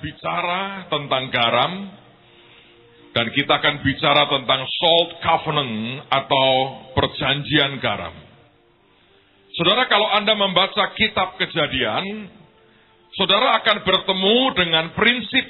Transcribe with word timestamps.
bicara 0.00 0.86
tentang 0.90 1.24
garam 1.30 1.72
dan 3.16 3.26
kita 3.34 3.52
akan 3.58 3.82
bicara 3.82 4.30
tentang 4.30 4.62
salt 4.78 5.10
covenant 5.24 6.06
atau 6.06 6.48
perjanjian 6.94 7.80
garam. 7.82 8.14
Saudara, 9.58 9.90
kalau 9.90 10.06
Anda 10.14 10.38
membaca 10.38 10.94
kitab 10.94 11.34
kejadian, 11.34 12.30
saudara 13.18 13.58
akan 13.58 13.82
bertemu 13.82 14.38
dengan 14.54 14.84
prinsip 14.94 15.46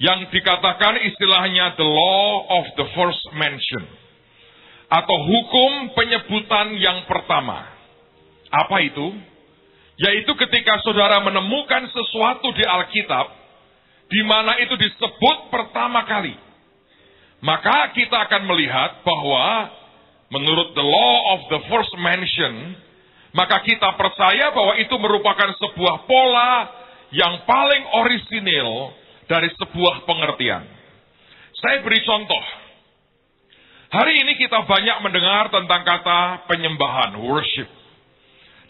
yang 0.00 0.32
dikatakan 0.32 0.98
istilahnya 1.12 1.76
the 1.76 1.84
law 1.84 2.30
of 2.58 2.64
the 2.80 2.86
first 2.96 3.22
mention 3.36 3.84
atau 4.92 5.16
hukum 5.28 5.92
penyebutan 5.96 6.76
yang 6.76 7.04
pertama. 7.08 7.64
Apa 8.52 8.80
itu? 8.84 9.31
Yaitu 10.00 10.32
ketika 10.36 10.80
saudara 10.80 11.20
menemukan 11.20 11.84
sesuatu 11.92 12.48
di 12.56 12.64
Alkitab 12.64 13.26
di 14.12 14.20
mana 14.24 14.60
itu 14.60 14.76
disebut 14.76 15.48
pertama 15.48 16.04
kali. 16.04 16.36
Maka 17.42 17.90
kita 17.96 18.28
akan 18.28 18.42
melihat 18.46 19.02
bahwa 19.02 19.72
menurut 20.30 20.72
the 20.76 20.84
law 20.84 21.16
of 21.36 21.40
the 21.50 21.60
first 21.66 21.92
mention, 21.98 22.76
maka 23.34 23.64
kita 23.64 23.96
percaya 23.96 24.52
bahwa 24.52 24.78
itu 24.78 24.94
merupakan 25.00 25.50
sebuah 25.56 26.04
pola 26.06 26.52
yang 27.12 27.44
paling 27.48 27.84
orisinil 28.04 28.94
dari 29.28 29.48
sebuah 29.56 30.04
pengertian. 30.04 30.64
Saya 31.56 31.80
beri 31.84 32.00
contoh. 32.04 32.44
Hari 33.92 34.24
ini 34.24 34.40
kita 34.40 34.64
banyak 34.64 35.04
mendengar 35.04 35.52
tentang 35.52 35.84
kata 35.84 36.48
penyembahan, 36.48 37.16
worship. 37.20 37.81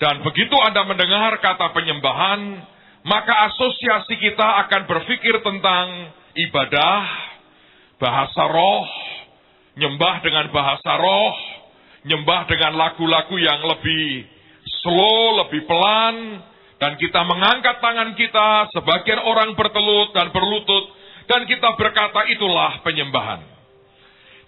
Dan 0.02 0.18
begitu 0.26 0.58
Anda 0.58 0.82
mendengar 0.82 1.38
kata 1.38 1.70
penyembahan, 1.70 2.58
maka 3.06 3.54
asosiasi 3.54 4.18
kita 4.18 4.66
akan 4.66 4.90
berpikir 4.90 5.38
tentang 5.46 6.10
ibadah, 6.34 7.06
bahasa 8.02 8.50
roh, 8.50 8.82
nyembah 9.78 10.26
dengan 10.26 10.50
bahasa 10.50 10.98
roh, 10.98 11.34
nyembah 12.02 12.50
dengan 12.50 12.82
lagu-lagu 12.82 13.38
yang 13.38 13.62
lebih 13.62 14.26
slow, 14.82 15.46
lebih 15.46 15.70
pelan, 15.70 16.42
dan 16.82 16.98
kita 16.98 17.22
mengangkat 17.22 17.78
tangan 17.78 18.18
kita, 18.18 18.74
sebagian 18.74 19.22
orang 19.22 19.54
bertelut 19.54 20.10
dan 20.18 20.34
berlutut, 20.34 20.90
dan 21.30 21.46
kita 21.46 21.78
berkata 21.78 22.26
itulah 22.26 22.82
penyembahan. 22.82 23.38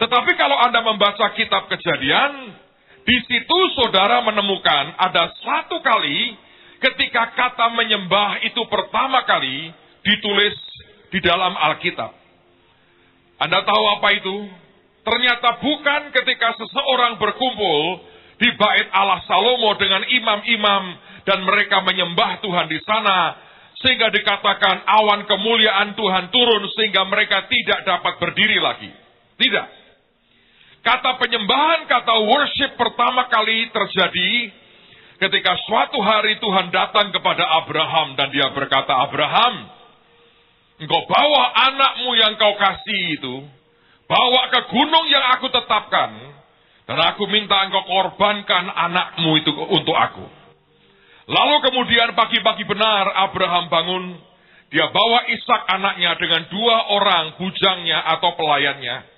Tetapi 0.03 0.35
kalau 0.35 0.59
Anda 0.67 0.83
membaca 0.83 1.31
kitab 1.39 1.71
kejadian, 1.71 2.59
di 3.05 3.17
situ 3.29 3.59
saudara 3.77 4.25
menemukan 4.25 4.97
ada 4.97 5.29
satu 5.45 5.85
kali 5.85 6.41
ketika 6.81 7.37
kata 7.37 7.69
menyembah 7.77 8.41
itu 8.49 8.65
pertama 8.69 9.29
kali 9.29 9.73
ditulis 10.05 10.57
di 11.13 11.21
dalam 11.21 11.53
Alkitab. 11.53 12.13
Anda 13.45 13.61
tahu 13.61 13.85
apa 14.01 14.09
itu? 14.17 14.37
Ternyata 15.05 15.61
bukan 15.61 16.01
ketika 16.17 16.57
seseorang 16.57 17.21
berkumpul 17.21 18.09
di 18.41 18.49
bait 18.57 18.89
Allah 18.89 19.21
Salomo 19.29 19.77
dengan 19.77 20.01
imam-imam 20.09 20.85
dan 21.29 21.45
mereka 21.45 21.85
menyembah 21.85 22.41
Tuhan 22.41 22.73
di 22.73 22.81
sana 22.89 23.37
sehingga 23.85 24.09
dikatakan 24.09 24.81
awan 24.89 25.29
kemuliaan 25.29 25.93
Tuhan 25.93 26.33
turun 26.33 26.65
sehingga 26.73 27.05
mereka 27.05 27.45
tidak 27.53 27.85
dapat 27.85 28.17
berdiri 28.17 28.57
lagi. 28.65 28.89
Tidak. 29.37 29.84
Kata 30.85 31.17
penyembahan, 31.17 31.89
kata 31.89 32.15
worship 32.29 32.77
pertama 32.77 33.25
kali 33.33 33.73
terjadi 33.73 34.33
ketika 35.25 35.57
suatu 35.65 35.97
hari 36.05 36.37
Tuhan 36.37 36.69
datang 36.69 37.09
kepada 37.09 37.65
Abraham 37.65 38.13
dan 38.21 38.29
dia 38.29 38.53
berkata, 38.53 38.93
Abraham, 38.93 39.73
engkau 40.85 41.03
bawa 41.09 41.45
anakmu 41.73 42.11
yang 42.21 42.37
kau 42.37 42.53
kasih 42.61 43.17
itu, 43.17 43.35
Bawa 44.05 44.53
ke 44.53 44.61
gunung 44.69 45.07
yang 45.09 45.25
aku 45.37 45.49
tetapkan. 45.49 46.13
Dan 46.85 47.01
aku 47.01 47.25
minta 47.33 47.65
engkau 47.65 47.89
korbankan 47.89 48.69
anakmu 48.69 49.41
itu 49.41 49.53
untuk 49.73 49.97
aku. 49.97 50.29
Lalu 51.25 51.57
kemudian 51.65 52.13
pagi-pagi 52.13 52.69
benar 52.69 53.09
Abraham 53.25 53.73
bangun. 53.73 54.05
Dia 54.69 54.93
bawa 54.93 55.25
Ishak 55.33 55.63
anaknya 55.73 56.13
dengan 56.21 56.45
dua 56.53 56.77
orang 56.93 57.41
bujangnya 57.41 58.05
atau 58.17 58.37
pelayannya. 58.37 59.14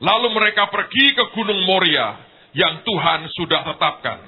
Lalu 0.00 0.28
mereka 0.32 0.70
pergi 0.72 1.12
ke 1.12 1.24
gunung 1.36 1.66
Moria 1.68 2.16
yang 2.56 2.80
Tuhan 2.86 3.28
sudah 3.36 3.60
tetapkan. 3.74 4.18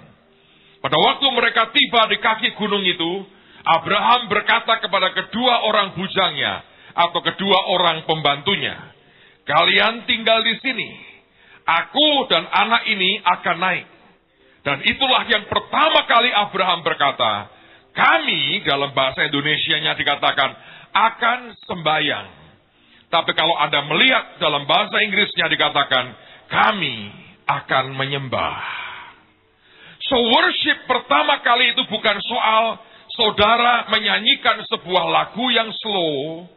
Pada 0.84 0.96
waktu 1.00 1.26
mereka 1.32 1.72
tiba 1.72 2.04
di 2.12 2.20
kaki 2.20 2.48
gunung 2.60 2.84
itu, 2.84 3.24
Abraham 3.64 4.28
berkata 4.28 4.84
kepada 4.84 5.16
kedua 5.16 5.64
orang 5.64 5.96
bujangnya 5.96 6.60
atau 6.92 7.24
kedua 7.24 7.72
orang 7.72 8.04
pembantunya, 8.04 8.76
Kalian 9.44 10.08
tinggal 10.08 10.40
di 10.40 10.56
sini. 10.64 10.88
Aku 11.64 12.28
dan 12.28 12.44
anak 12.48 12.88
ini 12.88 13.20
akan 13.20 13.56
naik. 13.60 13.86
Dan 14.64 14.80
itulah 14.84 15.28
yang 15.28 15.44
pertama 15.48 16.08
kali 16.08 16.32
Abraham 16.32 16.80
berkata, 16.80 17.52
kami 17.92 18.64
dalam 18.64 18.96
bahasa 18.96 19.28
Indonesia-nya 19.28 19.92
dikatakan 19.96 20.50
akan 20.92 21.38
sembayang. 21.68 22.43
Tapi 23.14 23.30
kalau 23.38 23.54
Anda 23.62 23.86
melihat 23.86 24.42
dalam 24.42 24.66
bahasa 24.66 24.98
Inggrisnya 25.06 25.46
dikatakan 25.46 26.04
kami 26.50 27.14
akan 27.46 27.94
menyembah. 27.94 28.58
So 30.10 30.18
worship 30.18 30.90
pertama 30.90 31.38
kali 31.46 31.78
itu 31.78 31.86
bukan 31.86 32.18
soal 32.26 32.82
saudara 33.14 33.86
menyanyikan 33.94 34.66
sebuah 34.66 35.04
lagu 35.14 35.46
yang 35.54 35.70
slow, 35.78 36.50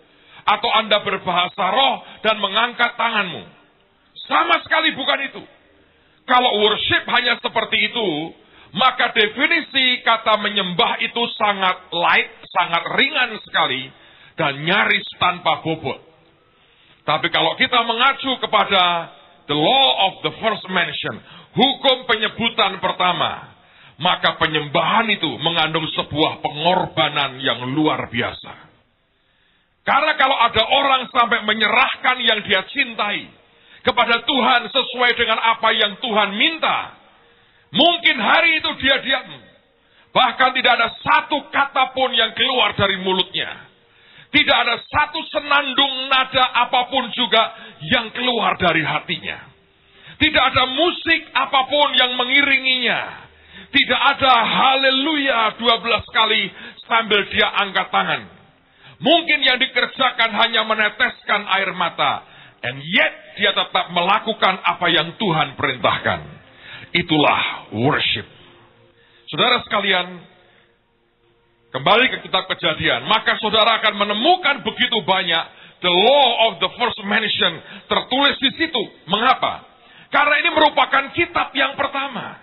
atau 0.50 0.70
Anda 0.82 0.98
berbahasa 1.06 1.66
roh 1.70 1.96
dan 2.26 2.42
mengangkat 2.42 2.98
tanganmu. 2.98 3.46
Sama 4.26 4.58
sekali 4.66 4.98
bukan 4.98 5.20
itu. 5.30 5.44
Kalau 6.26 6.58
worship 6.66 7.06
hanya 7.06 7.38
seperti 7.38 7.94
itu, 7.94 8.10
maka 8.74 9.14
definisi 9.14 10.02
kata 10.02 10.42
menyembah 10.42 11.06
itu 11.06 11.22
sangat 11.38 11.86
light, 11.94 12.34
sangat 12.50 12.84
ringan 12.98 13.32
sekali, 13.46 13.94
dan 14.36 14.66
nyaris 14.66 15.06
tanpa 15.22 15.62
bobot. 15.62 16.07
Tapi 17.08 17.32
kalau 17.32 17.56
kita 17.56 17.88
mengacu 17.88 18.36
kepada 18.44 19.16
the 19.48 19.56
law 19.56 20.12
of 20.12 20.28
the 20.28 20.34
first 20.44 20.68
mention, 20.68 21.16
hukum 21.56 22.04
penyebutan 22.04 22.84
pertama, 22.84 23.56
maka 23.96 24.36
penyembahan 24.36 25.08
itu 25.16 25.32
mengandung 25.40 25.88
sebuah 25.96 26.44
pengorbanan 26.44 27.40
yang 27.40 27.64
luar 27.72 28.12
biasa. 28.12 28.68
Karena 29.88 30.20
kalau 30.20 30.36
ada 30.36 30.64
orang 30.68 31.08
sampai 31.08 31.48
menyerahkan 31.48 32.20
yang 32.20 32.44
dia 32.44 32.68
cintai 32.76 33.24
kepada 33.88 34.28
Tuhan 34.28 34.68
sesuai 34.68 35.12
dengan 35.16 35.40
apa 35.40 35.72
yang 35.80 35.96
Tuhan 36.04 36.36
minta, 36.36 36.92
mungkin 37.72 38.20
hari 38.20 38.60
itu 38.60 38.70
dia 38.84 39.00
diam. 39.00 39.32
Bahkan 40.12 40.50
tidak 40.60 40.72
ada 40.76 40.92
satu 41.00 41.40
kata 41.56 41.96
pun 41.96 42.12
yang 42.12 42.36
keluar 42.36 42.76
dari 42.76 43.00
mulutnya. 43.00 43.67
Tidak 44.38 44.54
ada 44.54 44.78
satu 44.86 45.18
senandung 45.34 46.14
nada 46.14 46.46
apa 46.62 46.94
pun 46.94 47.10
juga 47.18 47.58
yang 47.90 48.14
keluar 48.14 48.54
dari 48.62 48.86
hatinya. 48.86 49.50
Tidak 50.22 50.44
ada 50.54 50.70
musik 50.78 51.26
apa 51.34 51.66
pun 51.66 51.98
yang 51.98 52.14
mengiringinya. 52.14 53.26
Tidak 53.74 54.02
ada 54.14 54.34
haleluya 54.46 55.58
12 55.58 55.66
kali 56.14 56.54
sambil 56.86 57.26
dia 57.34 57.50
angkat 57.50 57.90
tangan. 57.90 58.22
Mungkin 59.02 59.42
yang 59.42 59.58
dikerjakan 59.58 60.30
hanya 60.30 60.62
meneteskan 60.70 61.42
air 61.58 61.74
mata. 61.74 62.22
And 62.62 62.78
yet 62.86 63.42
dia 63.42 63.58
tetap 63.58 63.90
melakukan 63.90 64.62
apa 64.62 64.86
yang 64.94 65.18
Tuhan 65.18 65.58
perintahkan. 65.58 66.20
Itulah 66.94 67.74
worship. 67.74 68.26
Saudara 69.34 69.66
sekalian, 69.66 70.37
kembali 71.72 72.06
ke 72.12 72.18
kitab 72.28 72.48
kejadian. 72.52 73.06
Maka 73.08 73.40
saudara 73.40 73.80
akan 73.84 73.94
menemukan 73.96 74.64
begitu 74.64 75.04
banyak 75.04 75.44
the 75.84 75.92
law 75.92 76.28
of 76.50 76.52
the 76.64 76.70
first 76.78 77.00
mention 77.06 77.54
tertulis 77.88 78.36
di 78.42 78.52
situ. 78.58 78.84
Mengapa? 79.10 79.66
Karena 80.10 80.36
ini 80.40 80.50
merupakan 80.56 81.12
kitab 81.12 81.52
yang 81.54 81.76
pertama. 81.76 82.40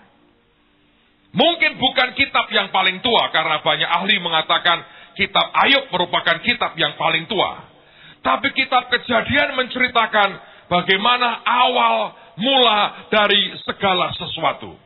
Mungkin 1.34 1.82
bukan 1.82 2.14
kitab 2.14 2.46
yang 2.54 2.70
paling 2.70 3.02
tua 3.02 3.26
karena 3.34 3.58
banyak 3.58 3.90
ahli 3.90 4.22
mengatakan 4.22 4.86
kitab 5.18 5.50
Ayub 5.66 5.90
merupakan 5.90 6.38
kitab 6.46 6.78
yang 6.78 6.94
paling 6.94 7.26
tua. 7.26 7.74
Tapi 8.22 8.54
kitab 8.54 8.86
kejadian 8.88 9.58
menceritakan 9.58 10.30
bagaimana 10.70 11.42
awal 11.42 12.14
mula 12.38 13.10
dari 13.10 13.50
segala 13.66 14.14
sesuatu. 14.14 14.78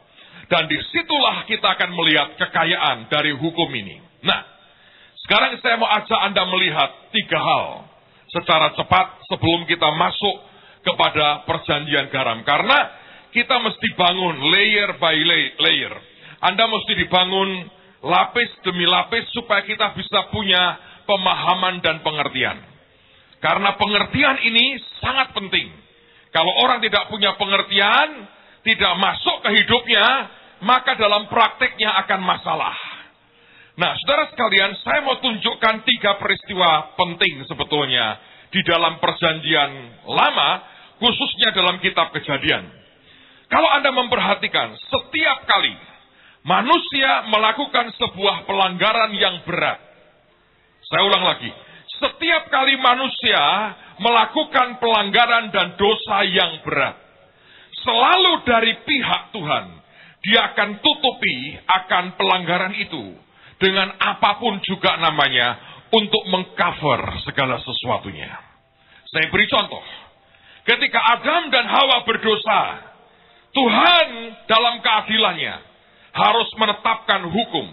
Dan 0.48 0.64
di 0.64 0.80
situlah 0.88 1.44
kita 1.44 1.76
akan 1.76 1.90
melihat 1.92 2.28
kekayaan 2.40 3.12
dari 3.12 3.36
hukum 3.36 3.68
ini. 3.68 4.07
Nah, 4.24 4.40
sekarang 5.26 5.58
saya 5.62 5.76
mau 5.78 5.90
ajak 5.90 6.20
Anda 6.32 6.42
melihat 6.48 6.90
tiga 7.14 7.38
hal 7.38 7.66
secara 8.32 8.74
cepat 8.76 9.24
sebelum 9.28 9.64
kita 9.68 9.88
masuk 9.94 10.36
kepada 10.84 11.44
perjanjian 11.44 12.08
garam. 12.08 12.42
Karena 12.42 12.78
kita 13.32 13.60
mesti 13.60 13.88
bangun 13.94 14.36
layer 14.50 14.96
by 14.96 15.16
layer. 15.60 15.94
Anda 16.38 16.64
mesti 16.70 16.92
dibangun 16.96 17.66
lapis 18.04 18.50
demi 18.62 18.86
lapis 18.86 19.26
supaya 19.34 19.66
kita 19.66 19.92
bisa 19.98 20.30
punya 20.30 20.78
pemahaman 21.04 21.82
dan 21.82 22.00
pengertian. 22.00 22.58
Karena 23.38 23.74
pengertian 23.78 24.38
ini 24.42 24.78
sangat 24.98 25.34
penting. 25.34 25.70
Kalau 26.34 26.52
orang 26.62 26.82
tidak 26.84 27.08
punya 27.08 27.34
pengertian, 27.40 28.28
tidak 28.66 28.92
masuk 29.00 29.36
ke 29.46 29.50
hidupnya, 29.62 30.04
maka 30.62 30.98
dalam 30.98 31.30
prakteknya 31.30 31.94
akan 32.04 32.20
masalah. 32.20 32.76
Nah, 33.78 33.94
saudara 34.02 34.26
sekalian, 34.34 34.74
saya 34.82 35.06
mau 35.06 35.22
tunjukkan 35.22 35.86
tiga 35.86 36.18
peristiwa 36.18 36.98
penting 36.98 37.46
sebetulnya 37.46 38.18
di 38.50 38.58
dalam 38.66 38.98
perjanjian 38.98 40.02
lama, 40.02 40.50
khususnya 40.98 41.54
dalam 41.54 41.78
kitab 41.78 42.10
kejadian. 42.10 42.66
Kalau 43.46 43.70
Anda 43.70 43.94
memperhatikan, 43.94 44.74
setiap 44.74 45.46
kali 45.46 45.70
manusia 46.42 47.30
melakukan 47.30 47.94
sebuah 47.94 48.50
pelanggaran 48.50 49.14
yang 49.14 49.46
berat. 49.46 49.78
Saya 50.90 51.06
ulang 51.06 51.22
lagi, 51.30 51.50
setiap 52.02 52.50
kali 52.50 52.74
manusia 52.82 53.42
melakukan 54.02 54.82
pelanggaran 54.82 55.54
dan 55.54 55.78
dosa 55.78 56.26
yang 56.26 56.66
berat, 56.66 56.98
selalu 57.86 58.42
dari 58.42 58.74
pihak 58.82 59.22
Tuhan, 59.30 59.64
dia 60.26 60.50
akan 60.50 60.82
tutupi 60.82 61.54
akan 61.62 62.18
pelanggaran 62.18 62.74
itu 62.74 63.27
dengan 63.58 63.90
apa 63.98 64.38
pun 64.38 64.62
juga 64.62 64.94
namanya 65.02 65.58
untuk 65.90 66.22
mengcover 66.30 67.22
segala 67.26 67.58
sesuatunya. 67.62 68.30
Saya 69.10 69.26
beri 69.34 69.46
contoh. 69.50 69.82
Ketika 70.62 71.00
Adam 71.18 71.48
dan 71.48 71.64
Hawa 71.64 72.04
berdosa, 72.04 72.62
Tuhan 73.56 74.08
dalam 74.46 74.84
keadilannya 74.84 75.54
harus 76.12 76.48
menetapkan 76.60 77.26
hukum. 77.26 77.66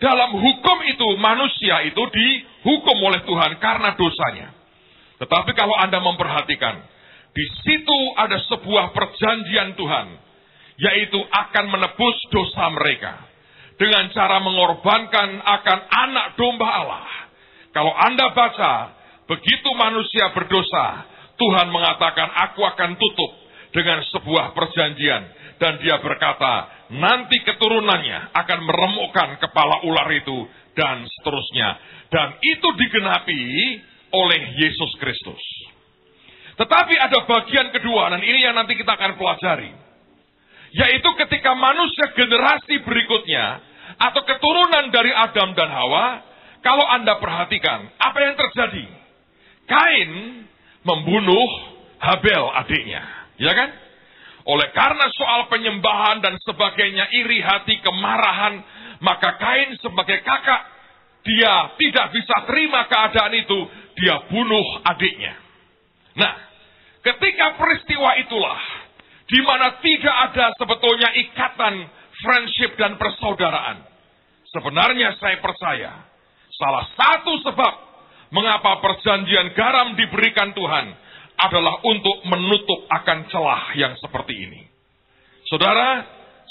Dalam 0.00 0.32
hukum 0.32 0.78
itu 0.88 1.08
manusia 1.20 1.84
itu 1.84 2.00
dihukum 2.00 2.96
oleh 3.04 3.20
Tuhan 3.28 3.60
karena 3.60 3.92
dosanya. 3.98 4.48
Tetapi 5.20 5.52
kalau 5.52 5.76
Anda 5.76 6.00
memperhatikan, 6.00 6.80
di 7.36 7.44
situ 7.60 7.98
ada 8.16 8.40
sebuah 8.48 8.96
perjanjian 8.96 9.76
Tuhan, 9.76 10.06
yaitu 10.80 11.20
akan 11.20 11.64
menebus 11.68 12.16
dosa 12.32 12.72
mereka 12.72 13.29
dengan 13.80 14.12
cara 14.12 14.44
mengorbankan 14.44 15.40
akan 15.40 15.78
anak 15.88 16.26
domba 16.36 16.68
Allah. 16.68 17.08
Kalau 17.72 17.96
Anda 17.96 18.28
baca, 18.36 18.72
begitu 19.24 19.72
manusia 19.72 20.28
berdosa, 20.36 21.08
Tuhan 21.40 21.72
mengatakan, 21.72 22.28
aku 22.28 22.60
akan 22.60 23.00
tutup 23.00 23.32
dengan 23.72 24.04
sebuah 24.12 24.52
perjanjian. 24.52 25.40
Dan 25.56 25.80
dia 25.80 25.96
berkata, 25.96 26.88
nanti 26.92 27.40
keturunannya 27.40 28.36
akan 28.36 28.58
meremukkan 28.68 29.40
kepala 29.48 29.80
ular 29.88 30.12
itu, 30.12 30.44
dan 30.76 31.08
seterusnya. 31.08 31.80
Dan 32.12 32.36
itu 32.44 32.68
digenapi 32.76 33.40
oleh 34.12 34.60
Yesus 34.60 34.92
Kristus. 35.00 35.40
Tetapi 36.60 36.94
ada 37.00 37.24
bagian 37.24 37.72
kedua, 37.72 38.12
dan 38.12 38.20
ini 38.20 38.44
yang 38.44 38.52
nanti 38.52 38.76
kita 38.76 38.92
akan 38.92 39.16
pelajari. 39.16 39.72
Yaitu 40.70 41.08
ketika 41.16 41.56
manusia 41.56 42.12
generasi 42.12 42.84
berikutnya 42.84 43.69
atau 43.96 44.22
keturunan 44.22 44.92
dari 44.92 45.10
Adam 45.10 45.56
dan 45.56 45.70
Hawa, 45.72 46.06
kalau 46.60 46.84
Anda 46.84 47.16
perhatikan, 47.16 47.88
apa 47.96 48.18
yang 48.20 48.34
terjadi? 48.36 48.86
Kain 49.64 50.10
membunuh 50.84 51.48
Habel 52.00 52.44
adiknya, 52.64 53.02
ya 53.36 53.52
kan? 53.52 53.70
Oleh 54.48 54.72
karena 54.72 55.06
soal 55.12 55.52
penyembahan 55.52 56.24
dan 56.24 56.36
sebagainya, 56.40 57.12
iri 57.12 57.44
hati, 57.44 57.76
kemarahan, 57.84 58.64
maka 59.04 59.36
Kain 59.36 59.76
sebagai 59.80 60.20
kakak, 60.24 60.62
dia 61.24 61.76
tidak 61.76 62.06
bisa 62.16 62.36
terima 62.48 62.88
keadaan 62.88 63.36
itu, 63.36 63.58
dia 64.00 64.16
bunuh 64.32 64.66
adiknya. 64.88 65.36
Nah, 66.16 66.32
ketika 67.04 67.60
peristiwa 67.60 68.16
itulah, 68.20 68.60
di 69.28 69.40
mana 69.44 69.78
tidak 69.84 70.16
ada 70.32 70.46
sebetulnya 70.56 71.08
ikatan 71.14 71.74
friendship 72.22 72.76
dan 72.76 72.96
persaudaraan. 72.96 73.84
Sebenarnya 74.50 75.14
saya 75.20 75.38
percaya, 75.38 75.92
salah 76.58 76.84
satu 76.94 77.32
sebab 77.46 77.74
mengapa 78.34 78.82
perjanjian 78.82 79.54
garam 79.54 79.94
diberikan 79.94 80.54
Tuhan 80.54 80.86
adalah 81.40 81.80
untuk 81.86 82.26
menutup 82.28 82.84
akan 82.90 83.18
celah 83.32 83.72
yang 83.78 83.94
seperti 83.96 84.34
ini. 84.36 84.62
Saudara, 85.48 86.04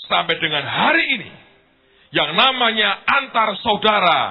sampai 0.10 0.36
dengan 0.42 0.66
hari 0.66 1.06
ini, 1.20 1.32
yang 2.10 2.34
namanya 2.34 3.06
antar 3.06 3.54
saudara 3.62 4.22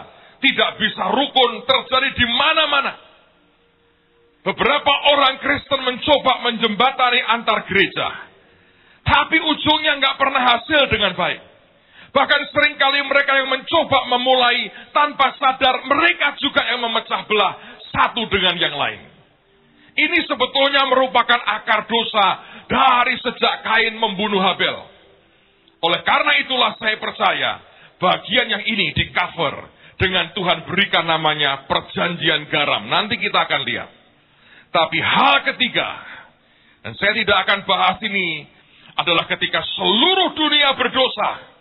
tidak 0.43 0.71
bisa 0.83 1.05
rukun 1.15 1.63
terjadi 1.63 2.11
di 2.15 2.27
mana-mana. 2.27 2.93
Beberapa 4.43 4.93
orang 5.15 5.39
Kristen 5.43 5.83
mencoba 5.83 6.33
menjembatani 6.51 7.21
antar 7.27 7.69
gereja, 7.69 8.28
tapi 9.09 9.41
ujungnya 9.41 9.97
nggak 9.97 10.17
pernah 10.21 10.43
hasil 10.45 10.93
dengan 10.93 11.17
baik. 11.17 11.41
Bahkan 12.13 12.41
sering 12.53 12.77
kali 12.77 13.05
mereka 13.05 13.37
yang 13.41 13.49
mencoba 13.49 13.99
memulai 14.13 14.69
tanpa 14.93 15.33
sadar 15.41 15.85
mereka 15.89 16.37
juga 16.41 16.65
yang 16.69 16.81
memecah 16.85 17.25
belah 17.25 17.53
satu 17.89 18.29
dengan 18.29 18.57
yang 18.61 18.77
lain. 18.77 19.01
Ini 19.99 20.19
sebetulnya 20.29 20.87
merupakan 20.93 21.41
akar 21.41 21.89
dosa 21.89 22.27
dari 22.69 23.19
sejak 23.19 23.67
Kain 23.67 23.97
membunuh 23.99 24.39
Habel. 24.39 24.77
Oleh 25.83 26.01
karena 26.07 26.33
itulah 26.39 26.77
saya 26.79 26.97
percaya 27.01 27.51
bagian 27.99 28.47
yang 28.47 28.63
ini 28.63 28.95
di 28.95 29.11
cover 29.11 29.73
dengan 29.99 30.31
Tuhan 30.33 30.65
berikan 30.71 31.05
namanya 31.05 31.67
perjanjian 31.67 32.47
garam. 32.47 32.87
Nanti 32.87 33.19
kita 33.19 33.47
akan 33.47 33.61
lihat. 33.67 33.91
Tapi 34.69 34.99
hal 35.01 35.37
ketiga, 35.49 35.89
dan 36.85 36.93
saya 36.95 37.13
tidak 37.17 37.37
akan 37.49 37.59
bahas 37.67 37.99
ini, 38.05 38.47
adalah 38.99 39.31
ketika 39.31 39.63
seluruh 39.79 40.35
dunia 40.35 40.75
berdosa 40.75 41.59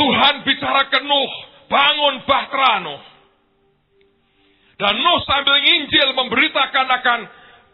Tuhan 0.00 0.34
bicara 0.48 0.88
ke 0.88 0.98
Nuh, 1.04 1.32
bangun 1.68 2.24
bahtera 2.24 2.80
Nuh. 2.80 3.04
Dan 4.80 4.96
Nuh 4.96 5.20
sambil 5.28 5.60
nginjil 5.60 6.16
memberitakan 6.16 6.86
akan 6.88 7.20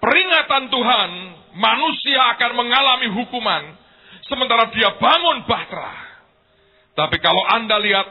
peringatan 0.02 0.62
Tuhan, 0.74 1.10
manusia 1.54 2.34
akan 2.34 2.50
mengalami 2.58 3.14
hukuman, 3.14 3.62
sementara 4.26 4.74
dia 4.74 4.90
bangun 4.98 5.46
bahtera. 5.46 5.94
Tapi 6.98 7.16
kalau 7.22 7.46
Anda 7.46 7.78
lihat, 7.78 8.06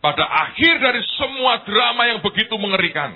pada 0.00 0.24
akhir 0.24 0.80
dari 0.80 1.02
semua 1.20 1.68
drama 1.68 2.08
yang 2.08 2.24
begitu 2.24 2.56
mengerikan, 2.56 3.12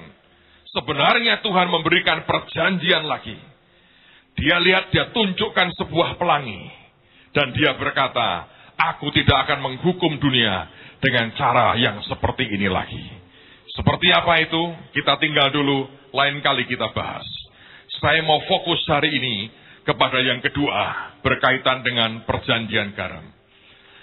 sebenarnya 0.76 1.40
Tuhan 1.40 1.73
memberikan 1.73 2.28
perjanjian 2.28 3.09
lagi. 3.09 3.38
Dia 4.38 4.56
lihat, 4.60 4.90
dia 4.90 5.12
tunjukkan 5.12 5.68
sebuah 5.76 6.16
pelangi. 6.16 6.62
Dan 7.32 7.52
dia 7.56 7.76
berkata, 7.76 8.48
Aku 8.72 9.12
tidak 9.14 9.46
akan 9.46 9.62
menghukum 9.62 10.18
dunia 10.18 10.66
dengan 10.98 11.30
cara 11.38 11.76
yang 11.78 12.02
seperti 12.02 12.50
ini 12.50 12.66
lagi. 12.66 13.04
Seperti 13.72 14.10
apa 14.10 14.42
itu? 14.42 14.62
Kita 14.96 15.22
tinggal 15.22 15.54
dulu, 15.54 15.86
lain 16.10 16.42
kali 16.42 16.66
kita 16.66 16.90
bahas. 16.90 17.24
Saya 18.02 18.24
mau 18.26 18.42
fokus 18.50 18.82
hari 18.90 19.14
ini 19.14 19.52
kepada 19.86 20.18
yang 20.18 20.42
kedua, 20.42 21.14
berkaitan 21.22 21.86
dengan 21.86 22.26
perjanjian 22.26 22.96
garam. 22.98 23.22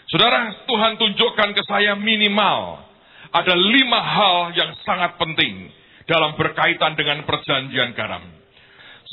Saudara, 0.09 0.65
Tuhan 0.65 0.97
tunjukkan 0.97 1.49
ke 1.53 1.63
saya 1.67 1.93
minimal 1.99 2.81
ada 3.29 3.53
lima 3.53 3.99
hal 4.01 4.37
yang 4.57 4.73
sangat 4.81 5.19
penting 5.21 5.69
dalam 6.09 6.33
berkaitan 6.33 6.97
dengan 6.97 7.21
perjanjian 7.27 7.93
garam. 7.93 8.38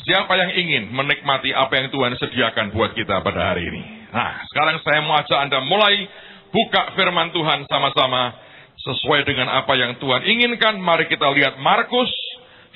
Siapa 0.07 0.39
yang 0.39 0.55
ingin 0.55 0.95
menikmati 0.95 1.51
apa 1.51 1.83
yang 1.83 1.91
Tuhan 1.91 2.15
sediakan 2.15 2.71
buat 2.71 2.95
kita 2.95 3.27
pada 3.27 3.51
hari 3.51 3.67
ini? 3.67 3.83
Nah, 4.15 4.39
sekarang 4.55 4.79
saya 4.87 5.03
mau 5.03 5.19
ajak 5.19 5.35
Anda 5.35 5.59
mulai 5.67 6.07
buka 6.55 6.95
firman 6.95 7.35
Tuhan 7.35 7.67
sama-sama 7.67 8.39
sesuai 8.87 9.27
dengan 9.27 9.51
apa 9.51 9.75
yang 9.75 9.99
Tuhan 9.99 10.23
inginkan. 10.23 10.79
Mari 10.79 11.11
kita 11.11 11.27
lihat 11.35 11.59
Markus 11.59 12.07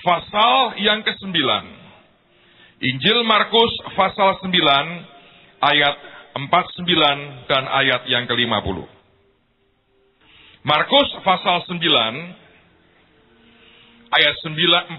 pasal 0.02 0.82
yang 0.82 1.06
ke-9. 1.06 1.38
Injil 2.82 3.22
Markus 3.22 3.78
pasal 3.94 4.42
9 4.42 4.50
ayat 5.62 5.96
49 6.34 7.46
dan 7.46 7.62
ayat 7.70 8.10
yang 8.10 8.26
ke-50. 8.26 8.78
Markus 10.66 11.08
pasal 11.22 11.62
9 11.62 11.78
ayat 14.11 14.35
49 14.43 14.99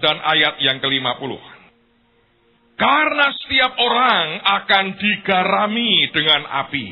dan 0.00 0.16
ayat 0.24 0.54
yang 0.64 0.80
ke-50. 0.80 1.32
Karena 2.76 3.26
setiap 3.40 3.72
orang 3.80 4.26
akan 4.44 4.84
digarami 5.00 6.12
dengan 6.12 6.44
api. 6.64 6.88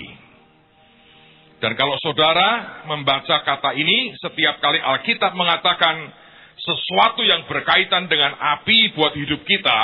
Dan 1.61 1.77
kalau 1.81 1.97
saudara 2.01 2.85
membaca 2.89 3.41
kata 3.41 3.77
ini, 3.77 4.17
setiap 4.21 4.61
kali 4.61 4.81
Alkitab 4.81 5.33
mengatakan 5.37 6.13
sesuatu 6.61 7.21
yang 7.25 7.45
berkaitan 7.49 8.09
dengan 8.09 8.37
api 8.37 8.97
buat 8.97 9.13
hidup 9.13 9.45
kita, 9.45 9.81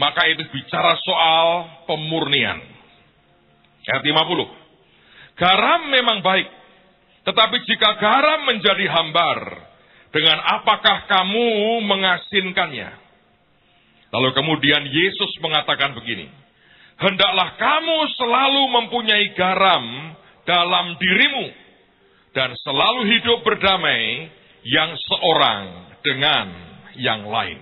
maka 0.00 0.28
itu 0.32 0.48
bicara 0.48 0.96
soal 1.04 1.46
pemurnian. 1.88 2.60
Ayat 3.88 4.04
50. 4.04 5.36
Garam 5.36 5.80
memang 5.88 6.20
baik, 6.20 6.48
Tetapi 7.22 7.56
jika 7.70 8.02
garam 8.02 8.50
menjadi 8.50 8.82
hambar, 8.90 9.38
dengan 10.12 10.38
apakah 10.44 11.08
kamu 11.08 11.80
mengasinkannya? 11.88 12.90
Lalu 14.12 14.28
kemudian 14.36 14.84
Yesus 14.84 15.32
mengatakan 15.40 15.96
begini, 15.96 16.28
Hendaklah 17.00 17.56
kamu 17.56 17.98
selalu 18.20 18.62
mempunyai 18.78 19.32
garam 19.34 19.84
dalam 20.44 21.00
dirimu, 21.00 21.46
dan 22.36 22.52
selalu 22.60 23.08
hidup 23.08 23.40
berdamai 23.42 24.28
yang 24.68 24.92
seorang 25.08 25.60
dengan 26.04 26.46
yang 27.00 27.24
lain. 27.26 27.58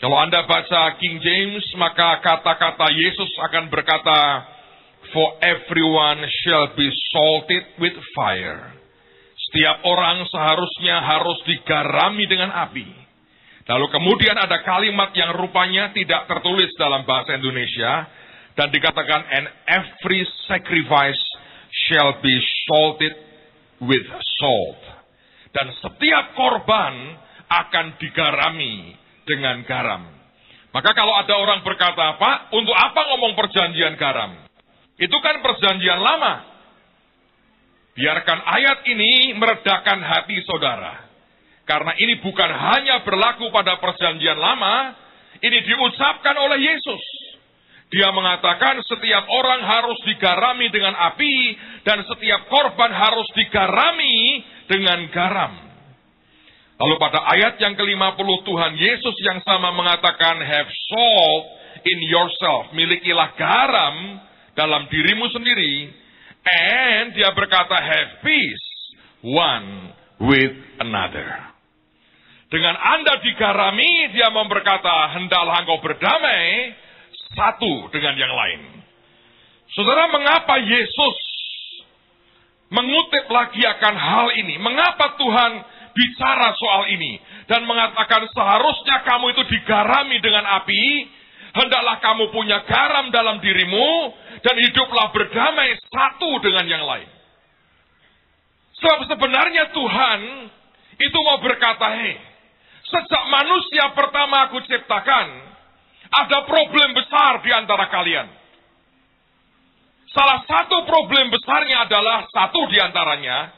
Kalau 0.00 0.16
Anda 0.16 0.48
baca 0.48 0.96
King 0.96 1.20
James, 1.20 1.64
maka 1.76 2.24
kata-kata 2.24 2.88
Yesus 2.88 3.30
akan 3.36 3.68
berkata, 3.68 4.20
For 5.12 5.36
everyone 5.44 6.24
shall 6.44 6.72
be 6.72 6.88
salted 7.12 7.64
with 7.76 7.96
fire. 8.16 8.79
Setiap 9.50 9.82
orang 9.82 10.22
seharusnya 10.30 11.02
harus 11.02 11.42
digarami 11.42 12.22
dengan 12.30 12.54
api. 12.54 12.86
Lalu 13.66 13.86
kemudian 13.90 14.38
ada 14.38 14.62
kalimat 14.62 15.10
yang 15.18 15.34
rupanya 15.34 15.90
tidak 15.90 16.30
tertulis 16.30 16.70
dalam 16.78 17.02
bahasa 17.02 17.34
Indonesia 17.34 18.06
dan 18.54 18.70
dikatakan 18.70 19.26
and 19.26 19.50
every 19.66 20.22
sacrifice 20.46 21.18
shall 21.90 22.14
be 22.22 22.30
salted 22.70 23.14
with 23.82 24.06
salt. 24.38 24.78
Dan 25.50 25.66
setiap 25.82 26.38
korban 26.38 26.94
akan 27.50 27.98
digarami 27.98 28.94
dengan 29.26 29.66
garam. 29.66 30.06
Maka 30.70 30.94
kalau 30.94 31.18
ada 31.18 31.34
orang 31.34 31.66
berkata, 31.66 32.14
Pak, 32.22 32.54
untuk 32.54 32.78
apa 32.78 33.02
ngomong 33.10 33.34
perjanjian 33.34 33.98
garam? 33.98 34.46
Itu 34.94 35.18
kan 35.18 35.42
perjanjian 35.42 35.98
lama. 35.98 36.59
Biarkan 38.00 38.40
ayat 38.40 38.80
ini 38.88 39.36
meredakan 39.36 40.00
hati 40.00 40.40
saudara. 40.48 41.04
Karena 41.68 41.92
ini 42.00 42.16
bukan 42.24 42.48
hanya 42.48 43.04
berlaku 43.04 43.52
pada 43.52 43.76
perjanjian 43.76 44.40
lama, 44.40 44.96
ini 45.44 45.58
diucapkan 45.68 46.32
oleh 46.40 46.64
Yesus. 46.64 47.02
Dia 47.92 48.08
mengatakan 48.14 48.80
setiap 48.88 49.28
orang 49.28 49.60
harus 49.66 49.98
digarami 50.08 50.72
dengan 50.72 50.96
api 50.96 51.36
dan 51.84 52.00
setiap 52.08 52.48
korban 52.48 52.88
harus 52.88 53.28
digarami 53.36 54.48
dengan 54.64 55.04
garam. 55.12 55.52
Lalu 56.80 56.96
pada 56.96 57.20
ayat 57.36 57.60
yang 57.60 57.76
ke-50 57.76 58.28
Tuhan 58.48 58.72
Yesus 58.80 59.16
yang 59.28 59.44
sama 59.44 59.76
mengatakan 59.76 60.40
have 60.40 60.70
salt 60.88 61.44
in 61.84 61.98
yourself. 62.08 62.72
Milikilah 62.72 63.36
garam 63.36 63.96
dalam 64.56 64.88
dirimu 64.88 65.28
sendiri. 65.28 65.92
And 66.40 67.12
dia 67.12 67.30
berkata 67.36 67.76
have 67.76 68.24
peace 68.24 68.66
one 69.20 69.92
with 70.20 70.56
another. 70.80 71.50
Dengan 72.50 72.74
Anda 72.74 73.22
digarami, 73.22 74.10
dia 74.10 74.26
memberkata, 74.34 75.14
hendaklah 75.14 75.62
engkau 75.62 75.78
berdamai 75.78 76.74
satu 77.30 77.86
dengan 77.94 78.18
yang 78.18 78.32
lain. 78.34 78.60
Saudara, 79.70 80.10
mengapa 80.10 80.58
Yesus 80.58 81.18
mengutip 82.74 83.30
lagi 83.30 83.62
akan 83.62 83.94
hal 83.94 84.26
ini? 84.34 84.58
Mengapa 84.58 85.14
Tuhan 85.14 85.52
bicara 85.94 86.50
soal 86.58 86.90
ini 86.90 87.22
dan 87.46 87.66
mengatakan 87.70 88.26
seharusnya 88.34 89.06
kamu 89.06 89.30
itu 89.30 89.42
digarami 89.46 90.18
dengan 90.18 90.42
api, 90.58 91.06
hendaklah 91.54 91.96
kamu 91.98 92.30
punya 92.30 92.62
garam 92.66 93.10
dalam 93.10 93.42
dirimu 93.42 94.14
dan 94.42 94.56
hiduplah 94.58 95.10
berdamai 95.10 95.76
satu 95.90 96.30
dengan 96.42 96.66
yang 96.66 96.84
lain. 96.86 97.08
Sebab 98.80 99.12
sebenarnya 99.12 99.76
Tuhan 99.76 100.20
itu 100.96 101.18
mau 101.20 101.38
berkata, 101.44 102.00
hei, 102.00 102.16
sejak 102.88 103.24
manusia 103.28 103.92
pertama 103.92 104.48
aku 104.48 104.64
ciptakan, 104.64 105.26
ada 106.10 106.38
problem 106.48 106.96
besar 106.96 107.44
di 107.44 107.50
antara 107.52 107.86
kalian. 107.92 108.28
Salah 110.10 110.42
satu 110.42 110.90
problem 110.90 111.30
besarnya 111.30 111.86
adalah 111.86 112.26
satu 112.34 112.66
di 112.66 112.82
antaranya, 112.82 113.54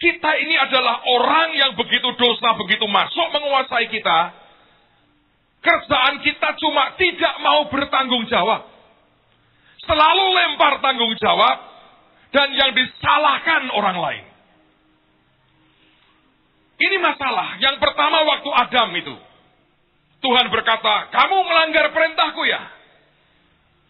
kita 0.00 0.30
ini 0.40 0.56
adalah 0.56 1.04
orang 1.04 1.52
yang 1.52 1.72
begitu 1.76 2.08
dosa, 2.16 2.56
begitu 2.56 2.88
masuk 2.88 3.28
menguasai 3.36 3.92
kita. 3.92 4.32
Kerjaan 5.60 6.24
kita 6.24 6.56
cuma 6.56 6.96
tidak 6.96 7.34
mau 7.44 7.68
bertanggung 7.68 8.24
jawab. 8.32 8.64
Selalu 9.84 10.26
lempar 10.32 10.80
tanggung 10.80 11.12
jawab 11.20 11.56
dan 12.32 12.48
yang 12.56 12.72
disalahkan 12.72 13.68
orang 13.76 13.98
lain. 14.00 14.24
Ini 16.80 16.96
masalah. 16.96 17.60
Yang 17.60 17.76
pertama 17.76 18.24
waktu 18.24 18.50
Adam 18.56 18.88
itu. 18.96 19.14
Tuhan 20.20 20.48
berkata, 20.48 21.12
kamu 21.12 21.36
melanggar 21.44 21.92
perintahku 21.92 22.44
ya. 22.48 22.60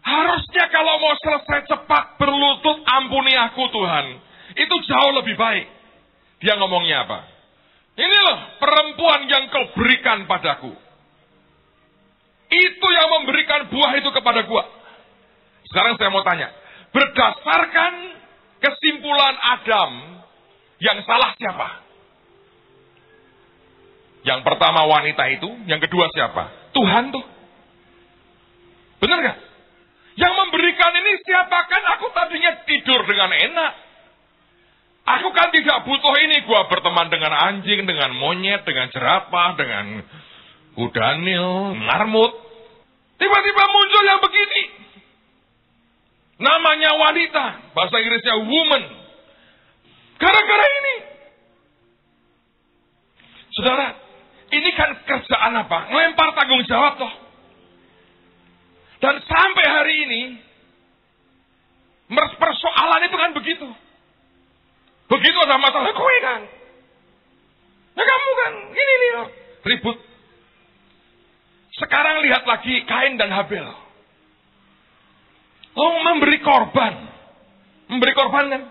Harusnya 0.01 0.67
kalau 0.73 0.99
mau 0.99 1.15
selesai 1.19 1.71
cepat 1.71 2.19
berlutut 2.19 2.83
ampuni 2.87 3.31
aku 3.37 3.63
Tuhan. 3.71 4.05
Itu 4.59 4.75
jauh 4.91 5.11
lebih 5.23 5.39
baik. 5.39 5.67
Dia 6.43 6.57
ngomongnya 6.59 7.07
apa? 7.07 7.19
Ini 7.95 8.17
loh 8.27 8.39
perempuan 8.59 9.29
yang 9.29 9.47
kau 9.53 9.71
berikan 9.77 10.25
padaku. 10.25 10.73
Itu 12.51 12.87
yang 12.91 13.07
memberikan 13.21 13.71
buah 13.71 13.91
itu 13.95 14.09
kepada 14.11 14.43
gua. 14.43 14.67
Sekarang 15.71 15.95
saya 15.95 16.11
mau 16.11 16.19
tanya. 16.27 16.51
Berdasarkan 16.91 17.93
kesimpulan 18.59 19.35
Adam, 19.39 19.91
yang 20.83 20.99
salah 21.07 21.31
siapa? 21.39 21.67
Yang 24.27 24.41
pertama 24.43 24.83
wanita 24.85 25.23
itu, 25.31 25.49
yang 25.65 25.79
kedua 25.79 26.11
siapa? 26.11 26.75
Tuhan 26.75 27.15
tuh. 27.15 27.25
Benar 29.01 29.17
gak? 29.17 29.37
Yang 30.19 30.33
memberikan 30.35 30.91
ini 30.93 31.13
siapa? 31.23 31.57
Kan 31.71 31.83
aku 31.97 32.11
tadinya 32.13 32.51
tidur 32.67 33.01
dengan 33.07 33.31
enak. 33.31 33.73
Aku 35.01 35.33
kan 35.33 35.49
tidak 35.49 35.87
butuh 35.87 36.15
ini. 36.21 36.45
Gua 36.45 36.69
berteman 36.69 37.09
dengan 37.09 37.33
anjing, 37.33 37.87
dengan 37.89 38.13
monyet, 38.13 38.61
dengan 38.67 38.91
jerapah, 38.93 39.57
dengan 39.57 40.05
kudanil, 40.75 41.75
marmut. 41.75 42.31
Tiba-tiba 43.21 43.63
muncul 43.69 44.03
yang 44.07 44.21
begini. 44.23 44.63
Namanya 46.41 46.91
wanita. 46.97 47.45
Bahasa 47.77 47.95
Inggrisnya 48.01 48.35
woman. 48.41 48.83
Gara-gara 50.17 50.65
ini. 50.81 50.95
Saudara, 53.51 53.93
ini 54.49 54.69
kan 54.73 54.89
kerjaan 55.05 55.53
apa? 55.59 55.91
Ngelempar 55.93 56.33
tanggung 56.33 56.65
jawab 56.65 56.97
toh. 56.97 57.13
Dan 59.01 59.17
sampai 59.25 59.65
hari 59.65 59.95
ini, 60.05 60.21
persoalan 62.37 63.05
itu 63.09 63.17
kan 63.17 63.31
begitu. 63.33 63.67
Begitu 65.09 65.37
ada 65.41 65.57
masalah, 65.57 65.91
kue 65.91 66.17
kan. 66.21 66.41
Ya 67.91 68.03
kamu 68.07 68.31
kan, 68.39 68.53
ini 68.71 68.93
nih 68.95 69.11
ribut. 69.67 69.97
Sekarang 71.81 72.21
lihat 72.21 72.45
lagi 72.45 72.85
Kain 72.85 73.17
dan 73.17 73.33
Habel. 73.33 73.65
Oh 75.73 75.93
memberi 76.05 76.37
korban. 76.45 76.93
Memberi 77.89 78.13
korban 78.13 78.45
kan. 78.53 78.63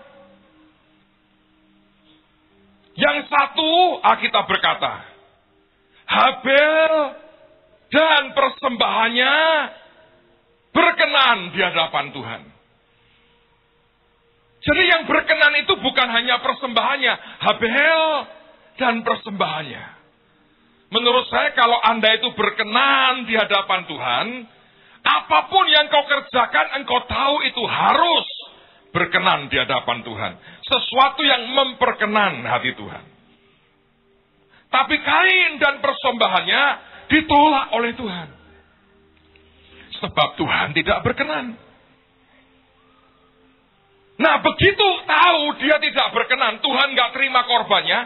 Yang 2.95 3.17
satu 3.27 3.99
Alkitab 3.99 4.47
berkata, 4.47 5.03
Habel 6.07 6.93
dan 7.91 8.23
persembahannya 8.31 9.35
berkenan 10.71 11.37
di 11.51 11.59
hadapan 11.59 12.05
Tuhan. 12.15 12.41
Jadi 14.61 14.83
yang 14.87 15.03
berkenan 15.09 15.55
itu 15.65 15.73
bukan 15.83 16.07
hanya 16.07 16.39
persembahannya, 16.39 17.13
Habel 17.43 18.01
dan 18.79 19.03
persembahannya. 19.03 20.00
Menurut 20.91 21.25
saya 21.31 21.55
kalau 21.55 21.79
Anda 21.79 22.19
itu 22.19 22.35
berkenan 22.35 23.23
di 23.23 23.39
hadapan 23.39 23.87
Tuhan, 23.87 24.25
apa 25.01 25.39
pun 25.47 25.65
yang 25.71 25.87
kau 25.87 26.03
kerjakan 26.03 26.83
engkau 26.83 26.99
tahu 27.07 27.35
itu 27.47 27.63
harus 27.63 28.27
berkenan 28.91 29.47
di 29.47 29.55
hadapan 29.55 30.03
Tuhan. 30.03 30.31
Sesuatu 30.67 31.23
yang 31.23 31.47
memperkenan 31.55 32.43
hati 32.43 32.75
Tuhan. 32.75 33.03
Tapi 34.71 34.95
kain 34.99 35.51
dan 35.59 35.79
persembahannya 35.79 36.63
ditolak 37.11 37.65
oleh 37.75 37.91
Tuhan. 37.95 38.27
Sebab 39.99 40.29
Tuhan 40.39 40.67
tidak 40.75 41.07
berkenan. 41.07 41.55
Nah 44.21 44.35
begitu 44.43 44.87
tahu 45.07 45.41
dia 45.59 45.81
tidak 45.81 46.07
berkenan, 46.13 46.61
Tuhan 46.61 46.87
gak 46.93 47.11
terima 47.15 47.41
korbannya. 47.47 47.99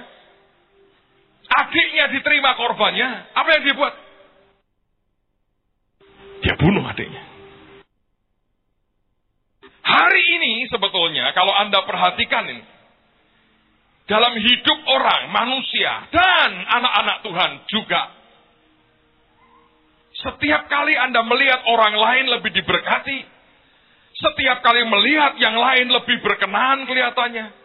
Adiknya 1.46 2.06
diterima 2.10 2.58
korbannya. 2.58 3.10
Apa 3.38 3.50
yang 3.58 3.62
dia 3.66 3.76
buat? 3.78 3.94
Dia 6.42 6.56
bunuh 6.58 6.84
adiknya. 6.86 7.24
Hari 9.86 10.24
ini 10.42 10.66
sebetulnya 10.66 11.30
kalau 11.38 11.54
Anda 11.54 11.86
perhatikan 11.86 12.46
ini. 12.50 12.64
Dalam 14.06 14.38
hidup 14.38 14.80
orang, 14.86 15.34
manusia, 15.34 16.06
dan 16.14 16.50
anak-anak 16.62 17.18
Tuhan 17.26 17.52
juga. 17.74 18.02
Setiap 20.22 20.70
kali 20.70 20.94
Anda 20.94 21.26
melihat 21.26 21.66
orang 21.66 21.98
lain 21.98 22.26
lebih 22.38 22.54
diberkati. 22.54 23.20
Setiap 24.16 24.62
kali 24.62 24.86
melihat 24.86 25.42
yang 25.42 25.58
lain 25.58 25.90
lebih 25.90 26.22
berkenan 26.22 26.86
kelihatannya. 26.86 27.64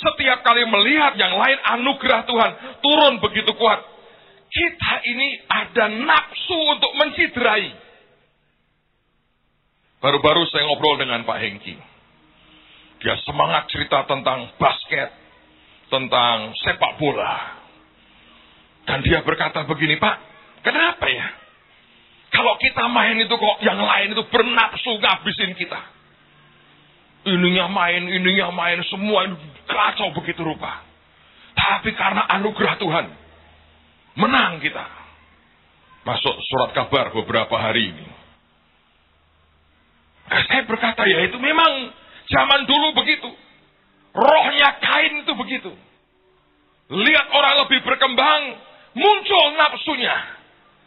Setiap 0.00 0.40
kali 0.40 0.64
melihat 0.64 1.12
yang 1.20 1.36
lain 1.36 1.58
anugerah 1.76 2.24
Tuhan 2.24 2.52
turun 2.80 3.14
begitu 3.20 3.52
kuat. 3.52 3.84
Kita 4.50 4.92
ini 5.06 5.28
ada 5.46 5.92
nafsu 5.92 6.58
untuk 6.72 6.90
menciderai. 6.96 7.68
Baru-baru 10.00 10.48
saya 10.48 10.64
ngobrol 10.66 10.96
dengan 10.96 11.22
Pak 11.28 11.38
Hengki. 11.38 11.76
Dia 13.04 13.16
semangat 13.28 13.68
cerita 13.68 14.08
tentang 14.08 14.56
basket, 14.56 15.12
tentang 15.92 16.56
sepak 16.64 16.96
bola. 16.96 17.60
Dan 18.88 19.04
dia 19.04 19.20
berkata 19.20 19.68
begini, 19.68 20.00
Pak, 20.00 20.16
kenapa 20.64 21.06
ya? 21.12 21.28
Kalau 22.32 22.56
kita 22.56 22.88
main 22.88 23.20
itu 23.20 23.34
kok 23.36 23.56
yang 23.60 23.76
lain 23.76 24.16
itu 24.16 24.24
bernafsu 24.32 24.96
ngabisin 24.96 25.52
kita. 25.60 25.99
Ininya 27.20 27.68
main, 27.68 28.08
ininya 28.08 28.48
main, 28.48 28.80
semua 28.88 29.28
ini 29.28 29.36
kacau 29.68 30.08
begitu 30.16 30.40
rupa. 30.40 30.80
Tapi 31.52 31.92
karena 31.92 32.24
anugerah 32.40 32.80
Tuhan, 32.80 33.06
menang 34.16 34.60
kita. 34.64 34.86
Masuk 36.00 36.32
surat 36.48 36.72
kabar 36.72 37.12
beberapa 37.12 37.60
hari 37.60 37.92
ini. 37.92 38.06
Nah, 40.30 40.42
saya 40.48 40.64
berkata 40.64 41.04
ya 41.04 41.28
itu 41.28 41.36
memang 41.36 41.92
zaman 42.30 42.64
dulu 42.64 42.96
begitu. 43.04 43.28
Rohnya 44.16 44.80
kain 44.80 45.20
itu 45.20 45.32
begitu. 45.36 45.72
Lihat 46.90 47.26
orang 47.30 47.54
lebih 47.66 47.84
berkembang, 47.84 48.42
muncul 48.96 49.44
nafsunya. 49.60 50.16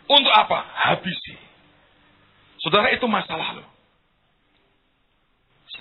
Untuk 0.10 0.34
apa? 0.34 0.60
Habisi. 0.92 1.36
Saudara 2.60 2.92
itu 2.92 3.08
masa 3.08 3.36
lalu. 3.40 3.64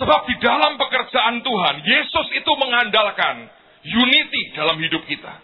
Sebab 0.01 0.21
di 0.25 0.35
dalam 0.41 0.81
pekerjaan 0.81 1.45
Tuhan, 1.45 1.75
Yesus 1.85 2.27
itu 2.33 2.53
mengandalkan 2.57 3.51
unity 3.85 4.57
dalam 4.57 4.81
hidup 4.81 5.05
kita. 5.05 5.35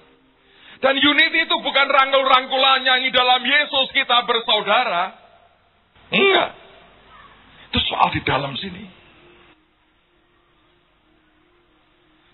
Dan 0.79 0.95
unity 0.97 1.45
itu 1.45 1.57
bukan 1.59 1.87
rangkul-rangkulan 1.91 2.87
yang 2.87 3.03
di 3.03 3.11
dalam 3.11 3.43
Yesus 3.43 3.93
kita 3.93 4.25
bersaudara. 4.25 5.11
Enggak. 6.15 6.51
Itu 7.69 7.79
soal 7.93 8.09
di 8.15 8.23
dalam 8.25 8.55
sini. 8.57 8.85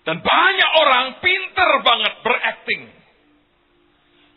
Dan 0.05 0.21
banyak 0.21 0.71
orang 0.85 1.05
pinter 1.19 1.71
banget 1.81 2.13
berakting. 2.21 2.83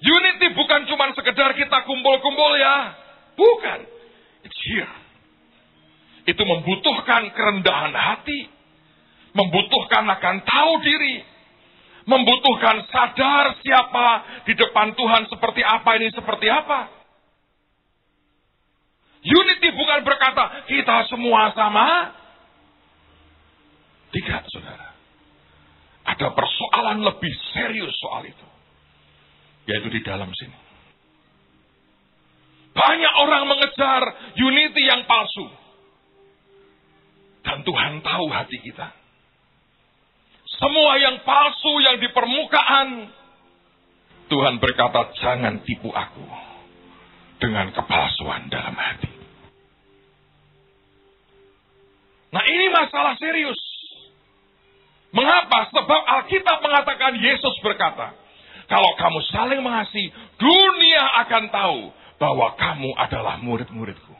Unity 0.00 0.46
bukan 0.56 0.88
cuma 0.88 1.12
sekedar 1.12 1.52
kita 1.52 1.84
kumpul-kumpul 1.84 2.52
ya. 2.56 2.96
Bukan. 3.36 3.80
It's 4.48 4.60
here. 4.64 5.07
Itu 6.28 6.44
membutuhkan 6.44 7.32
kerendahan 7.32 7.96
hati. 7.96 8.52
Membutuhkan 9.32 10.04
akan 10.04 10.44
tahu 10.44 10.72
diri. 10.84 11.24
Membutuhkan 12.04 12.84
sadar 12.92 13.56
siapa 13.64 14.08
di 14.44 14.52
depan 14.52 14.92
Tuhan 14.92 15.24
seperti 15.32 15.64
apa 15.64 15.90
ini 15.96 16.08
seperti 16.12 16.52
apa. 16.52 16.80
Unity 19.24 19.68
bukan 19.72 20.00
berkata 20.04 20.68
kita 20.68 21.08
semua 21.08 21.52
sama. 21.56 22.12
Tidak, 24.08 24.42
saudara. 24.52 24.88
Ada 26.08 26.32
persoalan 26.32 27.04
lebih 27.04 27.32
serius 27.52 27.92
soal 28.00 28.24
itu. 28.24 28.46
Yaitu 29.68 29.92
di 29.92 30.00
dalam 30.00 30.32
sini. 30.32 30.56
Banyak 32.72 33.14
orang 33.20 33.44
mengejar 33.52 34.02
unity 34.36 34.82
yang 34.88 35.04
palsu. 35.04 35.67
Dan 37.46 37.62
Tuhan 37.62 38.02
tahu 38.02 38.26
hati 38.30 38.58
kita. 38.60 38.88
Semua 40.58 40.98
yang 40.98 41.22
palsu 41.22 41.72
yang 41.84 42.02
di 42.02 42.08
permukaan. 42.10 43.14
Tuhan 44.28 44.60
berkata, 44.60 45.14
jangan 45.22 45.62
tipu 45.64 45.88
aku 45.88 46.24
dengan 47.38 47.70
kepalsuan 47.72 48.50
dalam 48.50 48.74
hati. 48.74 49.08
Nah 52.28 52.44
ini 52.44 52.66
masalah 52.68 53.16
serius. 53.16 53.56
Mengapa? 55.08 55.72
Sebab 55.72 56.02
Alkitab 56.20 56.60
mengatakan 56.60 57.16
Yesus 57.16 57.56
berkata, 57.64 58.12
kalau 58.68 58.92
kamu 59.00 59.20
saling 59.32 59.60
mengasihi, 59.64 60.12
dunia 60.36 61.04
akan 61.24 61.44
tahu 61.48 61.80
bahwa 62.20 62.52
kamu 62.60 62.90
adalah 63.00 63.40
murid-muridku. 63.40 64.17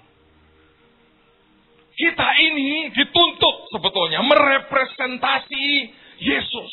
Kita 1.99 2.29
ini 2.39 2.95
dituntut 2.95 3.75
sebetulnya 3.75 4.23
merepresentasi 4.23 5.67
Yesus. 6.23 6.73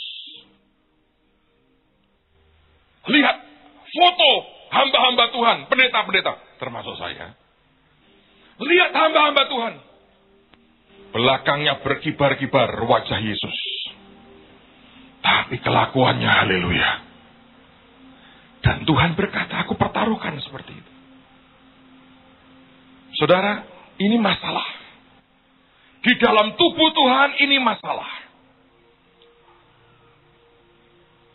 Lihat 3.10 3.38
foto 3.90 4.32
hamba-hamba 4.70 5.34
Tuhan, 5.34 5.58
pendeta-pendeta, 5.66 6.62
termasuk 6.62 6.94
saya. 7.02 7.34
Lihat 8.62 8.92
hamba-hamba 8.94 9.44
Tuhan. 9.50 9.74
Belakangnya 11.10 11.82
berkibar-kibar 11.82 12.70
wajah 12.86 13.18
Yesus. 13.18 13.58
Tapi 15.26 15.58
kelakuannya 15.58 16.30
haleluya. 16.30 16.92
Dan 18.62 18.86
Tuhan 18.86 19.18
berkata, 19.18 19.66
aku 19.66 19.74
pertaruhkan 19.74 20.38
seperti 20.38 20.74
itu. 20.74 20.94
Saudara, 23.18 23.66
ini 23.98 24.22
masalah. 24.22 24.85
Di 26.06 26.14
dalam 26.22 26.54
tubuh 26.54 26.94
Tuhan 26.94 27.42
ini 27.42 27.58
masalah. 27.58 28.30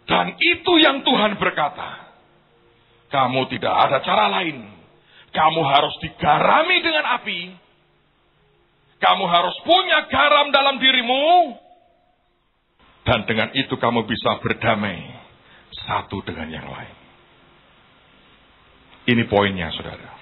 Dan 0.07 0.39
itu 0.39 0.73
yang 0.79 1.03
Tuhan 1.03 1.35
berkata. 1.43 2.07
Kamu 3.11 3.51
tidak 3.51 3.75
ada 3.75 3.99
cara 4.07 4.31
lain. 4.31 4.63
Kamu 5.35 5.61
harus 5.67 5.95
digarami 5.99 6.87
dengan 6.87 7.19
api. 7.19 7.41
Kamu 9.03 9.25
harus 9.27 9.59
punya 9.67 10.07
garam 10.07 10.55
dalam 10.55 10.79
dirimu. 10.79 11.59
Dan 13.03 13.27
dengan 13.27 13.51
itu 13.59 13.75
kamu 13.75 14.07
bisa 14.07 14.39
berdamai 14.39 15.03
satu 15.83 16.23
dengan 16.23 16.47
yang 16.47 16.67
lain. 16.71 16.97
Ini 19.11 19.27
poinnya, 19.27 19.75
saudara. 19.75 20.15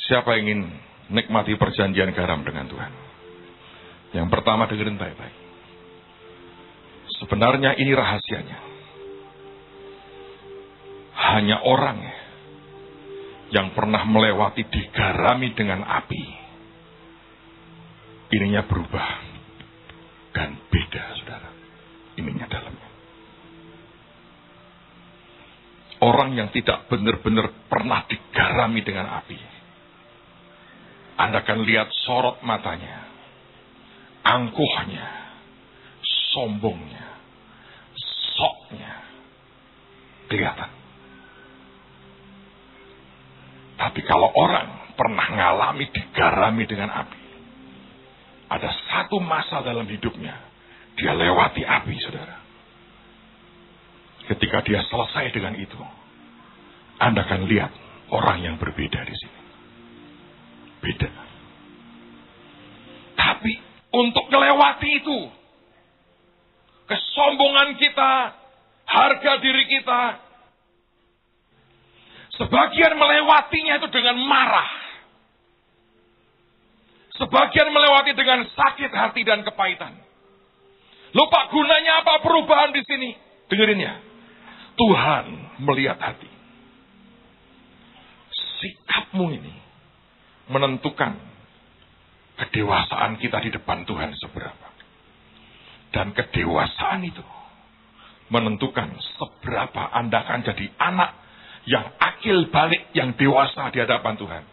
Siapa 0.00 0.40
ingin 0.40 0.64
nikmati 1.10 1.58
perjanjian 1.58 2.14
garam 2.14 2.46
dengan 2.46 2.70
Tuhan? 2.70 2.92
Yang 4.10 4.28
pertama 4.30 4.66
dengerin 4.66 4.98
baik-baik. 4.98 5.36
Sebenarnya 7.20 7.76
ini 7.76 7.92
rahasianya. 7.94 8.58
Hanya 11.20 11.62
orang 11.62 12.00
yang 13.54 13.76
pernah 13.76 14.02
melewati 14.08 14.66
digarami 14.66 15.52
dengan 15.52 15.84
api. 15.84 16.24
Ininya 18.30 18.62
berubah 18.66 19.08
dan 20.32 20.54
beda, 20.70 21.04
saudara. 21.18 21.50
Ininya 22.18 22.46
dalamnya. 22.46 22.88
Orang 26.00 26.32
yang 26.32 26.48
tidak 26.54 26.88
benar-benar 26.88 27.52
pernah 27.68 28.08
digarami 28.08 28.80
dengan 28.80 29.20
api. 29.20 29.59
Anda 31.20 31.44
akan 31.44 31.68
lihat 31.68 31.92
sorot 32.08 32.40
matanya, 32.40 33.04
angkuhnya, 34.24 35.04
sombongnya, 36.32 37.06
soknya. 38.40 38.92
Kelihatan. 40.32 40.70
Tapi 43.76 44.00
kalau 44.08 44.32
orang 44.32 44.94
pernah 44.96 45.26
ngalami 45.28 45.92
digarami 45.92 46.64
dengan 46.64 46.88
api. 46.88 47.20
Ada 48.48 48.70
satu 48.88 49.20
masa 49.20 49.60
dalam 49.60 49.84
hidupnya. 49.88 50.36
Dia 50.96 51.16
lewati 51.16 51.64
api, 51.64 51.94
saudara. 52.00 52.36
Ketika 54.28 54.60
dia 54.64 54.80
selesai 54.86 55.32
dengan 55.32 55.56
itu. 55.56 55.80
Anda 57.00 57.24
akan 57.24 57.48
lihat 57.48 57.72
orang 58.12 58.44
yang 58.44 58.56
berbeda 58.60 59.00
di 59.08 59.16
sini. 59.16 59.39
Beda. 60.80 61.10
Tapi 63.16 63.52
untuk 63.92 64.26
melewati 64.32 64.90
itu. 65.04 65.18
Kesombongan 66.88 67.76
kita. 67.76 68.12
Harga 68.88 69.32
diri 69.38 69.64
kita. 69.70 70.02
Sebagian 72.40 72.96
melewatinya 72.96 73.78
itu 73.78 73.88
dengan 73.92 74.16
marah. 74.24 74.70
Sebagian 77.20 77.68
melewati 77.68 78.16
dengan 78.16 78.48
sakit 78.48 78.90
hati 78.90 79.22
dan 79.28 79.44
kepahitan. 79.44 79.92
Lupa 81.12 81.52
gunanya 81.52 82.00
apa 82.00 82.24
perubahan 82.24 82.72
di 82.72 82.80
sini? 82.88 83.12
Dengerin 83.52 83.84
ya. 83.84 83.94
Tuhan 84.80 85.24
melihat 85.60 86.00
hati. 86.00 86.30
Sikapmu 88.32 89.28
ini 89.36 89.59
menentukan 90.50 91.14
kedewasaan 92.34 93.16
kita 93.22 93.38
di 93.46 93.50
depan 93.54 93.86
Tuhan 93.86 94.10
seberapa. 94.18 94.68
Dan 95.94 96.10
kedewasaan 96.14 97.06
itu 97.06 97.22
menentukan 98.30 98.94
seberapa 99.18 99.90
Anda 99.90 100.22
akan 100.26 100.40
jadi 100.46 100.66
anak 100.78 101.10
yang 101.66 101.86
akil 101.98 102.50
balik, 102.50 102.90
yang 102.94 103.14
dewasa 103.14 103.70
di 103.74 103.78
hadapan 103.82 104.14
Tuhan. 104.18 104.44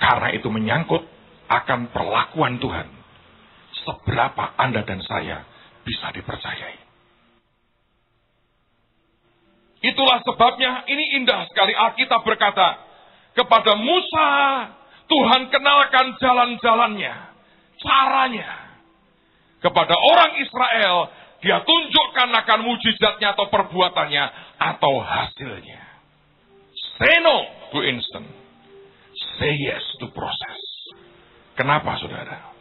Karena 0.00 0.28
itu 0.36 0.48
menyangkut 0.48 1.04
akan 1.48 1.92
perlakuan 1.92 2.60
Tuhan. 2.60 2.88
Seberapa 3.84 4.56
Anda 4.60 4.84
dan 4.84 5.00
saya 5.04 5.44
bisa 5.84 6.12
dipercayai. 6.12 6.78
Itulah 9.82 10.22
sebabnya 10.22 10.86
ini 10.86 11.18
indah 11.18 11.50
sekali 11.50 11.74
Alkitab 11.74 12.22
berkata 12.22 12.78
kepada 13.34 13.74
Musa, 13.74 14.28
Tuhan 15.12 15.52
kenalkan 15.52 16.16
jalan-jalannya, 16.16 17.14
caranya. 17.84 18.50
Kepada 19.60 19.92
orang 19.92 20.40
Israel, 20.40 21.12
dia 21.44 21.60
tunjukkan 21.62 22.32
akan 22.32 22.60
mujizatnya 22.64 23.36
atau 23.36 23.52
perbuatannya 23.52 24.24
atau 24.56 24.94
hasilnya. 25.04 25.82
Say 26.96 27.20
no 27.20 27.36
to 27.76 27.84
instant. 27.84 28.26
Say 29.36 29.52
yes 29.60 29.84
to 30.00 30.08
proses. 30.16 30.60
Kenapa 31.60 32.00
saudara? 32.00 32.56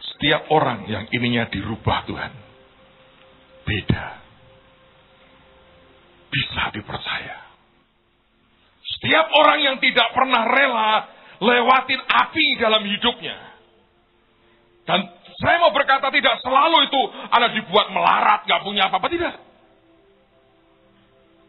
Setiap 0.00 0.46
orang 0.54 0.86
yang 0.86 1.04
ininya 1.10 1.50
dirubah 1.50 2.06
Tuhan. 2.06 2.32
Beda. 3.66 4.06
Bisa 6.30 6.62
dipercaya. 6.78 7.38
Setiap 8.86 9.26
orang 9.34 9.58
yang 9.66 9.76
tidak 9.82 10.14
pernah 10.14 10.46
rela 10.46 11.19
lewatin 11.40 12.00
api 12.04 12.46
dalam 12.60 12.84
hidupnya. 12.84 13.36
Dan 14.84 15.00
saya 15.40 15.56
mau 15.60 15.72
berkata 15.72 16.12
tidak 16.12 16.40
selalu 16.44 16.92
itu 16.92 17.00
Anda 17.32 17.48
dibuat 17.56 17.88
melarat, 17.90 18.44
gak 18.44 18.62
punya 18.64 18.92
apa-apa, 18.92 19.08
tidak. 19.08 19.34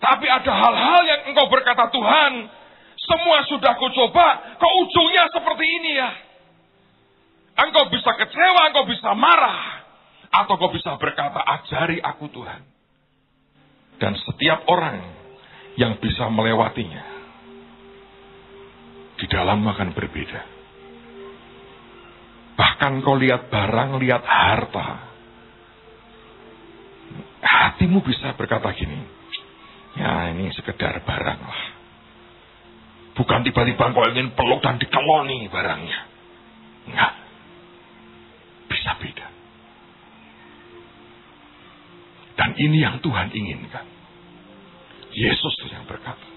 Tapi 0.02 0.26
ada 0.26 0.50
hal-hal 0.50 1.02
yang 1.06 1.22
engkau 1.30 1.46
berkata 1.52 1.92
Tuhan, 1.94 2.50
semua 2.98 3.38
sudah 3.46 3.78
ku 3.78 3.92
coba, 3.94 4.58
kok 4.58 4.74
ujungnya 4.88 5.30
seperti 5.30 5.66
ini 5.68 5.92
ya. 5.94 6.12
Engkau 7.68 7.92
bisa 7.92 8.16
kecewa, 8.18 8.72
engkau 8.74 8.88
bisa 8.90 9.14
marah. 9.14 9.84
Atau 10.32 10.56
kau 10.56 10.72
bisa 10.72 10.96
berkata, 10.96 11.44
ajari 11.44 12.00
aku 12.00 12.32
Tuhan. 12.32 12.64
Dan 14.00 14.18
setiap 14.18 14.66
orang 14.72 15.04
yang 15.78 16.00
bisa 16.00 16.32
melewatinya, 16.32 17.04
di 19.22 19.30
dalam 19.30 19.62
akan 19.62 19.94
berbeda. 19.94 20.42
Bahkan 22.58 23.06
kau 23.06 23.14
lihat 23.22 23.54
barang, 23.54 24.02
lihat 24.02 24.26
harta. 24.26 24.90
Hatimu 27.42 28.02
bisa 28.02 28.34
berkata 28.34 28.74
gini, 28.74 28.98
ya 29.94 30.34
ini 30.34 30.50
sekedar 30.58 31.06
barang 31.06 31.42
lah. 31.46 31.64
Bukan 33.14 33.46
tiba-tiba 33.46 33.94
kau 33.94 34.10
ingin 34.10 34.34
peluk 34.34 34.66
dan 34.66 34.82
dikeloni 34.82 35.46
barangnya. 35.54 36.00
Enggak 36.90 37.14
bisa 38.74 38.98
beda. 38.98 39.28
Dan 42.42 42.58
ini 42.58 42.82
yang 42.82 42.98
Tuhan 43.06 43.30
inginkan. 43.30 43.86
Yesus 45.14 45.54
yang 45.70 45.86
berkata. 45.86 46.31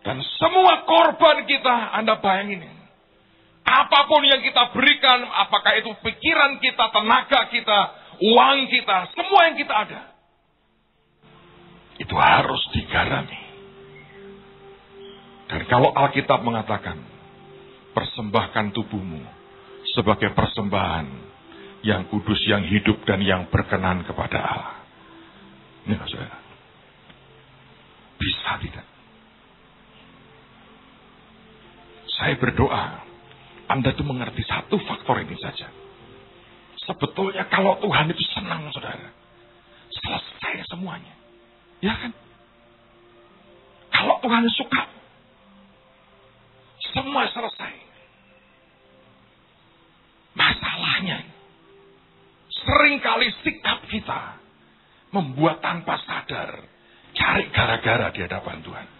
Dan 0.00 0.24
semua 0.40 0.88
korban 0.88 1.44
kita, 1.44 1.76
Anda 2.00 2.16
bayangin. 2.20 2.64
Apa 3.64 4.08
pun 4.08 4.24
yang 4.24 4.40
kita 4.40 4.72
berikan, 4.72 5.22
apakah 5.28 5.76
itu 5.76 5.92
pikiran 6.00 6.58
kita, 6.58 6.84
tenaga 6.90 7.40
kita, 7.52 7.80
uang 8.18 8.58
kita, 8.72 8.96
semua 9.14 9.40
yang 9.52 9.56
kita 9.60 9.74
ada. 9.76 10.00
Itu 12.00 12.16
harus 12.16 12.62
digarami. 12.72 13.40
Dan 15.52 15.60
kalau 15.68 15.92
Alkitab 15.92 16.40
mengatakan, 16.40 16.96
persembahkan 17.92 18.72
tubuhmu 18.72 19.20
sebagai 19.92 20.32
persembahan 20.32 21.06
yang 21.84 22.08
kudus, 22.08 22.40
yang 22.48 22.64
hidup, 22.64 23.04
dan 23.04 23.20
yang 23.20 23.52
berkenan 23.52 24.04
kepada 24.08 24.38
Allah. 24.40 24.76
Ini 25.84 25.96
saudara. 25.96 26.38
Bisa 28.20 28.52
tidak? 28.60 28.89
Saya 32.20 32.36
berdoa, 32.36 33.00
Anda 33.72 33.96
itu 33.96 34.04
mengerti 34.04 34.44
satu 34.44 34.76
faktor 34.84 35.24
ini 35.24 35.40
saja. 35.40 35.72
Sebetulnya 36.84 37.48
kalau 37.48 37.80
Tuhan 37.80 38.12
itu 38.12 38.20
senang, 38.36 38.68
saudara. 38.76 39.08
Selesai 39.88 40.68
semuanya. 40.68 41.16
Ya 41.80 41.96
kan? 41.96 42.12
Kalau 43.88 44.20
Tuhan 44.20 44.44
suka, 44.52 44.84
semua 46.92 47.24
selesai. 47.32 47.72
Masalahnya, 50.36 51.24
sering 52.52 53.00
kali 53.00 53.32
sikap 53.40 53.80
kita 53.88 54.36
membuat 55.16 55.64
tanpa 55.64 55.96
sadar 56.04 56.68
cari 57.16 57.48
gara-gara 57.50 58.12
di 58.12 58.20
hadapan 58.28 58.60
Tuhan. 58.60 58.99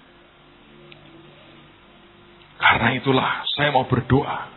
Karena 2.61 2.93
itulah 2.93 3.49
saya 3.57 3.73
mau 3.73 3.89
berdoa. 3.89 4.53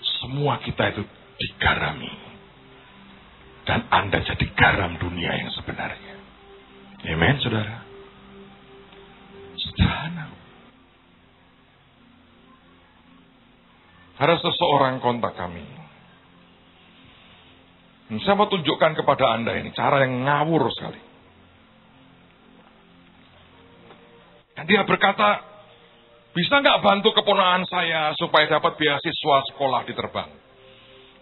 Semua 0.00 0.56
kita 0.64 0.96
itu 0.96 1.04
digarami. 1.36 2.08
Dan 3.68 3.84
Anda 3.92 4.24
jadi 4.24 4.46
garam 4.56 4.96
dunia 4.96 5.36
yang 5.36 5.52
sebenarnya. 5.52 6.14
Amen, 7.04 7.36
saudara. 7.44 7.84
Sederhana. 9.60 10.26
Ada 14.16 14.40
seseorang 14.40 15.04
kontak 15.04 15.36
kami. 15.36 15.66
Dan 18.06 18.22
saya 18.22 18.38
mau 18.38 18.48
tunjukkan 18.48 18.96
kepada 18.96 19.36
Anda 19.36 19.58
ini 19.60 19.74
cara 19.76 20.06
yang 20.06 20.24
ngawur 20.24 20.70
sekali. 20.72 21.02
Dan 24.56 24.64
dia 24.64 24.86
berkata, 24.88 25.55
bisa 26.36 26.60
nggak 26.60 26.84
bantu 26.84 27.16
keponakan 27.16 27.64
saya 27.64 28.12
supaya 28.20 28.44
dapat 28.44 28.76
beasiswa 28.76 29.36
sekolah 29.48 29.88
di 29.88 29.96
terbang? 29.96 30.28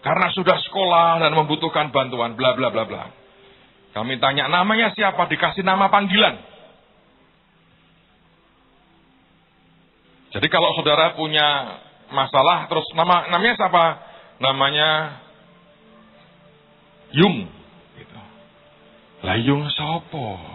Karena 0.03 0.27
sudah 0.35 0.59
sekolah 0.59 1.23
dan 1.23 1.31
membutuhkan 1.31 1.87
bantuan, 1.95 2.35
bla 2.35 2.51
bla 2.51 2.67
bla 2.67 2.83
bla. 2.83 3.07
Kami 3.95 4.19
tanya 4.19 4.51
namanya 4.51 4.91
siapa, 4.91 5.23
dikasih 5.31 5.63
nama 5.63 5.87
panggilan. 5.87 6.35
Jadi 10.35 10.47
kalau 10.51 10.75
saudara 10.75 11.15
punya 11.15 11.79
masalah 12.11 12.67
terus 12.67 12.83
nama 12.91 13.31
namanya 13.31 13.55
siapa? 13.55 13.85
Namanya 14.43 14.89
Yung. 17.15 17.47
Gitu. 17.95 18.19
Lah 19.23 19.39
Yung 19.39 19.63
sopo? 19.71 20.54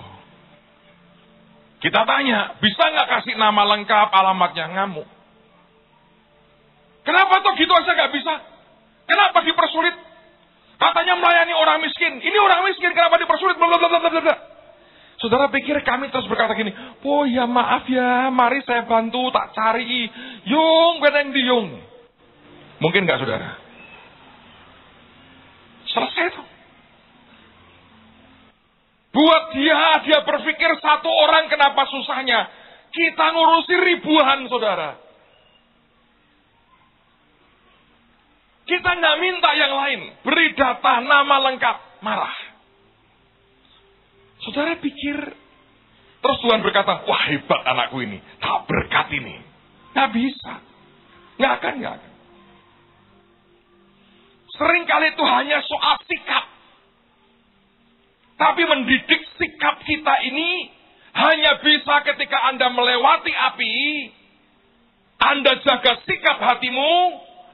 Kita 1.80 2.04
tanya, 2.04 2.60
bisa 2.60 2.84
nggak 2.92 3.08
kasih 3.08 3.40
nama 3.40 3.64
lengkap, 3.76 4.08
alamatnya 4.12 4.68
ngamuk? 4.68 5.08
Kenapa 7.08 7.40
tuh 7.40 7.56
gitu 7.56 7.72
aja 7.72 7.90
nggak 7.96 8.12
bisa? 8.12 8.34
Kenapa 9.08 9.40
dipersulit? 9.40 9.96
Katanya 10.76 11.16
melayani 11.16 11.56
orang 11.56 11.80
miskin. 11.80 12.20
Ini 12.20 12.38
orang 12.40 12.68
miskin, 12.68 12.92
kenapa 12.92 13.16
dipersulit? 13.16 13.56
Blablabla. 13.56 14.36
Saudara 15.20 15.52
pikir 15.52 15.76
kami 15.84 16.08
terus 16.08 16.24
berkata 16.28 16.56
gini, 16.56 16.72
oh 17.04 17.28
ya 17.28 17.44
maaf 17.44 17.84
ya, 17.88 18.32
mari 18.32 18.64
saya 18.64 18.88
bantu, 18.88 19.28
tak 19.28 19.52
cari. 19.52 20.08
Yung, 20.48 21.00
beneng 21.04 21.32
di 21.32 21.44
yung. 21.44 21.68
Mungkin 22.80 23.04
nggak 23.04 23.20
saudara? 23.20 23.60
Selesai 25.84 26.26
tuh. 26.32 26.46
Buat 29.20 29.52
dia, 29.52 30.00
dia 30.08 30.18
berpikir 30.24 30.80
satu 30.80 31.12
orang 31.12 31.52
kenapa 31.52 31.84
susahnya. 31.92 32.48
Kita 32.88 33.36
ngurusi 33.36 33.76
ribuan 33.76 34.48
saudara. 34.48 34.96
Kita 38.64 38.90
nggak 38.96 39.16
minta 39.20 39.50
yang 39.60 39.76
lain. 39.76 40.00
Beri 40.24 40.56
data, 40.56 41.04
nama 41.04 41.36
lengkap. 41.52 42.00
Marah. 42.00 42.32
Saudara 44.40 44.80
pikir, 44.80 45.20
terus 46.24 46.38
Tuhan 46.40 46.64
berkata, 46.64 47.04
wah 47.04 47.22
hebat 47.28 47.60
anakku 47.68 48.00
ini. 48.00 48.24
Tak 48.40 48.64
berkat 48.64 49.20
ini. 49.20 49.36
Nggak 49.92 50.10
bisa. 50.16 50.54
Nggak 51.36 51.52
akan, 51.60 51.74
nggak 51.76 51.94
akan. 52.00 52.12
Seringkali 54.56 55.06
itu 55.12 55.24
hanya 55.28 55.60
soal 55.60 56.00
sikap. 56.08 56.44
Tapi 58.40 58.62
mendidik 58.64 59.20
sikap 59.36 59.84
kita 59.84 60.14
ini 60.24 60.72
hanya 61.12 61.60
bisa 61.60 62.00
ketika 62.08 62.40
Anda 62.48 62.72
melewati 62.72 63.28
api, 63.36 63.76
Anda 65.20 65.60
jaga 65.60 66.00
sikap 66.08 66.40
hatimu, 66.40 66.92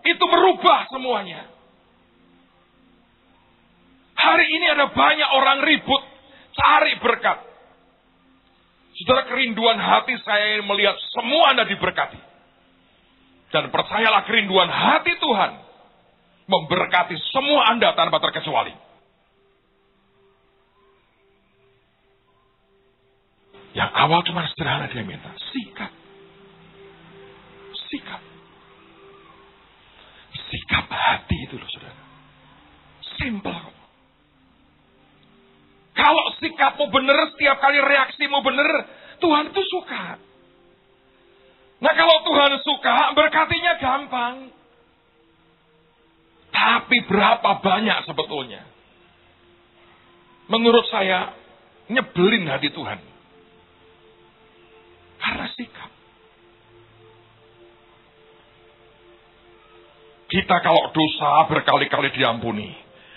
itu 0.07 0.25
merubah 0.31 0.87
semuanya. 0.95 1.51
Hari 4.15 4.47
ini 4.47 4.67
ada 4.71 4.87
banyak 4.95 5.31
orang 5.35 5.59
ribut, 5.67 6.03
cari 6.55 6.95
berkat. 7.03 7.43
Saudara 8.97 9.27
kerinduan 9.27 9.77
hati 9.77 10.15
saya 10.23 10.63
melihat 10.63 10.95
semua 11.11 11.51
Anda 11.51 11.67
diberkati. 11.67 12.21
Dan 13.51 13.75
percayalah 13.75 14.23
kerinduan 14.23 14.71
hati 14.71 15.19
Tuhan 15.19 15.53
memberkati 16.47 17.19
semua 17.35 17.75
Anda 17.75 17.91
tanpa 17.99 18.23
terkecuali. 18.23 18.86
Yang 23.77 23.91
awal 23.93 24.25
cuma 24.25 24.49
sederhana 24.49 24.89
dia 24.89 25.05
minta, 25.05 25.29
sikap. 25.53 25.93
Sikap. 27.93 28.23
Sikap 30.49 30.87
hati 30.89 31.37
itu 31.45 31.61
loh 31.61 31.69
saudara. 31.69 32.01
Simple 33.21 33.77
kalau 35.97 36.25
sikapmu 36.39 36.93
benar, 36.93 37.33
setiap 37.33 37.57
kali 37.57 37.81
reaksimu 37.81 38.45
benar, 38.45 38.69
Tuhan 39.17 39.49
itu 39.49 39.63
suka. 39.73 40.21
Nah 41.81 41.93
kalau 41.97 42.17
Tuhan 42.23 42.53
suka, 42.61 43.17
berkatinya 43.17 43.73
gampang. 43.81 44.37
Tapi 46.53 46.97
berapa 47.09 47.51
banyak 47.65 47.99
sebetulnya? 48.05 48.63
Menurut 50.53 50.85
saya, 50.93 51.33
nyebelin 51.89 52.45
hati 52.45 52.71
Tuhan. 52.71 53.16
Karena 55.27 55.47
sikap. 55.59 55.91
Kita 60.31 60.57
kalau 60.63 60.95
dosa 60.95 61.51
berkali-kali 61.51 62.15
diampuni. 62.15 62.71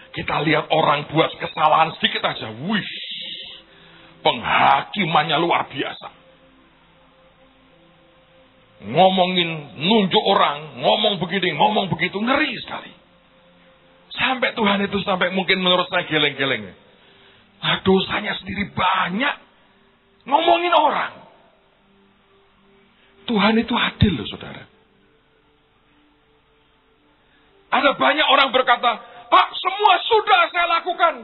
Kita 0.09 0.41
lihat 0.41 0.73
orang 0.73 1.05
buat 1.13 1.29
kesalahan 1.37 1.93
sedikit 2.01 2.25
aja. 2.25 2.49
Wih, 2.65 2.89
penghakimannya 4.25 5.37
luar 5.37 5.69
biasa. 5.69 6.09
Ngomongin, 8.89 9.77
nunjuk 9.77 10.23
orang, 10.23 10.81
ngomong 10.81 11.21
begini, 11.21 11.53
ngomong 11.53 11.93
begitu, 11.93 12.17
ngeri 12.17 12.57
sekali. 12.63 12.89
Sampai 14.17 14.57
Tuhan 14.57 14.81
itu 14.89 14.97
sampai 15.05 15.29
mungkin 15.29 15.61
menurut 15.61 15.85
saya 15.93 16.09
geleng-geleng. 16.09 16.73
Nah, 17.59 17.85
dosanya 17.85 18.33
sendiri 18.41 18.73
banyak. 18.73 19.35
Ngomongin 20.25 20.73
orang. 20.73 21.28
Tuhan 23.29 23.53
itu 23.61 23.73
adil 23.77 24.17
loh 24.17 24.25
saudara. 24.25 24.65
Ada 27.69 27.93
banyak 27.93 28.25
orang 28.25 28.49
berkata, 28.49 28.97
Pak, 29.29 29.47
semua 29.53 29.93
sudah 30.09 30.41
saya 30.49 30.67
lakukan. 30.81 31.15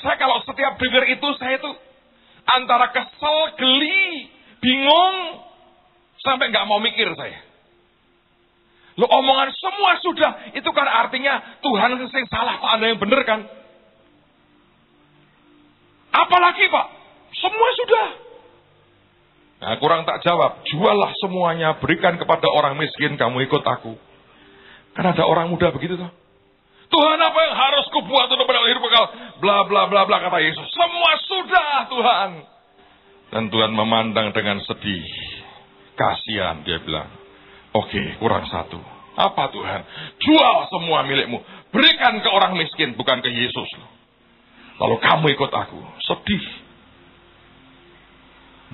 Saya 0.00 0.16
kalau 0.16 0.40
setiap 0.48 0.80
dengar 0.80 1.04
itu, 1.12 1.28
saya 1.36 1.60
itu 1.60 1.70
antara 2.48 2.88
kesel, 2.96 3.36
geli, 3.60 4.32
bingung, 4.64 5.44
sampai 6.24 6.48
nggak 6.48 6.64
mau 6.64 6.80
mikir 6.80 7.12
saya. 7.12 7.44
Lo 8.96 9.04
omongan 9.04 9.52
semua 9.52 10.00
sudah, 10.00 10.32
itu 10.56 10.70
kan 10.72 10.88
artinya 10.88 11.60
Tuhan 11.60 12.00
yang 12.00 12.28
salah, 12.32 12.56
Pak 12.56 12.70
Anda 12.80 12.96
yang 12.96 13.00
benar 13.04 13.20
kan? 13.28 13.44
Apalagi 16.16 16.64
Pak, 16.72 16.86
semua 17.36 17.68
sudah. 17.76 18.25
Nah 19.56 19.80
kurang 19.80 20.04
tak 20.04 20.20
jawab, 20.20 20.60
juallah 20.68 21.16
semuanya, 21.16 21.80
berikan 21.80 22.20
kepada 22.20 22.44
orang 22.52 22.76
miskin, 22.76 23.16
kamu 23.16 23.48
ikut 23.48 23.64
aku. 23.64 23.96
Kan 24.92 25.12
ada 25.12 25.24
orang 25.24 25.48
muda 25.48 25.72
begitu 25.72 25.96
tuh. 25.96 26.08
Tuhan 26.86 27.18
apa 27.18 27.38
yang 27.50 27.54
harus 27.56 27.86
kubuat 27.90 28.30
untuk 28.30 28.46
mendapat 28.46 28.70
hidup 28.70 28.82
kekal? 28.86 29.06
Bla 29.42 29.66
bla 29.66 29.90
bla 29.90 30.06
bla 30.06 30.16
kata 30.22 30.38
Yesus. 30.38 30.66
Semua 30.70 31.10
sudah 31.26 31.70
Tuhan. 31.90 32.30
Dan 33.26 33.42
Tuhan 33.50 33.74
memandang 33.74 34.30
dengan 34.30 34.62
sedih. 34.62 35.04
Kasihan 35.98 36.62
dia 36.62 36.78
bilang. 36.80 37.10
Oke 37.74 38.16
kurang 38.22 38.46
satu. 38.46 38.78
Apa 39.18 39.50
Tuhan? 39.50 39.80
Jual 40.22 40.56
semua 40.70 41.02
milikmu. 41.04 41.42
Berikan 41.74 42.22
ke 42.22 42.28
orang 42.30 42.54
miskin 42.54 42.94
bukan 42.94 43.18
ke 43.18 43.28
Yesus. 43.34 43.68
Lalu 44.78 44.96
kamu 45.02 45.26
ikut 45.34 45.50
aku. 45.50 45.80
Sedih. 46.06 46.44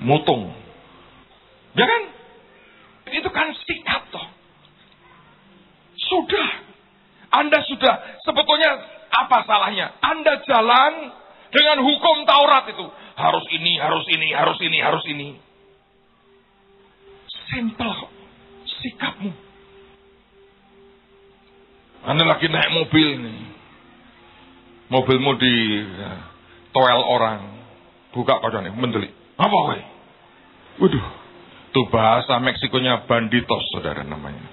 Mutung. 0.03 0.62
Ya 1.73 1.85
kan? 1.89 2.01
Itu 3.13 3.29
kan 3.33 3.53
sikap 3.65 4.09
toh. 4.13 4.25
Sudah. 5.97 6.49
Anda 7.33 7.65
sudah 7.65 8.21
sebetulnya 8.21 8.71
apa 9.09 9.41
salahnya? 9.49 9.97
Anda 10.01 10.45
jalan 10.45 10.93
dengan 11.49 11.81
hukum 11.81 12.25
Taurat 12.29 12.69
itu. 12.69 12.85
Harus 13.13 13.45
ini, 13.53 13.77
harus 13.77 14.05
ini, 14.09 14.29
harus 14.33 14.57
ini, 14.61 14.77
harus 14.81 15.03
ini. 15.09 15.27
Simple. 17.49 18.09
Sikapmu. 18.81 19.31
Anda 22.03 22.23
lagi 22.27 22.49
naik 22.49 22.71
mobil 22.73 23.09
nih. 23.21 23.41
Mobilmu 24.91 25.31
di 25.41 25.55
ya, 25.81 26.11
toel 26.69 27.01
orang. 27.01 27.41
Buka 28.13 28.37
kacanya, 28.45 28.69
mendelik. 28.77 29.09
Apa 29.41 29.57
weh? 29.73 29.83
Waduh. 30.77 31.22
Itu 31.73 31.89
bahasa 31.89 32.37
Meksikonya 32.37 33.09
banditos, 33.09 33.65
saudara 33.73 34.05
namanya. 34.05 34.45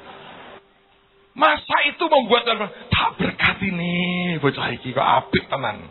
Masa 1.36 1.84
itu 1.84 2.00
membuat 2.08 2.48
tak 2.88 3.20
berkati 3.20 3.68
nih 3.68 4.40
bocah 4.40 4.72
iki 4.72 4.96
kok 4.96 5.04
apik 5.04 5.44
tenan. 5.52 5.84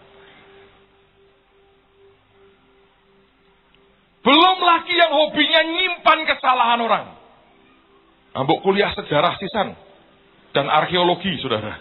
Belum 4.26 4.58
lagi 4.58 4.94
yang 4.98 5.14
hobinya 5.14 5.62
nyimpan 5.70 6.20
kesalahan 6.26 6.82
orang. 6.82 7.06
Ambok 8.34 8.66
kuliah 8.66 8.90
sejarah 8.98 9.38
sisan 9.38 9.78
dan 10.58 10.66
arkeologi, 10.66 11.38
saudara. 11.46 11.78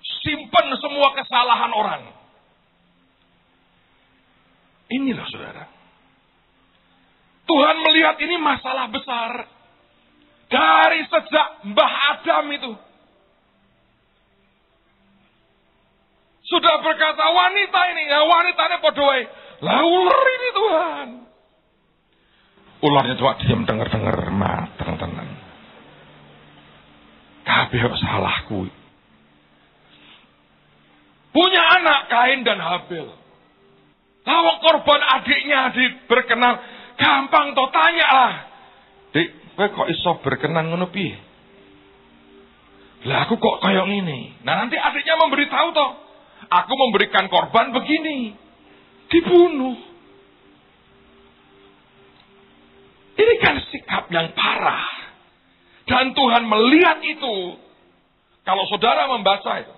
Simpan 0.00 0.72
semua 0.80 1.12
kesalahan 1.12 1.72
orang. 1.76 2.02
Inilah 4.96 5.28
saudara. 5.28 5.81
Tuhan 7.46 7.76
melihat 7.82 8.16
ini 8.22 8.36
masalah 8.38 8.86
besar. 8.88 9.46
Dari 10.52 11.00
sejak 11.08 11.48
Mbah 11.72 11.92
Adam 12.16 12.44
itu. 12.52 12.72
Sudah 16.44 16.84
berkata 16.84 17.24
wanita 17.32 17.80
ini, 17.96 18.02
ya 18.12 18.20
wanita 18.28 18.62
ini 18.68 18.76
podoai. 18.84 19.22
Lah 19.64 19.80
ular 19.80 20.26
ini 20.28 20.48
Tuhan. 20.52 21.08
Ularnya 22.82 23.14
coba 23.16 23.38
diam 23.40 23.62
denger-denger 23.62 24.18
mateng 24.34 24.98
tenan. 24.98 25.28
Kabeh 27.46 27.82
salahku. 27.96 28.68
Punya 31.32 31.62
anak 31.80 32.00
Kain 32.12 32.44
dan 32.44 32.60
Habil. 32.60 33.08
Lawak 34.22 34.56
korban 34.60 35.00
adiknya 35.00 35.72
berkenan. 36.04 36.60
Gampang 36.96 37.56
toh 37.56 37.68
tanya 37.72 38.08
lah. 38.08 38.34
Dik, 39.12 39.28
Kowe 39.52 39.68
kok 39.68 39.88
iso 39.92 40.10
berkenan 40.24 40.72
ngono 40.72 40.88
piye? 40.88 41.16
Lah 43.04 43.26
aku 43.26 43.36
kok 43.36 43.60
kayak 43.60 43.84
ini. 43.90 44.40
Nah 44.46 44.64
nanti 44.64 44.78
adiknya 44.78 45.18
memberitahu 45.20 45.68
toh. 45.74 45.90
Aku 46.48 46.72
memberikan 46.74 47.28
korban 47.28 47.74
begini. 47.74 48.32
Dibunuh. 49.10 49.76
Ini 53.12 53.34
kan 53.44 53.56
sikap 53.68 54.08
yang 54.08 54.32
parah. 54.32 54.88
Dan 55.84 56.16
Tuhan 56.16 56.48
melihat 56.48 57.02
itu. 57.04 57.60
Kalau 58.42 58.64
saudara 58.70 59.10
membaca 59.10 59.52
itu. 59.60 59.74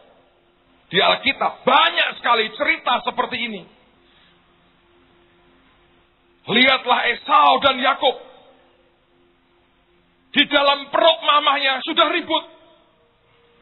Di 0.95 1.03
Alkitab 1.03 1.67
banyak 1.67 2.09
sekali 2.23 2.55
cerita 2.55 3.03
seperti 3.03 3.37
ini. 3.41 3.63
Lihatlah 6.45 7.01
Esau 7.09 7.53
dan 7.65 7.77
Yakub 7.81 8.17
di 10.35 10.43
dalam 10.51 10.91
perut 10.91 11.19
mamahnya 11.25 11.81
sudah 11.87 12.11
ribut. 12.11 12.45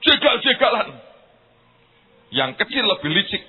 Jegal-jegalan. 0.02 0.98
Yang 2.32 2.50
kecil 2.64 2.84
lebih 2.90 3.10
licik. 3.12 3.42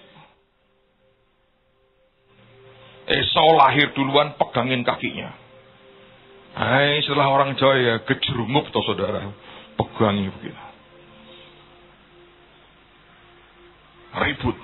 Esau 3.10 3.58
lahir 3.58 3.89
duluan 3.98 4.38
pegangin 4.38 4.86
kakinya. 4.86 5.34
Hai, 6.54 7.02
setelah 7.02 7.34
orang 7.34 7.58
Jawa 7.58 7.76
ya 7.82 7.96
gejrumup 8.06 8.69
toh 8.69 8.86
saudara. 8.86 9.34
Pegangi 9.74 10.30
begitu. 10.30 10.74
ribut. 14.13 14.58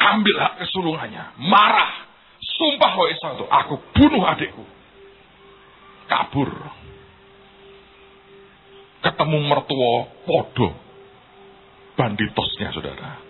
Ambil 0.00 0.36
hak 0.40 0.54
kesulungannya. 0.64 1.24
Marah. 1.44 2.09
Sumpah 2.40 2.92
wahai 2.96 3.16
satu. 3.20 3.44
Aku 3.44 3.74
bunuh 3.92 4.24
adikku. 4.24 4.64
Kabur. 6.08 6.50
Ketemu 9.00 9.38
mertua 9.44 9.92
podo. 10.24 10.68
Banditosnya 11.96 12.72
saudara. 12.72 13.20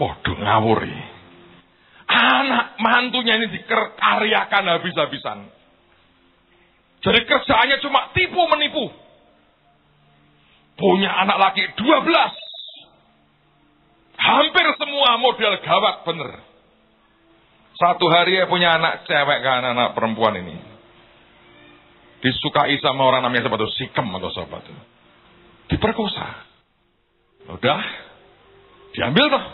Podo 0.00 0.32
ngawuri. 0.40 0.96
Anak 2.10 2.80
mantunya 2.82 3.38
ini 3.38 3.46
dikaryakan 3.54 4.64
habis-habisan. 4.66 5.46
Jadi 7.00 7.20
kerjaannya 7.24 7.76
cuma 7.80 8.12
tipu 8.12 8.40
menipu. 8.50 8.92
Punya 10.76 11.12
anak 11.12 11.36
laki 11.38 11.64
12. 11.76 11.80
Hampir 14.20 14.66
semua 14.76 15.16
model 15.16 15.60
gawat 15.64 16.04
bener. 16.04 16.49
Satu 17.80 18.12
hari 18.12 18.36
ya 18.36 18.44
punya 18.44 18.76
anak 18.76 19.08
cewek 19.08 19.40
kan 19.40 19.64
anak 19.64 19.96
perempuan 19.96 20.36
ini. 20.36 20.52
Disukai 22.20 22.76
sama 22.84 23.08
orang 23.08 23.24
namanya 23.24 23.48
siapa 23.48 23.56
tuh? 23.56 23.72
Sikem 23.72 24.04
atau 24.04 24.28
siapa 24.28 24.60
tuh. 24.60 24.76
Diperkosa. 25.72 26.28
Udah. 27.56 27.80
Diambil 28.92 29.32
tuh. 29.32 29.44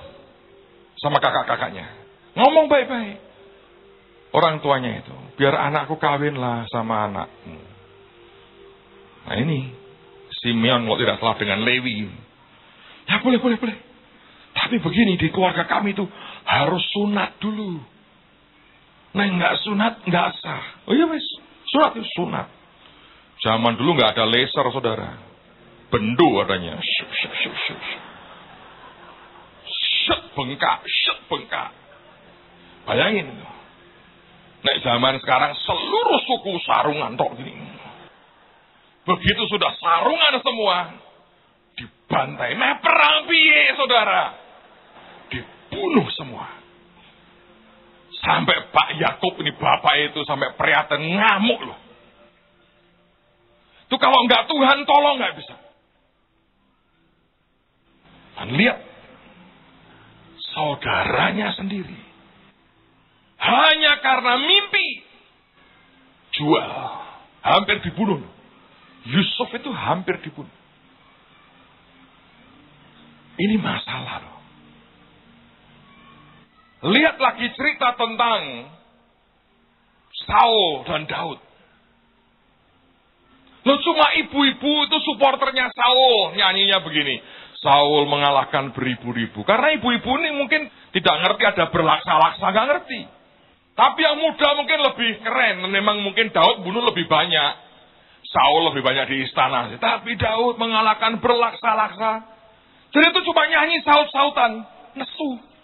Sama 0.99 1.23
kakak-kakaknya. 1.23 1.87
Ngomong 2.35 2.67
baik-baik. 2.67 3.23
Orang 4.35 4.59
tuanya 4.59 4.99
itu. 4.99 5.15
Biar 5.39 5.55
anakku 5.55 5.95
kawin 6.03 6.35
lah 6.35 6.67
sama 6.75 7.07
anakmu. 7.07 7.63
Nah 9.31 9.37
ini. 9.39 9.71
Simeon 10.43 10.83
kalau 10.83 10.99
tidak 10.99 11.23
salah 11.23 11.39
dengan 11.39 11.63
Lewi. 11.63 12.11
Ya 13.07 13.23
boleh, 13.23 13.39
boleh, 13.39 13.57
boleh. 13.63 13.77
Tapi 14.51 14.83
begini 14.83 15.15
di 15.15 15.31
keluarga 15.31 15.63
kami 15.71 15.95
itu 15.95 16.03
harus 16.43 16.83
sunat 16.91 17.39
dulu. 17.39 17.96
Nah 19.17 19.25
nggak 19.25 19.55
sunat 19.65 20.05
nggak 20.05 20.29
sah. 20.45 20.85
Oh 20.85 20.93
iya 20.93 21.09
wes 21.09 21.25
sunat 21.73 21.97
itu 21.97 22.05
sunat. 22.21 22.45
Zaman 23.41 23.81
dulu 23.81 23.97
nggak 23.97 24.13
ada 24.13 24.29
laser 24.29 24.69
saudara. 24.69 25.17
Bendu 25.89 26.37
adanya. 26.45 26.77
Syuk, 26.77 27.09
syuk, 27.09 27.35
syuk, 27.41 27.57
syuk, 27.65 27.81
syuk. 27.81 28.05
Bengkak, 30.37 30.85
syuk, 30.85 31.19
bengkak. 31.33 31.73
Bayangin. 32.85 33.33
Nek 34.61 34.77
zaman 34.85 35.17
sekarang 35.25 35.57
seluruh 35.65 36.21
suku 36.29 36.53
sarungan 36.69 37.17
tok 37.17 37.41
gini. 37.41 37.57
Begitu 39.07 39.43
sudah 39.49 39.71
sarungan 39.79 40.35
semua, 40.43 40.77
dibantai. 41.79 42.59
Meh 42.59 42.75
perang 42.83 43.31
piye, 43.31 43.73
saudara? 43.79 44.47
dibunuh 45.31 46.07
semua. 46.15 46.47
Sampai 48.25 48.73
Pak 48.73 48.89
Yakub 48.97 49.37
ini 49.41 49.53
bapak 49.55 50.13
itu 50.13 50.21
sampai 50.25 50.57
prihatin 50.57 51.03
ngamuk 51.05 51.61
loh. 51.63 51.79
Itu 53.87 53.97
kalau 54.03 54.25
nggak 54.27 54.51
Tuhan 54.51 54.79
tolong 54.83 55.15
nggak 55.21 55.35
bisa. 55.39 55.57
Dan 58.37 58.53
lihat 58.57 58.79
saudaranya 60.53 61.57
sendiri 61.57 61.97
hanya 63.37 64.01
karena 64.01 64.35
mimpi 64.41 64.89
jual 66.35 66.69
hampir 67.45 67.81
dibunuh. 67.85 68.21
Yusuf 69.07 69.55
itu 69.55 69.71
hampir 69.71 70.19
dibunuh. 70.25 70.51
Ini 73.37 73.57
masalah 73.61 74.25
loh. 74.25 74.36
Lihat 76.87 77.17
lagi 77.19 77.47
cerita 77.59 77.99
tentang 77.99 78.71
Saul 80.27 80.87
dan 80.87 81.03
Daud. 81.11 81.39
Lo 83.67 83.75
cuma 83.83 84.15
ibu-ibu 84.15 84.73
itu 84.87 84.97
supporternya 85.03 85.67
Saul 85.75 86.39
nyanyinya 86.39 86.79
begini. 86.87 87.19
Saul 87.59 88.07
mengalahkan 88.07 88.71
beribu-ribu. 88.71 89.43
Karena 89.43 89.75
ibu-ibu 89.75 90.11
ini 90.23 90.31
mungkin 90.39 90.71
tidak 90.95 91.17
ngerti 91.27 91.43
ada 91.51 91.65
berlaksa-laksa, 91.75 92.47
nggak 92.55 92.69
ngerti. 92.71 93.01
Tapi 93.75 94.01
yang 94.07 94.23
muda 94.23 94.49
mungkin 94.55 94.79
lebih 94.87 95.11
keren. 95.21 95.67
Memang 95.67 96.01
mungkin 96.07 96.31
Daud 96.31 96.63
bunuh 96.63 96.87
lebih 96.87 97.11
banyak. 97.11 97.53
Saul 98.31 98.71
lebih 98.71 98.87
banyak 98.87 99.07
di 99.11 99.17
istana. 99.27 99.75
Tapi 99.75 100.15
Daud 100.15 100.57
mengalahkan 100.63 101.19
berlaksa-laksa. 101.19 102.13
Jadi 102.95 103.05
itu 103.11 103.21
cuma 103.27 103.43
nyanyi 103.51 103.83
saut-sautan. 103.83 104.63
Nesu. 104.95 105.56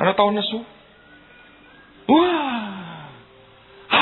Anda 0.00 0.16
tahu 0.16 0.32
nesu? 0.32 0.64
Wah, 2.08 3.04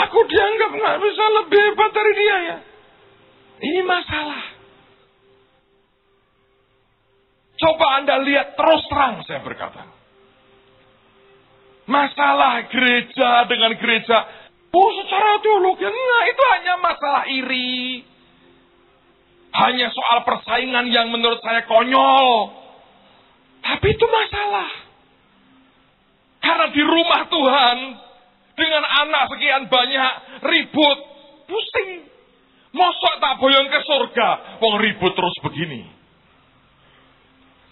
aku 0.07 0.18
dianggap 0.30 0.70
nggak 0.78 0.96
bisa 1.03 1.24
lebih 1.42 1.59
hebat 1.59 1.90
dari 1.90 2.12
dia 2.14 2.36
ya. 2.38 2.59
Ini 3.59 3.80
masalah. 3.82 4.42
Coba 7.59 7.86
Anda 7.99 8.22
lihat 8.22 8.55
terus 8.55 8.82
terang 8.86 9.26
saya 9.26 9.42
berkata. 9.42 9.82
Masalah 11.90 12.70
gereja 12.70 13.51
dengan 13.51 13.74
gereja. 13.74 14.18
Oh 14.70 14.90
secara 15.03 15.42
teologi. 15.42 15.82
Nah 15.82 16.22
itu 16.30 16.42
hanya 16.55 16.74
masalah 16.78 17.26
iri. 17.26 18.07
Hanya 19.51 19.90
soal 19.90 20.22
persaingan 20.22 20.86
yang 20.94 21.11
menurut 21.11 21.42
saya 21.42 21.66
konyol. 21.66 22.55
Tapi 23.66 23.86
itu 23.90 24.07
masalah. 24.07 24.88
Karena 26.39 26.66
di 26.70 26.82
rumah 26.82 27.22
Tuhan, 27.26 27.76
dengan 28.59 28.84
anak 29.07 29.22
sekian 29.30 29.70
banyak, 29.70 30.12
ribut, 30.43 30.99
pusing. 31.47 32.11
Mosok 32.74 33.14
tak 33.22 33.41
boyong 33.41 33.68
ke 33.70 33.80
surga, 33.86 34.28
wong 34.61 34.74
ribut 34.82 35.14
terus 35.16 35.36
begini. 35.41 35.89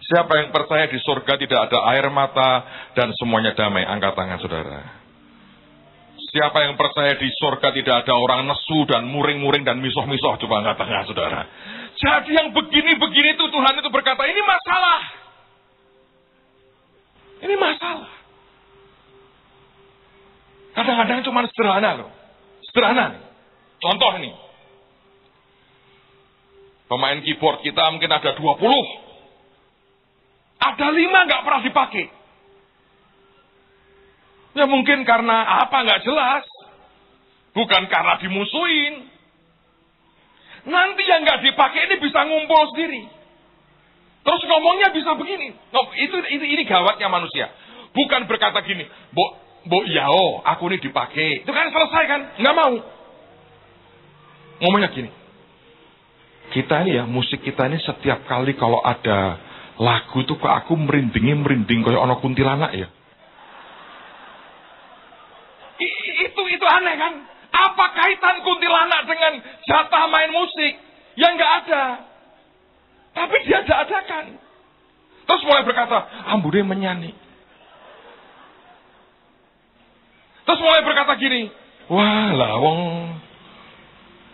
Siapa 0.07 0.39
yang 0.39 0.55
percaya 0.55 0.87
di 0.87 1.03
surga 1.03 1.35
tidak 1.35 1.61
ada 1.67 1.79
air 1.91 2.07
mata 2.15 2.63
dan 2.95 3.11
semuanya 3.19 3.59
damai? 3.59 3.83
Angkat 3.83 4.15
tangan 4.15 4.39
saudara. 4.39 4.81
Siapa 6.31 6.59
yang 6.63 6.79
percaya 6.79 7.19
di 7.19 7.27
surga 7.43 7.75
tidak 7.75 8.07
ada 8.07 8.15
orang 8.15 8.47
nesu 8.47 8.87
dan 8.87 9.03
muring-muring 9.11 9.67
dan 9.67 9.83
misoh-misoh? 9.83 10.39
Coba 10.39 10.63
angkat 10.63 10.77
tangan 10.79 11.05
saudara. 11.11 11.41
Jadi 11.99 12.31
yang 12.39 12.55
begini-begini 12.55 13.35
itu 13.35 13.45
Tuhan 13.51 13.75
itu 13.83 13.89
berkata, 13.91 14.23
ini 14.31 14.43
masalah. 14.47 15.01
Ini 17.43 17.55
masalah. 17.59 18.16
Kadang-kadang 20.77 21.25
cuma 21.25 21.49
sederhana 21.49 21.91
loh. 22.05 22.13
Sederhana. 22.69 23.17
Contoh 23.81 24.13
nih. 24.21 24.37
Pemain 26.87 27.19
keyboard 27.25 27.65
kita 27.65 27.89
mungkin 27.97 28.13
ada 28.13 28.37
20. 28.37 28.61
Ada 30.61 30.87
5 30.93 31.01
nggak 31.01 31.43
pernah 31.49 31.63
dipakai. 31.65 32.07
Ya 34.57 34.65
mungkin 34.69 35.09
karena 35.09 35.65
apa 35.65 35.77
nggak 35.81 36.05
jelas. 36.05 36.45
Bukan 37.57 37.89
karena 37.89 38.21
dimusuhin. 38.21 39.09
Nanti 40.69 41.03
yang 41.09 41.25
nggak 41.25 41.41
dipakai 41.41 41.89
ini 41.89 41.97
bisa 42.05 42.21
ngumpul 42.29 42.69
sendiri. 42.77 43.09
Terus 44.29 44.43
ngomongnya 44.45 44.93
bisa 44.93 45.17
begini. 45.17 45.57
Itu, 46.05 46.17
itu 46.21 46.45
ini 46.45 46.69
gawatnya 46.69 47.09
manusia. 47.09 47.49
Bukan 47.97 48.29
berkata 48.29 48.61
gini, 48.67 48.85
Bo 49.67 49.83
yao, 49.83 50.47
aku 50.47 50.71
ini 50.71 50.79
dipakai. 50.79 51.43
Itu 51.43 51.51
kan 51.51 51.67
selesai 51.75 52.03
kan? 52.07 52.21
Nggak 52.39 52.55
mau. 52.55 52.75
Ngomongnya 54.63 54.95
gini. 54.95 55.11
Kita 56.55 56.87
ini 56.87 56.95
ya, 56.95 57.05
musik 57.05 57.43
kita 57.43 57.67
ini 57.67 57.83
setiap 57.83 58.23
kali 58.31 58.55
kalau 58.55 58.79
ada 58.79 59.43
lagu 59.77 60.23
itu 60.23 60.39
kok 60.39 60.49
aku 60.49 60.79
merindingi 60.79 61.35
merinding 61.35 61.83
kayak 61.83 61.99
ono 61.99 62.23
kuntilanak 62.23 62.73
ya. 62.79 62.89
I, 65.77 65.89
itu 66.31 66.43
itu 66.47 66.67
aneh 66.67 66.95
kan? 66.97 67.13
Apa 67.51 67.85
kaitan 67.93 68.47
kuntilanak 68.47 69.03
dengan 69.11 69.43
jatah 69.67 70.05
main 70.09 70.31
musik? 70.31 70.73
Yang 71.19 71.33
nggak 71.43 71.53
ada. 71.67 71.85
Tapi 73.19 73.37
dia 73.49 73.67
ada-adakan. 73.67 74.25
Terus 75.27 75.43
mulai 75.43 75.67
berkata, 75.67 76.07
ambude 76.31 76.63
menyanyi. 76.63 77.26
Terus 80.47 80.61
mulai 80.63 80.87
berkata 80.87 81.19
gini, 81.19 81.51
wah 81.91 82.31
lah 82.31 82.55
wong 82.63 82.81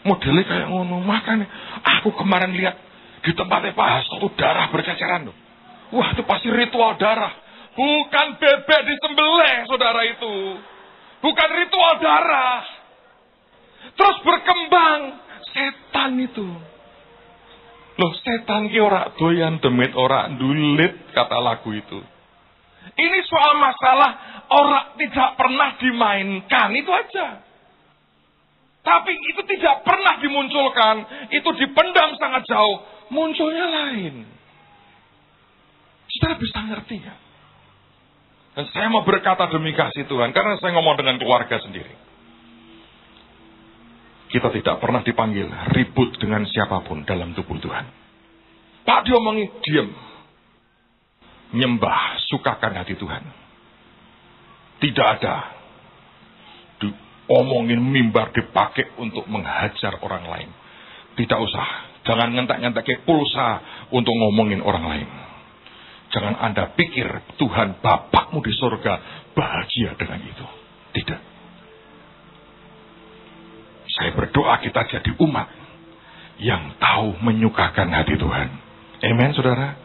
modelnya 0.04 0.44
kayak 0.44 0.68
ngono. 0.68 1.00
Makanya 1.00 1.46
aku 1.80 2.12
kemarin 2.14 2.52
lihat 2.52 2.76
di 3.24 3.32
tempatnya 3.32 3.72
Pak 3.72 3.88
Hasto 3.88 4.28
darah 4.36 4.68
berceceran 4.68 5.30
loh. 5.30 5.36
Wah 5.96 6.12
itu 6.12 6.22
pasti 6.28 6.52
ritual 6.52 7.00
darah. 7.00 7.32
Bukan 7.72 8.26
bebek 8.36 8.80
disembelih 8.84 9.64
saudara 9.64 10.04
itu. 10.04 10.34
Bukan 11.24 11.48
ritual 11.56 11.94
darah. 12.04 12.60
Terus 13.96 14.16
berkembang 14.20 15.00
setan 15.48 16.20
itu. 16.20 16.48
Loh 17.92 18.12
setan 18.24 18.68
ki 18.68 18.78
ora 18.80 19.12
doyan 19.16 19.60
demit 19.60 19.92
ora 19.96 20.28
ndulit 20.28 21.12
kata 21.16 21.38
lagu 21.40 21.72
itu. 21.72 22.00
Ini 22.92 23.18
soal 23.24 23.56
masalah 23.56 24.10
orang 24.52 24.86
tidak 25.00 25.30
pernah 25.40 25.70
dimainkan 25.80 26.68
itu 26.76 26.90
aja. 26.92 27.40
Tapi 28.82 29.12
itu 29.14 29.40
tidak 29.46 29.86
pernah 29.86 30.18
dimunculkan, 30.18 31.06
itu 31.30 31.50
dipendam 31.54 32.18
sangat 32.18 32.42
jauh, 32.50 32.82
munculnya 33.14 33.66
lain. 33.70 34.26
Saudara 36.10 36.34
bisa 36.36 36.58
ngerti 36.66 36.96
ya? 36.98 37.14
Dan 38.52 38.68
saya 38.74 38.90
mau 38.90 39.06
berkata 39.06 39.48
demi 39.48 39.72
kasih 39.72 40.04
Tuhan, 40.10 40.34
karena 40.34 40.58
saya 40.58 40.76
ngomong 40.76 40.98
dengan 40.98 41.16
keluarga 41.16 41.62
sendiri. 41.62 41.94
Kita 44.28 44.50
tidak 44.50 44.82
pernah 44.82 45.00
dipanggil 45.06 45.46
ribut 45.72 46.18
dengan 46.18 46.42
siapa 46.48 46.82
pun 46.84 47.06
dalam 47.06 47.32
tubuh 47.38 47.56
Tuhan. 47.62 47.86
Pak 48.82 49.00
diomongi, 49.06 49.46
diam. 49.62 49.88
Nyembah, 51.52 52.20
sukakan 52.32 52.80
hati 52.80 52.96
Tuhan. 52.96 53.24
Tidak 54.80 55.06
ada 55.06 55.36
diomongin 56.80 57.78
mimbar 57.78 58.32
dipakai 58.32 58.96
untuk 58.98 59.28
menghajar 59.28 60.00
orang 60.00 60.24
lain. 60.26 60.50
Tidak 61.12 61.38
usah. 61.38 61.68
Jangan 62.02 62.34
ngentak-ngentak 62.34 62.82
kayak 62.82 63.04
pulsa 63.06 63.62
untuk 63.92 64.16
ngomongin 64.16 64.64
orang 64.64 64.84
lain. 64.88 65.08
Jangan 66.12 66.34
Anda 66.40 66.72
pikir 66.76 67.08
Tuhan 67.36 67.80
Bapakmu 67.80 68.40
di 68.44 68.52
surga 68.52 68.94
bahagia 69.32 69.96
dengan 69.96 70.20
itu. 70.24 70.46
Tidak. 70.92 71.20
Saya 73.92 74.10
berdoa 74.16 74.56
kita 74.60 74.88
jadi 74.88 75.10
umat 75.20 75.48
yang 76.40 76.74
tahu 76.80 77.22
menyukakan 77.22 77.92
hati 77.92 78.16
Tuhan. 78.16 78.48
Amen, 79.04 79.30
saudara. 79.36 79.76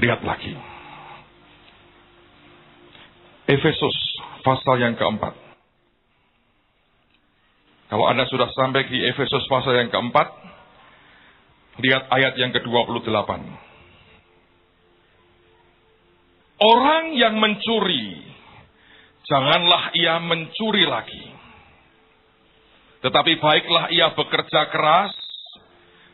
Lihat 0.00 0.22
lagi. 0.22 0.69
Efesus 3.50 3.96
pasal 4.46 4.78
yang 4.78 4.94
keempat. 4.94 5.34
Kalau 7.90 8.06
Anda 8.06 8.22
sudah 8.30 8.46
sampai 8.54 8.86
di 8.86 9.02
Efesus 9.02 9.42
pasal 9.50 9.74
yang 9.82 9.90
keempat, 9.90 10.30
lihat 11.82 12.06
ayat 12.14 12.38
yang 12.38 12.54
ke-28. 12.54 13.30
Orang 16.60 17.04
yang 17.18 17.40
mencuri, 17.42 18.22
janganlah 19.26 19.90
ia 19.98 20.22
mencuri 20.22 20.86
lagi 20.86 21.40
tetapi 23.00 23.40
baiklah 23.40 23.88
ia 23.88 24.12
bekerja 24.12 24.68
keras 24.68 25.12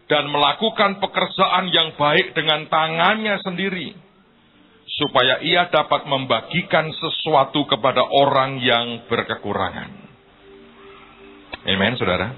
dan 0.07 0.31
melakukan 0.31 1.03
pekerjaan 1.03 1.67
yang 1.75 1.99
baik 1.99 2.31
dengan 2.39 2.71
tangannya 2.71 3.43
sendiri, 3.43 3.91
supaya 4.97 5.45
ia 5.45 5.69
dapat 5.69 6.09
membagikan 6.09 6.89
sesuatu 6.97 7.69
kepada 7.69 8.01
orang 8.01 8.57
yang 8.65 9.05
berkekurangan. 9.13 9.91
Amen, 11.69 11.95
saudara. 12.01 12.33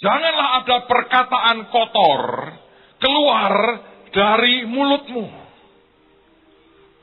Janganlah 0.00 0.48
ada 0.64 0.76
perkataan 0.88 1.58
kotor 1.68 2.22
keluar 2.96 3.52
dari 4.08 4.64
mulutmu. 4.64 5.28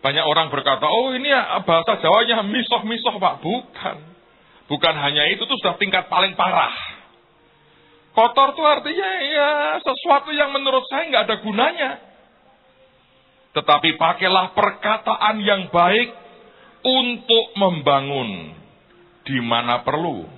Banyak 0.02 0.26
orang 0.26 0.50
berkata, 0.50 0.90
oh 0.90 1.14
ini 1.14 1.30
ya 1.30 1.62
bahasa 1.62 2.02
Jawanya 2.02 2.42
misoh-misoh 2.42 3.22
pak. 3.22 3.44
Bukan. 3.46 3.98
Bukan 4.68 4.94
hanya 4.98 5.30
itu, 5.32 5.46
itu 5.46 5.56
sudah 5.62 5.78
tingkat 5.80 6.10
paling 6.10 6.34
parah. 6.34 6.74
Kotor 8.18 8.58
itu 8.58 8.64
artinya 8.66 9.10
ya 9.30 9.52
sesuatu 9.78 10.34
yang 10.34 10.50
menurut 10.50 10.90
saya 10.90 11.06
nggak 11.06 11.24
ada 11.30 11.36
gunanya. 11.46 12.07
Tetapi 13.58 13.98
pakailah 13.98 14.54
perkataan 14.54 15.42
yang 15.42 15.74
baik 15.74 16.14
untuk 16.86 17.58
membangun 17.58 18.54
di 19.26 19.42
mana 19.42 19.82
perlu. 19.82 20.30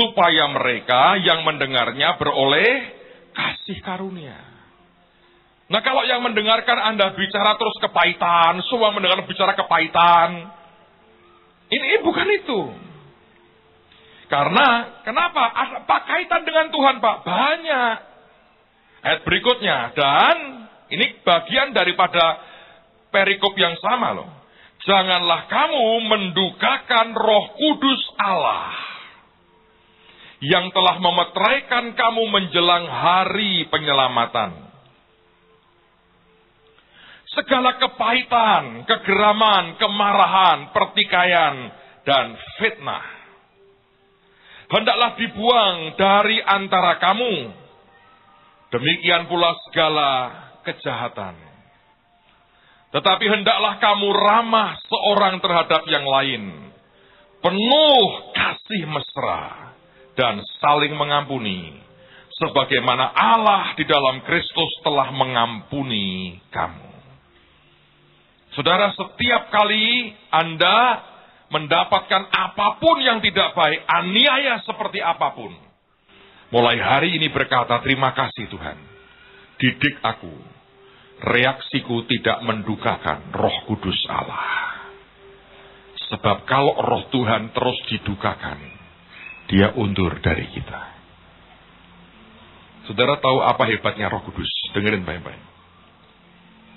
Supaya 0.00 0.48
mereka 0.48 1.20
yang 1.20 1.44
mendengarnya 1.44 2.16
beroleh 2.16 2.72
kasih 3.36 3.84
karunia. 3.84 4.40
Nah 5.68 5.84
kalau 5.84 6.00
yang 6.08 6.24
mendengarkan 6.24 6.80
Anda 6.80 7.12
bicara 7.12 7.60
terus 7.60 7.76
kepahitan, 7.76 8.64
semua 8.72 8.88
mendengar 8.96 9.20
bicara 9.28 9.52
kepahitan. 9.52 10.48
Ini 11.68 12.00
bukan 12.00 12.28
itu. 12.40 12.60
Karena, 14.30 15.02
kenapa? 15.02 15.42
Apa 15.84 16.06
kaitan 16.06 16.46
dengan 16.46 16.70
Tuhan, 16.70 17.02
Pak? 17.02 17.16
Banyak. 17.26 17.96
Ayat 19.02 19.20
berikutnya. 19.26 19.90
Dan, 19.94 20.36
ini 20.90 21.22
bagian 21.22 21.70
daripada 21.72 22.38
perikop 23.14 23.54
yang 23.58 23.78
sama 23.78 24.14
loh. 24.14 24.30
Janganlah 24.80 25.46
kamu 25.46 25.86
mendukakan 26.08 27.14
roh 27.14 27.46
kudus 27.56 28.02
Allah. 28.18 28.72
Yang 30.40 30.72
telah 30.72 30.96
memeteraikan 31.04 31.92
kamu 31.92 32.22
menjelang 32.32 32.88
hari 32.88 33.68
penyelamatan. 33.68 34.72
Segala 37.30 37.76
kepahitan, 37.76 38.88
kegeraman, 38.88 39.76
kemarahan, 39.76 40.72
pertikaian, 40.72 41.54
dan 42.08 42.34
fitnah 42.56 43.20
hendaklah 44.70 45.18
dibuang 45.18 45.98
dari 45.98 46.38
antara 46.40 46.96
kamu. 47.02 47.34
Demikian 48.70 49.26
pula 49.26 49.50
segala 49.68 50.10
kejahatan. 50.66 51.36
Tetapi 52.90 53.24
hendaklah 53.30 53.78
kamu 53.78 54.08
ramah 54.10 54.74
seorang 54.90 55.38
terhadap 55.38 55.86
yang 55.86 56.02
lain. 56.02 56.74
Penuh 57.40 58.04
kasih 58.34 58.82
mesra 58.90 59.72
dan 60.18 60.42
saling 60.58 60.92
mengampuni. 60.98 61.78
Sebagaimana 62.40 63.12
Allah 63.14 63.76
di 63.76 63.84
dalam 63.84 64.24
Kristus 64.24 64.72
telah 64.80 65.12
mengampuni 65.12 66.40
kamu. 66.50 66.88
Saudara, 68.56 68.90
setiap 68.96 69.52
kali 69.52 70.10
Anda 70.32 71.04
mendapatkan 71.52 72.32
apa 72.32 72.80
pun 72.82 72.96
yang 72.98 73.22
tidak 73.22 73.54
baik, 73.54 73.86
aniaya 73.86 74.62
seperti 74.66 74.98
apa 74.98 75.36
pun. 75.36 75.52
Mulai 76.50 76.82
hari 76.82 77.14
ini 77.14 77.30
berkata, 77.30 77.78
terima 77.84 78.10
kasih 78.10 78.50
Tuhan. 78.50 78.89
Didik 79.60 80.00
aku. 80.00 80.32
Reaksiku 81.20 82.08
tidak 82.08 82.40
mendukakan 82.48 83.28
roh 83.36 83.56
kudus 83.68 84.00
Allah. 84.08 84.72
Sebab 86.08 86.48
kalau 86.48 86.80
roh 86.80 87.04
Tuhan 87.12 87.52
terus 87.52 87.78
didukakan, 87.92 88.56
dia 89.52 89.76
undur 89.76 90.16
dari 90.24 90.48
kita. 90.48 90.80
Saudara 92.88 93.20
tahu 93.20 93.44
apa 93.44 93.68
hebatnya 93.68 94.08
roh 94.08 94.24
kudus? 94.24 94.48
Dengerin 94.72 95.04
baik-baik. 95.04 95.44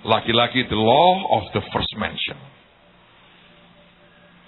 Laki-laki 0.04 0.68
the 0.68 0.76
law 0.76 1.40
of 1.40 1.48
the 1.56 1.64
first 1.72 1.96
mention 1.96 2.36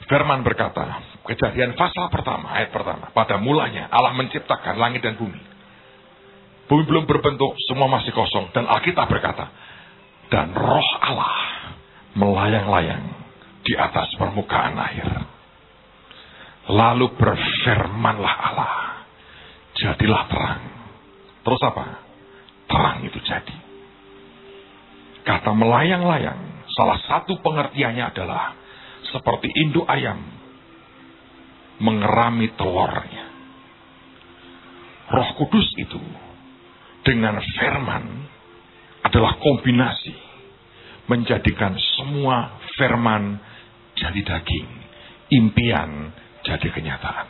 Firman 0.06 0.46
berkata, 0.46 1.02
kejadian 1.26 1.74
pasal 1.74 2.14
pertama, 2.14 2.54
ayat 2.54 2.70
pertama. 2.70 3.10
Pada 3.10 3.42
mulanya 3.42 3.90
Allah 3.90 4.14
menciptakan 4.14 4.78
langit 4.78 5.02
dan 5.02 5.18
bumi. 5.18 5.42
Bumi 6.66 6.84
belum 6.89 7.05
berbentuk, 7.05 7.53
semua 7.70 7.86
masih 7.86 8.09
kosong. 8.09 8.49
Dan 8.49 8.66
Alkitab 8.66 9.05
berkata, 9.05 9.53
dan 10.34 10.49
roh 10.57 10.89
Allah 11.01 11.38
melayang-layang 12.18 13.05
di 13.61 13.74
atas 13.78 14.09
permukaan 14.18 14.74
air. 14.74 15.09
Lalu 16.66 17.13
berfirmanlah 17.13 18.36
Allah, 18.41 19.05
jadilah 19.78 20.24
terang. 20.26 20.63
Terus 21.45 21.61
apa? 21.61 21.86
Terang 22.66 22.97
itu 23.05 23.22
jadi. 23.22 23.57
Kata 25.22 25.53
melayang-layang, 25.53 26.66
salah 26.74 26.97
satu 27.05 27.38
pengertiannya 27.45 28.09
adalah 28.09 28.57
seperti 29.13 29.53
induk 29.53 29.86
ayam 29.86 30.18
mengerami 31.78 32.49
telurnya. 32.57 33.26
Roh 35.05 35.30
Kudus 35.38 35.70
itu 35.78 36.01
dengan 37.06 37.38
firman 37.38 38.03
adalah 39.06 39.38
kombinasi 39.38 40.18
menjadikan 41.06 41.78
semua 41.78 42.58
firman 42.74 43.38
jadi 43.93 44.22
daging, 44.26 44.70
impian 45.30 46.10
jadi 46.41 46.68
kenyataan. 46.74 47.28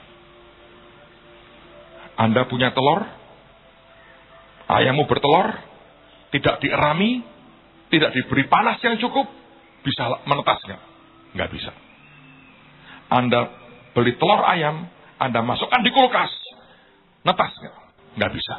Anda 2.15 2.47
punya 2.47 2.71
telur, 2.71 3.03
ayammu 4.71 5.03
bertelur, 5.03 5.51
tidak 6.32 6.63
dierami, 6.63 7.19
tidak 7.91 8.15
diberi 8.15 8.47
panas 8.47 8.80
yang 8.80 8.95
cukup, 8.95 9.28
bisa 9.84 10.23
menetas 10.23 10.59
nggak? 11.36 11.51
Bisa. 11.51 11.76
Anda 13.11 13.51
beli 13.91 14.15
telur 14.15 14.41
ayam, 14.47 14.88
Anda 15.19 15.43
masukkan 15.43 15.84
di 15.84 15.91
kulkas. 15.91 16.32
Netas 17.28 17.51
nggak? 17.59 17.76
Nggak 18.15 18.32
bisa. 18.32 18.55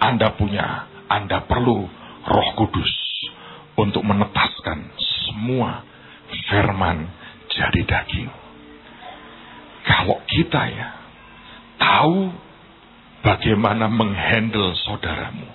Anda 0.00 0.36
punya, 0.36 0.88
Anda 1.08 1.44
perlu 1.48 1.88
roh 2.26 2.48
kudus 2.58 2.92
untuk 3.76 4.02
menetaskan 4.04 4.92
semua 4.98 5.84
firman 6.50 7.08
jadi 7.48 7.80
daging. 7.86 8.30
Kalau 9.86 10.18
kita 10.26 10.62
ya 10.68 10.88
tahu 11.78 12.34
bagaimana 13.22 13.86
menghandle 13.86 14.74
saudaramu, 14.84 15.48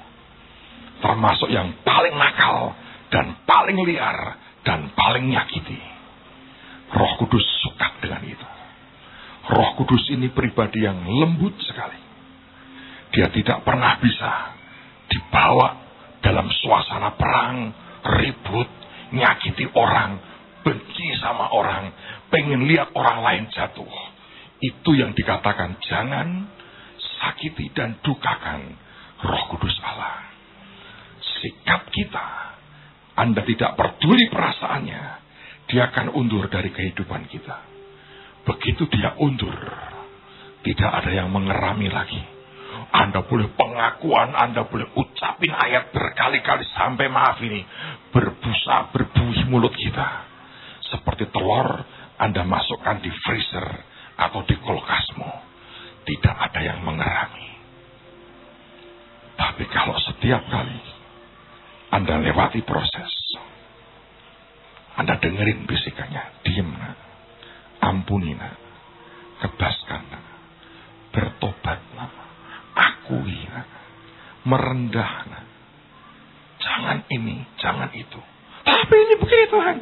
termasuk 1.03 1.49
yang 1.51 1.75
paling 1.83 2.15
nakal 2.15 2.73
dan 3.11 3.35
paling 3.43 3.77
liar 3.83 4.39
dan 4.63 4.93
paling 4.95 5.27
nyakiti. 5.29 5.77
Roh 6.91 7.15
Kudus 7.23 7.43
suka 7.63 8.03
dengan 8.03 8.23
itu. 8.27 8.47
Roh 9.51 9.69
Kudus 9.79 10.11
ini 10.11 10.27
pribadi 10.31 10.83
yang 10.83 11.07
lembut 11.07 11.55
sekali. 11.63 12.10
Dia 13.11 13.27
tidak 13.31 13.67
pernah 13.67 13.99
bisa 13.99 14.55
dibawa 15.11 15.67
dalam 16.23 16.47
suasana 16.47 17.15
perang, 17.19 17.57
ribut, 18.21 18.69
nyakiti 19.11 19.67
orang, 19.75 20.15
benci 20.63 21.07
sama 21.19 21.51
orang, 21.51 21.91
pengen 22.31 22.65
lihat 22.69 22.95
orang 22.95 23.19
lain 23.19 23.43
jatuh. 23.51 23.91
Itu 24.61 24.93
yang 24.95 25.11
dikatakan 25.17 25.81
jangan 25.83 26.47
sakiti 27.19 27.73
dan 27.75 27.99
dukakan 27.99 28.61
roh 29.25 29.43
kudus 29.53 29.75
Allah. 29.83 30.31
Sikap 31.41 31.89
kita, 31.89 32.27
Anda 33.17 33.41
tidak 33.43 33.75
peduli 33.75 34.29
perasaannya, 34.29 35.03
dia 35.67 35.89
akan 35.89 36.13
undur 36.13 36.45
dari 36.47 36.69
kehidupan 36.69 37.25
kita. 37.27 37.57
Begitu 38.45 38.89
dia 38.89 39.17
undur, 39.17 39.57
tidak 40.61 40.91
ada 41.01 41.11
yang 41.13 41.29
mengerami 41.33 41.89
lagi. 41.89 42.40
Anda 42.91 43.23
boleh 43.23 43.51
pengakuan, 43.55 44.35
Anda 44.35 44.67
boleh 44.67 44.91
ucapin 44.95 45.51
ayat 45.51 45.91
berkali-kali 45.95 46.67
sampai 46.75 47.07
maaf 47.07 47.39
ini. 47.39 47.63
Berbusa, 48.11 48.91
berbuih 48.91 49.47
mulut 49.47 49.71
kita. 49.75 50.27
Seperti 50.91 51.31
telur 51.31 51.67
Anda 52.19 52.43
masukkan 52.43 52.99
di 52.99 53.11
freezer 53.23 53.67
atau 54.19 54.43
di 54.43 54.55
kulkasmu. 54.59 55.31
Tidak 56.03 56.35
ada 56.35 56.59
yang 56.59 56.83
mengerami. 56.83 57.49
Tapi 59.39 59.65
kalau 59.71 59.97
setiap 59.97 60.45
kali 60.51 60.81
Anda 61.95 62.21
lewati 62.21 62.61
proses, 62.61 63.11
Anda 64.99 65.17
dengerin 65.17 65.65
bisikannya, 65.65 66.45
diem 66.45 66.69
nak, 66.69 66.97
ampuni 67.81 68.37
nak, 68.37 68.53
kebaskan 69.41 70.01
nak, 70.13 70.25
bertobat 71.09 71.81
nak, 71.97 72.20
akui 72.75 73.37
nak, 73.51 73.67
merendah. 74.47 75.27
Jangan 76.61 77.03
ini, 77.09 77.43
jangan 77.57 77.89
itu. 77.93 78.21
Tapi 78.61 78.95
ini 78.95 79.15
begini 79.17 79.45
Tuhan. 79.49 79.77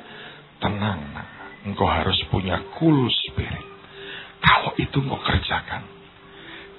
Tenang 0.60 1.00
nak, 1.16 1.28
engkau 1.68 1.88
harus 1.88 2.18
punya 2.32 2.60
cool 2.80 3.08
spirit. 3.28 3.68
Kalau 4.40 4.72
itu 4.80 4.98
engkau 5.04 5.20
kerjakan, 5.20 5.84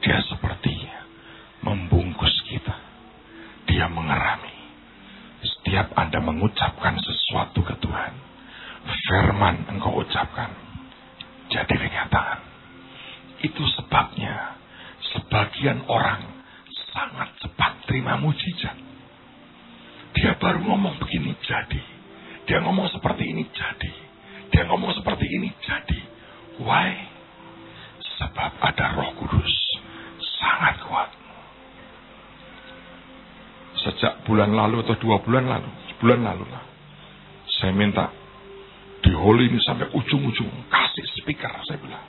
dia 0.00 0.18
seperti 0.24 0.88
membungkus 1.60 2.32
kita. 2.48 2.76
Dia 3.68 3.86
mengerami. 3.86 4.56
Setiap 5.40 5.92
Anda 5.96 6.20
mengucapkan 6.20 6.96
sesuatu 7.00 7.64
ke 7.64 7.76
Tuhan, 7.80 8.12
firman 8.84 9.68
engkau 9.68 10.00
ucapkan, 10.00 10.52
jadi 11.48 11.74
kenyataan. 11.76 12.40
Itu 13.40 13.64
sebabnya 13.76 14.59
sebagian 15.14 15.84
orang 15.86 16.40
sangat 16.90 17.28
cepat 17.42 17.72
terima 17.86 18.18
mujizat. 18.18 18.76
Dia 20.14 20.34
baru 20.36 20.66
ngomong 20.66 20.98
begini 20.98 21.38
jadi. 21.42 21.82
Dia 22.46 22.58
ngomong 22.66 22.90
seperti 22.90 23.30
ini 23.30 23.46
jadi. 23.54 23.92
Dia 24.50 24.66
ngomong 24.66 24.90
seperti 24.98 25.26
ini 25.30 25.48
jadi. 25.62 26.00
Why? 26.60 26.90
Sebab 28.18 28.52
ada 28.58 28.86
roh 28.98 29.14
kudus. 29.22 29.54
Sangat 30.42 30.82
kuat. 30.82 31.10
Sejak 33.80 34.26
bulan 34.26 34.50
lalu 34.52 34.82
atau 34.82 34.98
dua 34.98 35.22
bulan 35.22 35.46
lalu. 35.46 35.70
Sebulan 35.94 36.20
lalu 36.26 36.44
lah. 36.50 36.64
Saya 37.60 37.72
minta 37.72 38.10
di 39.00 39.14
holy 39.14 39.46
ini 39.46 39.62
sampai 39.62 39.94
ujung-ujung. 39.94 40.50
Kasih 40.68 41.06
speaker 41.22 41.54
saya 41.64 41.78
bilang. 41.78 42.06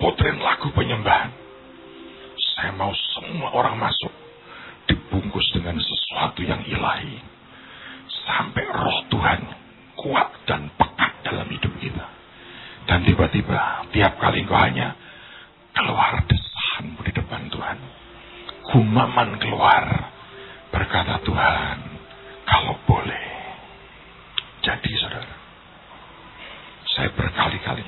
Potrin 0.00 0.40
lagu 0.40 0.72
penyembahan. 0.72 1.41
Saya 2.62 2.78
mau 2.78 2.94
semua 2.94 3.50
orang 3.58 3.74
masuk. 3.74 4.14
Dibungkus 4.86 5.50
dengan 5.50 5.74
sesuatu 5.82 6.46
yang 6.46 6.62
ilahi. 6.62 7.18
Sampai 8.22 8.62
roh 8.70 9.02
Tuhan 9.10 9.50
kuat 9.98 10.30
dan 10.46 10.70
pekat 10.78 11.26
dalam 11.26 11.50
hidup 11.50 11.74
kita. 11.82 12.06
Dan 12.86 13.02
tiba-tiba 13.02 13.90
tiap 13.90 14.14
kali 14.22 14.46
engkau 14.46 14.54
hanya 14.62 14.94
keluar 15.74 16.22
desahanmu 16.22 17.02
di 17.02 17.10
depan 17.10 17.50
Tuhan. 17.50 17.78
Gumaman 18.70 19.42
keluar. 19.42 20.14
Berkata 20.70 21.18
Tuhan, 21.26 21.78
kalau 22.46 22.78
boleh. 22.86 23.26
Jadi 24.62 24.90
saudara, 25.02 25.34
saya 26.86 27.10
berkali-kali 27.10 27.82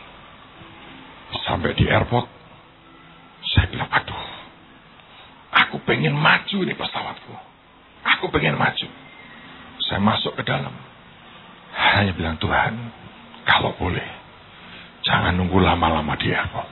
sampai 1.46 1.78
di 1.78 1.86
airport, 1.86 2.26
saya 3.54 3.70
bilang, 3.70 3.86
aduh, 3.94 4.43
aku 5.54 5.78
pengen 5.86 6.18
maju 6.18 6.56
ini 6.66 6.74
pesawatku. 6.74 7.34
Aku 8.18 8.28
pengen 8.34 8.58
maju. 8.58 8.88
Saya 9.86 10.00
masuk 10.02 10.34
ke 10.34 10.42
dalam. 10.42 10.74
Hanya 11.74 12.12
bilang, 12.14 12.36
Tuhan, 12.38 12.74
kalau 13.46 13.74
boleh, 13.78 14.06
jangan 15.06 15.34
nunggu 15.38 15.58
lama-lama 15.62 16.14
di 16.18 16.30
airport. 16.30 16.70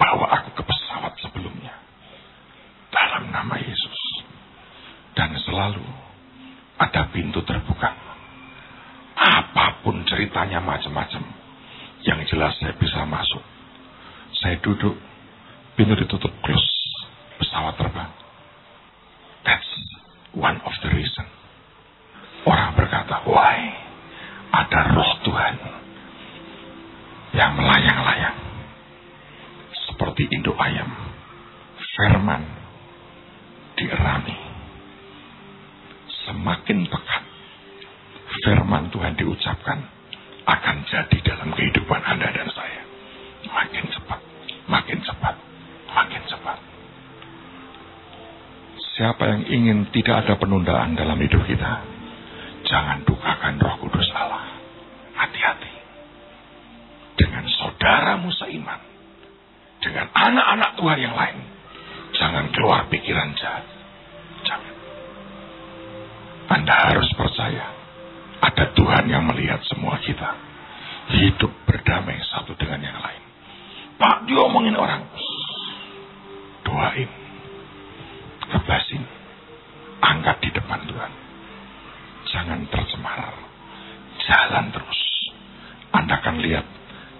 Bawa 0.00 0.26
aku 0.40 0.56
ke 0.58 0.62
pesawat 0.64 1.14
sebelumnya. 1.20 1.74
Dalam 2.90 3.30
nama 3.30 3.58
Yesus. 3.60 4.00
Dan 5.14 5.36
selalu 5.36 5.84
ada 6.80 7.12
pintu 7.12 7.44
terbuka. 7.44 7.92
Apa 9.20 9.84
pun 9.84 10.00
ceritanya 10.08 10.64
macam-macam. 10.64 11.20
Yang 12.00 12.32
jelas 12.32 12.56
saya 12.56 12.72
bisa 12.80 13.04
masuk. 13.04 13.44
Saya 14.40 14.56
duduk, 14.64 14.96
pintu 15.76 15.92
ditutup 16.00 16.32
close, 16.40 16.79
pesawat 17.50 17.74
terbang. 17.82 18.12
That's 19.42 19.70
one 20.38 20.62
of 20.62 20.70
the 20.86 20.94
reason. 20.94 21.26
Orang 22.46 22.78
berkata, 22.78 23.26
why? 23.26 23.58
Ada 24.54 24.94
roh 24.94 25.12
Tuhan 25.26 25.54
yang 27.34 27.58
melayang-layang. 27.58 28.38
Seperti 29.90 30.30
induk 30.30 30.54
ayam. 30.62 30.94
Firman 31.98 32.46
dierami. 33.74 34.38
Semakin 36.30 36.86
pekat 36.86 37.24
firman 38.46 38.94
Tuhan 38.94 39.18
diucapkan 39.18 39.90
akan 40.46 40.76
jadi 40.86 41.18
dalam 41.26 41.50
kehidupan 41.50 41.98
Anda 42.06 42.30
dan 42.30 42.46
saya. 42.54 42.82
Makin 43.50 43.90
cepat, 43.90 44.20
makin 44.70 44.98
cepat, 45.02 45.34
makin 45.90 46.22
cepat. 46.30 46.58
Siapa 49.00 49.24
yang 49.32 49.48
ingin 49.48 49.78
tidak 49.96 50.28
ada 50.28 50.36
penundaan 50.36 50.92
dalam 50.92 51.16
hidup 51.16 51.40
kita, 51.48 51.72
jangan 52.68 53.00
dukakan 53.08 53.56
roh 53.56 53.80
kudus 53.80 54.12
Allah. 54.12 54.44
Hati-hati. 55.16 55.72
Dengan 57.16 57.48
saudaramu 57.48 58.28
seiman, 58.28 58.76
dengan 59.80 60.04
anak-anak 60.12 60.76
Tuhan 60.76 61.00
yang 61.00 61.16
lain, 61.16 61.40
jangan 62.12 62.52
keluar 62.52 62.92
pikiran 62.92 63.32
jahat. 63.40 63.64
Jangan. 64.44 64.74
Anda 66.60 66.76
harus 66.92 67.08
percaya 67.16 67.72
ada 68.44 68.68
Tuhan 68.76 69.08
yang 69.08 69.24
melihat 69.32 69.64
semua 69.64 69.96
kita. 70.04 70.28
Hidup 71.08 71.56
berdamai 71.64 72.20
satu 72.28 72.52
dengan 72.52 72.84
yang 72.84 73.00
lain. 73.00 73.22
Pak, 73.96 74.28
diomongin 74.28 74.76
orang. 74.76 75.08
Doain. 76.68 77.19
Kebasin. 78.50 79.02
Angkat 80.00 80.36
di 80.42 80.50
depan 80.50 80.80
Tuhan. 80.90 81.12
Jangan 82.30 82.60
tercemar. 82.68 83.34
Jalan 84.26 84.66
terus. 84.74 85.00
Anda 85.90 86.22
akan 86.22 86.36
lihat 86.42 86.66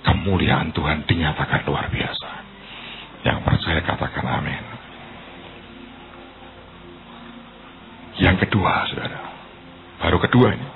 kemuliaan 0.06 0.70
Tuhan 0.74 1.06
dinyatakan 1.06 1.66
luar 1.66 1.90
biasa. 1.90 2.30
Yang 3.26 3.38
percaya 3.44 3.80
katakan 3.84 4.26
amin. 4.26 4.64
Yang 8.20 8.36
kedua, 8.48 8.84
saudara. 8.92 9.20
Baru 10.00 10.18
kedua 10.20 10.48
ini. 10.56 10.68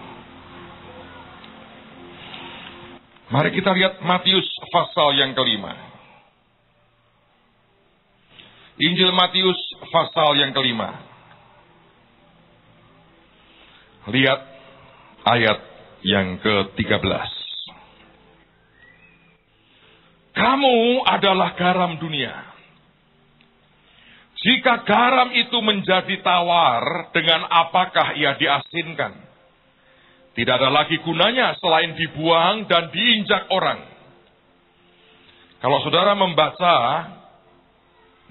Mari 3.32 3.50
kita 3.56 3.72
lihat 3.72 4.04
Matius 4.04 4.46
pasal 4.70 5.16
yang 5.16 5.32
kelima. 5.32 5.72
Injil 8.78 9.10
Matius 9.14 9.58
pasal 9.88 10.36
yang 10.38 10.52
kelima. 10.52 10.92
Lihat 14.08 14.40
ayat 15.24 15.58
yang 16.04 16.36
ke-13. 16.44 17.30
Kamu 20.34 21.06
adalah 21.06 21.56
garam 21.56 21.96
dunia. 21.96 22.34
Jika 24.44 24.84
garam 24.84 25.32
itu 25.32 25.56
menjadi 25.64 26.20
tawar, 26.20 27.08
dengan 27.16 27.48
apakah 27.48 28.12
ia 28.12 28.36
diasinkan? 28.36 29.24
Tidak 30.36 30.54
ada 30.58 30.68
lagi 30.68 31.00
gunanya 31.00 31.56
selain 31.62 31.96
dibuang 31.96 32.68
dan 32.68 32.92
diinjak 32.92 33.48
orang. 33.48 33.80
Kalau 35.64 35.80
saudara 35.80 36.12
membaca 36.12 36.76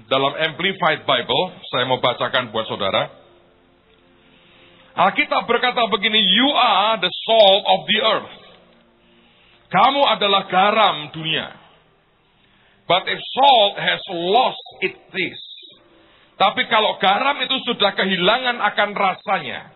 dalam 0.10 0.34
Amplified 0.36 1.06
Bible, 1.08 1.44
saya 1.72 1.88
mau 1.88 2.02
bacakan 2.02 2.52
buat 2.52 2.66
saudara. 2.68 3.10
Alkitab 4.94 5.50
berkata 5.50 5.90
begini, 5.90 6.22
you 6.22 6.50
are 6.54 7.02
the 7.02 7.10
salt 7.26 7.64
of 7.66 7.80
the 7.90 8.00
earth. 8.02 8.38
Kamu 9.74 10.02
adalah 10.06 10.46
garam 10.46 11.10
dunia. 11.10 11.50
But 12.86 13.10
if 13.10 13.18
salt 13.18 13.82
has 13.82 14.04
lost 14.12 14.66
its 14.86 15.02
taste, 15.10 15.54
tapi 16.38 16.70
kalau 16.70 17.02
garam 17.02 17.42
itu 17.42 17.58
sudah 17.66 17.98
kehilangan 17.98 18.60
akan 18.60 18.90
rasanya, 18.94 19.74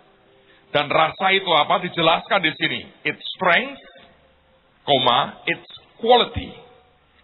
dan 0.75 0.91
rasa 0.91 1.33
itu 1.33 1.47
apa? 1.49 1.79
Dijelaskan 1.81 2.39
di 2.43 2.51
sini. 2.59 2.81
Its 3.07 3.23
strength, 3.39 3.81
koma, 4.83 5.41
its 5.47 5.69
quality, 5.97 6.51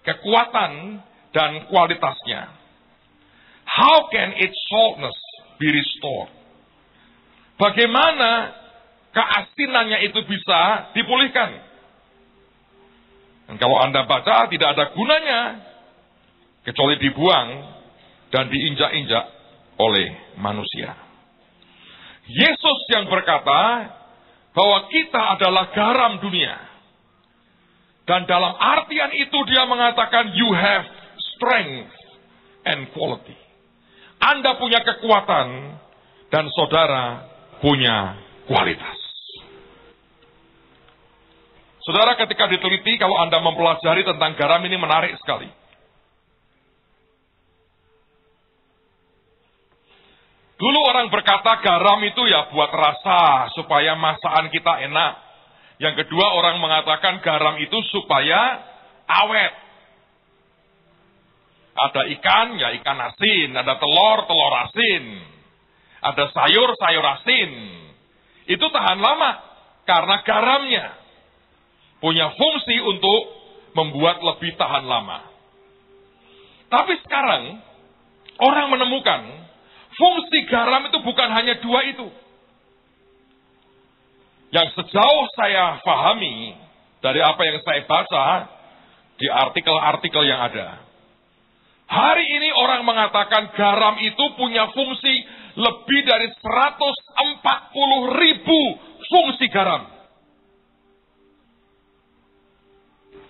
kekuatan 0.01 1.03
dan 1.35 1.67
kualitasnya. 1.67 2.62
How 3.73 4.05
can 4.13 4.37
its 4.37 4.53
saltness 4.69 5.17
be 5.57 5.65
restored? 5.73 6.29
Bagaimana 7.57 8.53
keasinannya 9.13 10.05
itu 10.09 10.21
bisa 10.29 10.93
dipulihkan? 10.93 11.57
Dan 13.49 13.55
kalau 13.57 13.81
Anda 13.81 14.05
baca 14.05 14.45
tidak 14.49 14.77
ada 14.77 14.93
gunanya 14.93 15.41
kecuali 16.63 17.01
dibuang 17.01 17.49
dan 18.29 18.49
diinjak-injak 18.49 19.25
oleh 19.81 20.37
manusia. 20.37 20.93
Yesus 22.29 22.79
yang 22.93 23.09
berkata 23.09 23.89
bahwa 24.53 24.87
kita 24.87 25.21
adalah 25.37 25.73
garam 25.73 26.21
dunia. 26.23 26.55
Dan 28.03 28.27
dalam 28.27 28.53
artian 28.53 29.11
itu 29.15 29.37
dia 29.47 29.63
mengatakan 29.65 30.35
you 30.35 30.49
have 30.53 30.85
strength 31.35 31.91
and 32.67 32.91
quality. 32.91 33.42
Anda 34.23 34.55
punya 34.55 34.79
kekuatan 34.87 35.47
dan 36.31 36.47
saudara 36.55 37.27
punya 37.59 38.15
kualitas. 38.47 38.99
Saudara 41.83 42.15
ketika 42.15 42.47
diteliti 42.47 42.95
kalau 42.95 43.19
Anda 43.19 43.43
mempelajari 43.43 44.07
tentang 44.07 44.39
garam 44.39 44.63
ini 44.63 44.79
menarik 44.79 45.19
sekali. 45.19 45.51
Dulu 50.55 50.79
orang 50.87 51.11
berkata 51.11 51.59
garam 51.59 51.99
itu 52.07 52.23
ya 52.23 52.47
buat 52.55 52.71
rasa 52.71 53.51
supaya 53.51 53.99
masakan 53.99 54.47
kita 54.47 54.87
enak. 54.87 55.13
Yang 55.83 56.07
kedua 56.07 56.39
orang 56.39 56.63
mengatakan 56.63 57.19
garam 57.19 57.59
itu 57.59 57.75
supaya 57.91 58.63
awet. 59.03 59.51
Ada 61.73 62.05
ikan 62.17 62.47
ya 62.61 62.69
ikan 62.81 62.97
asin, 63.01 63.49
ada 63.57 63.81
telur 63.81 64.29
telur 64.29 64.53
asin. 64.69 65.03
Ada 66.03 66.29
sayur, 66.29 66.69
sayur 66.77 67.05
asin. 67.17 67.51
Itu 68.45 68.65
tahan 68.69 68.99
lama 68.99 69.31
karena 69.87 70.15
garamnya 70.21 70.85
punya 72.03 72.35
fungsi 72.35 72.77
untuk 72.83 73.21
membuat 73.73 74.21
lebih 74.21 74.53
tahan 74.59 74.85
lama. 74.85 75.23
Tapi 76.69 76.93
sekarang 77.05 77.63
orang 78.41 78.67
menemukan 78.73 79.21
fungsi 79.95 80.45
garam 80.49 80.89
itu 80.89 80.99
bukan 81.01 81.29
hanya 81.31 81.61
dua 81.61 81.79
itu. 81.89 82.07
Yang 84.53 84.77
sejauh 84.77 85.25
saya 85.33 85.81
pahami 85.81 86.53
dari 87.01 87.19
apa 87.23 87.41
yang 87.41 87.57
saya 87.65 87.81
baca 87.89 88.25
di 89.17 89.25
artikel-artikel 89.25 90.23
yang 90.29 90.45
ada. 90.45 90.92
Hari 91.87 92.25
ini 92.25 92.49
orang 92.55 92.87
mengatakan 92.87 93.53
garam 93.53 93.99
itu 94.01 94.23
punya 94.39 94.71
fungsi 94.71 95.15
lebih 95.53 95.99
dari 96.07 96.27
140 96.31 98.21
ribu 98.23 98.61
fungsi 99.07 99.45
garam. 99.51 99.93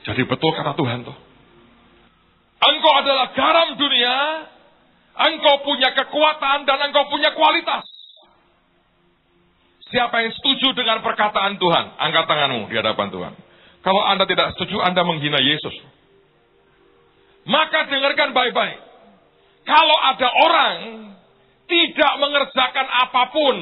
Jadi 0.03 0.21
betul 0.27 0.51
kata 0.51 0.75
Tuhan 0.75 1.07
tuh. 1.07 1.17
Engkau 2.63 2.93
adalah 2.95 3.35
garam 3.35 3.75
dunia, 3.75 4.47
engkau 5.19 5.67
punya 5.67 5.91
kekuatan 5.91 6.63
dan 6.63 6.77
engkau 6.91 7.11
punya 7.11 7.35
kualitas. 7.35 7.83
Siapa 9.91 10.25
yang 10.25 10.33
setuju 10.33 10.73
dengan 10.73 11.03
perkataan 11.03 11.59
Tuhan? 11.59 11.85
Angkat 11.99 12.25
tanganmu 12.25 12.71
di 12.71 12.75
hadapan 12.79 13.07
Tuhan. 13.13 13.33
Kalau 13.83 14.01
Anda 14.01 14.23
tidak 14.25 14.55
setuju, 14.55 14.79
Anda 14.79 15.03
menghina 15.03 15.43
Yesus. 15.43 15.75
Maka 17.43 17.91
dengarkan 17.91 18.31
baik-baik. 18.31 18.79
Kalau 19.63 19.97
ada 20.11 20.29
orang 20.31 20.77
tidak 21.67 22.13
mengerjakan 22.19 22.87
apa 22.87 23.23
pun 23.31 23.55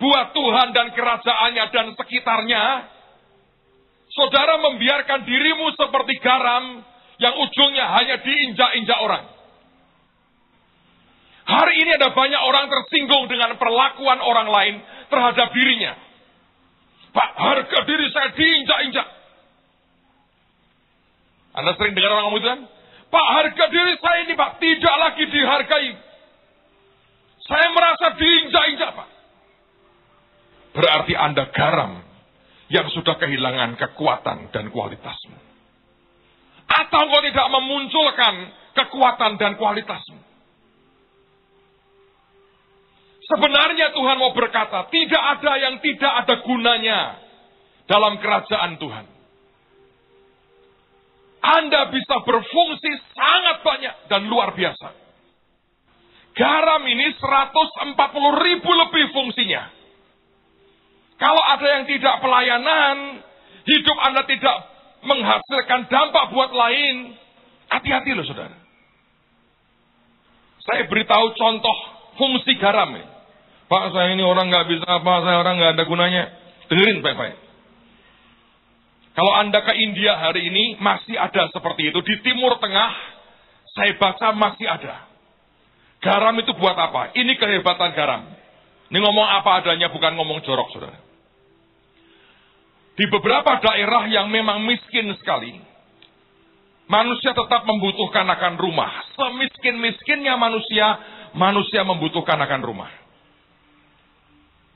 buat 0.00 0.26
Tuhan 0.36 0.68
dan 0.76 0.86
kerajaannya 0.92 1.64
dan 1.72 1.86
sekitarnya, 1.96 2.64
saudara 4.12 4.60
membiarkan 4.60 5.24
dirimu 5.24 5.72
seperti 5.76 6.20
garam 6.20 6.84
yang 7.20 7.34
ujungnya 7.38 7.86
hanya 8.00 8.16
diinjak-injak 8.20 8.98
orang. 8.98 9.24
Hari 11.42 11.74
ini 11.74 11.90
ada 11.98 12.14
banyak 12.14 12.42
orang 12.42 12.70
tersinggung 12.70 13.26
dengan 13.26 13.58
perlakuan 13.58 14.20
orang 14.22 14.48
lain 14.48 14.74
terhadap 15.10 15.50
dirinya. 15.52 15.92
Pak, 17.12 17.30
harga 17.36 17.78
diri 17.84 18.06
saya 18.08 18.30
diinjak-injak. 18.32 19.08
Anda 21.52 21.76
sering 21.76 21.92
dengar 21.92 22.16
orang 22.16 22.24
ngomong 22.32 22.40
itu 22.40 22.48
kan? 22.48 22.60
Pak, 23.12 23.26
harga 23.28 23.64
diri 23.68 23.94
saya 24.00 24.24
ini 24.24 24.32
Pak 24.32 24.56
tidak 24.56 24.96
lagi 24.96 25.24
dihargai. 25.28 25.90
Saya 27.44 27.68
merasa 27.76 28.16
diinjak-injak, 28.16 28.90
Pak. 28.96 29.08
Berarti 30.72 31.12
Anda 31.12 31.52
garam 31.52 32.00
yang 32.72 32.88
sudah 32.96 33.20
kehilangan 33.20 33.76
kekuatan 33.76 34.48
dan 34.48 34.72
kualitasmu. 34.72 35.36
Atau 36.72 36.98
engkau 37.04 37.20
tidak 37.20 37.48
memunculkan 37.52 38.34
kekuatan 38.72 39.36
dan 39.36 39.60
kualitasmu. 39.60 40.20
Sebenarnya 43.28 43.92
Tuhan 43.92 44.16
mau 44.16 44.32
berkata, 44.32 44.88
tidak 44.88 45.22
ada 45.36 45.52
yang 45.60 45.84
tidak 45.84 46.12
ada 46.24 46.34
gunanya 46.40 47.00
dalam 47.84 48.16
kerajaan 48.16 48.80
Tuhan. 48.80 49.11
Anda 51.42 51.90
bisa 51.90 52.22
berfungsi 52.22 52.90
sangat 53.18 53.66
banyak 53.66 53.94
dan 54.06 54.30
luar 54.30 54.54
biasa. 54.54 54.94
Garam 56.32 56.82
ini 56.86 57.12
140 57.18 58.46
ribu 58.46 58.70
lebih 58.70 59.04
fungsinya. 59.10 59.62
Kalau 61.18 61.42
ada 61.42 61.66
yang 61.66 61.84
tidak 61.90 62.14
pelayanan, 62.22 62.96
hidup 63.66 63.98
Anda 64.00 64.22
tidak 64.24 64.56
menghasilkan 65.02 65.90
dampak 65.90 66.30
buat 66.30 66.50
lain, 66.54 67.18
hati-hati 67.68 68.10
loh 68.14 68.26
saudara. 68.26 68.56
Saya 70.62 70.86
beritahu 70.86 71.34
contoh 71.34 71.76
fungsi 72.16 72.54
garam 72.62 72.94
ini. 72.94 73.06
Pak 73.66 73.90
saya 73.90 74.14
ini 74.14 74.22
orang 74.22 74.46
nggak 74.46 74.68
bisa 74.70 74.86
apa, 74.86 75.14
saya 75.26 75.36
orang 75.42 75.58
nggak 75.58 75.72
ada 75.74 75.84
gunanya. 75.90 76.24
Dengerin 76.70 77.02
baik-baik. 77.02 77.36
Kalau 79.12 79.32
Anda 79.36 79.60
ke 79.60 79.76
India 79.76 80.16
hari 80.16 80.48
ini 80.48 80.80
masih 80.80 81.20
ada 81.20 81.52
seperti 81.52 81.92
itu. 81.92 82.00
Di 82.00 82.16
Timur 82.24 82.56
Tengah 82.56 82.90
saya 83.76 83.92
baca 83.96 84.32
masih 84.32 84.64
ada. 84.68 85.08
Garam 86.02 86.34
itu 86.40 86.52
buat 86.56 86.74
apa? 86.74 87.12
Ini 87.14 87.32
kehebatan 87.36 87.92
garam. 87.94 88.26
Ini 88.92 88.98
ngomong 89.00 89.28
apa 89.40 89.64
adanya, 89.64 89.88
bukan 89.88 90.12
ngomong 90.18 90.44
jorok, 90.44 90.68
saudara. 90.74 90.98
Di 92.92 93.08
beberapa 93.08 93.56
daerah 93.64 94.04
yang 94.10 94.28
memang 94.28 94.60
miskin 94.68 95.08
sekali, 95.16 95.56
manusia 96.90 97.32
tetap 97.32 97.64
membutuhkan 97.64 98.28
akan 98.28 98.60
rumah. 98.60 98.92
Semiskin-miskinnya 99.16 100.36
manusia, 100.36 100.86
manusia 101.32 101.80
membutuhkan 101.88 102.36
akan 102.36 102.60
rumah. 102.60 102.92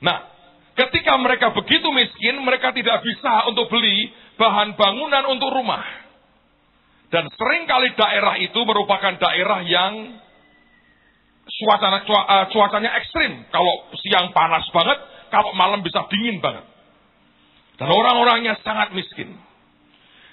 Nah, 0.01 0.17
ketika 0.73 1.13
mereka 1.21 1.53
begitu 1.53 1.85
miskin, 1.93 2.41
mereka 2.41 2.73
tidak 2.73 3.05
bisa 3.05 3.53
untuk 3.53 3.69
beli 3.69 4.09
bahan 4.37 4.77
bangunan 4.77 5.25
untuk 5.33 5.49
rumah. 5.51 5.83
Dan 7.07 7.27
sering 7.33 7.63
kali 7.65 7.95
daerah 7.95 8.35
itu 8.39 8.59
merupakan 8.67 9.15
daerah 9.15 9.59
yang 9.63 9.93
suasana 11.47 12.03
uh, 12.03 12.45
cuacanya 12.51 12.91
ekstrim. 12.99 13.47
Kalau 13.49 13.89
siang 14.03 14.35
panas 14.35 14.67
banget, 14.71 14.99
kalau 15.31 15.55
malam 15.55 15.81
bisa 15.81 16.03
dingin 16.11 16.43
banget. 16.43 16.63
Dan 17.77 17.89
orang-orangnya 17.93 18.59
sangat 18.65 18.91
miskin. 18.91 19.37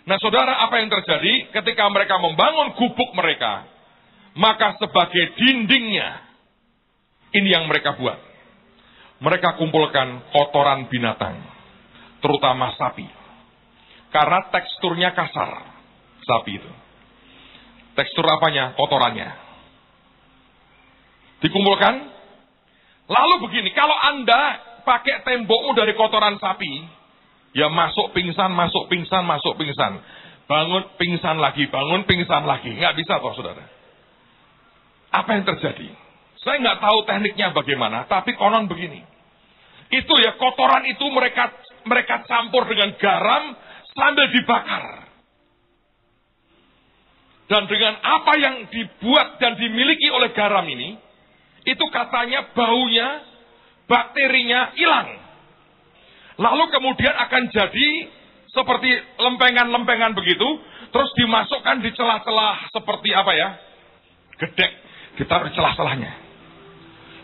Nah 0.04 0.20
saudara, 0.20 0.66
apa 0.68 0.80
yang 0.82 0.92
terjadi 0.92 1.54
ketika 1.54 1.88
mereka 1.88 2.20
membangun 2.20 2.76
gubuk 2.76 3.10
mereka? 3.16 3.64
Maka 4.34 4.76
sebagai 4.82 5.38
dindingnya, 5.38 6.20
ini 7.32 7.48
yang 7.54 7.70
mereka 7.70 7.94
buat. 7.94 8.18
Mereka 9.22 9.56
kumpulkan 9.62 10.26
kotoran 10.34 10.90
binatang, 10.90 11.38
terutama 12.18 12.74
sapi. 12.74 13.23
Karena 14.14 14.46
teksturnya 14.46 15.10
kasar, 15.10 15.74
sapi 16.22 16.62
itu. 16.62 16.70
Tekstur 17.98 18.22
apanya? 18.30 18.78
Kotorannya. 18.78 19.26
Dikumpulkan. 21.42 21.94
Lalu 23.10 23.34
begini, 23.42 23.74
kalau 23.74 23.98
Anda 23.98 24.62
pakai 24.86 25.26
tembokmu 25.26 25.74
dari 25.74 25.98
kotoran 25.98 26.38
sapi, 26.38 26.86
ya 27.58 27.66
masuk 27.66 28.14
pingsan, 28.14 28.54
masuk 28.54 28.86
pingsan, 28.86 29.26
masuk 29.26 29.58
pingsan. 29.58 29.98
Bangun 30.46 30.94
pingsan 30.94 31.42
lagi, 31.42 31.66
bangun 31.66 32.06
pingsan 32.06 32.46
lagi. 32.46 32.70
Nggak 32.70 32.94
bisa 32.94 33.18
toh 33.18 33.34
saudara. 33.34 33.66
Apa 35.10 35.30
yang 35.34 35.42
terjadi? 35.42 35.90
Saya 36.38 36.62
nggak 36.62 36.78
tahu 36.78 36.98
tekniknya 37.02 37.50
bagaimana, 37.50 38.06
tapi 38.06 38.38
konon 38.38 38.70
begini. 38.70 39.02
Itu 39.90 40.14
ya 40.22 40.38
kotoran 40.38 40.86
itu 40.86 41.02
mereka 41.10 41.50
mereka 41.82 42.22
campur 42.30 42.68
dengan 42.70 42.94
garam 42.96 43.56
sambil 43.94 44.26
dibakar. 44.34 45.06
Dan 47.44 47.68
dengan 47.68 47.94
apa 48.00 48.32
yang 48.40 48.54
dibuat 48.72 49.38
dan 49.38 49.54
dimiliki 49.60 50.08
oleh 50.10 50.32
garam 50.32 50.64
ini, 50.66 50.96
itu 51.64 51.84
katanya 51.92 52.50
baunya, 52.52 53.22
bakterinya 53.86 54.74
hilang. 54.74 55.08
Lalu 56.40 56.64
kemudian 56.72 57.14
akan 57.14 57.42
jadi 57.52 57.88
seperti 58.50 58.90
lempengan-lempengan 59.22 60.16
begitu, 60.18 60.46
terus 60.90 61.10
dimasukkan 61.20 61.84
di 61.84 61.90
celah-celah 61.94 62.74
seperti 62.74 63.10
apa 63.12 63.32
ya? 63.36 63.48
Gedek, 64.40 64.72
ditaruh 65.20 65.46
di 65.50 65.54
celah-celahnya. 65.54 66.12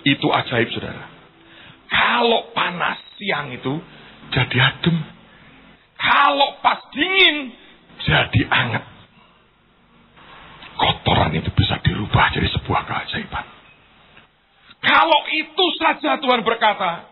Itu 0.04 0.30
ajaib 0.30 0.68
saudara. 0.72 1.04
Kalau 1.90 2.54
panas 2.54 3.02
siang 3.18 3.50
itu 3.50 3.82
jadi 4.30 4.56
adem. 4.62 5.19
Kalau 6.00 6.56
pas 6.64 6.80
dingin 6.96 7.52
jadi 8.00 8.42
anget 8.48 8.84
kotoran 10.80 11.36
itu 11.36 11.52
bisa 11.52 11.76
dirubah 11.84 12.32
jadi 12.32 12.48
sebuah 12.56 12.82
keajaiban. 12.88 13.46
Kalau 14.80 15.20
itu 15.36 15.64
saja 15.76 16.16
Tuhan 16.16 16.40
berkata, 16.40 17.04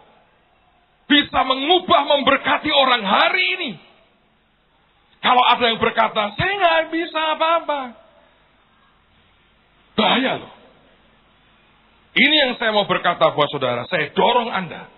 bisa 1.04 1.40
mengubah 1.44 2.02
memberkati 2.16 2.72
orang 2.72 3.04
hari 3.04 3.44
ini. 3.60 3.70
Kalau 5.20 5.44
ada 5.44 5.68
yang 5.68 5.76
berkata, 5.76 6.32
saya 6.32 6.52
nggak 6.56 6.82
bisa 6.94 7.20
apa-apa. 7.36 7.80
Bahaya 9.98 10.32
loh. 10.40 10.52
Ini 12.16 12.36
yang 12.48 12.52
saya 12.56 12.72
mau 12.72 12.88
berkata 12.88 13.36
buat 13.36 13.52
saudara, 13.52 13.84
saya 13.90 14.08
dorong 14.16 14.48
Anda. 14.48 14.88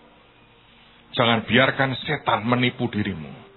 Jangan 1.11 1.43
biarkan 1.43 1.99
setan 2.07 2.47
menipu 2.47 2.87
dirimu. 2.87 3.50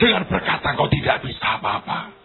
Dengan 0.00 0.24
berkata 0.24 0.72
kau 0.80 0.88
tidak 0.88 1.20
bisa 1.28 1.60
apa-apa. 1.60 2.16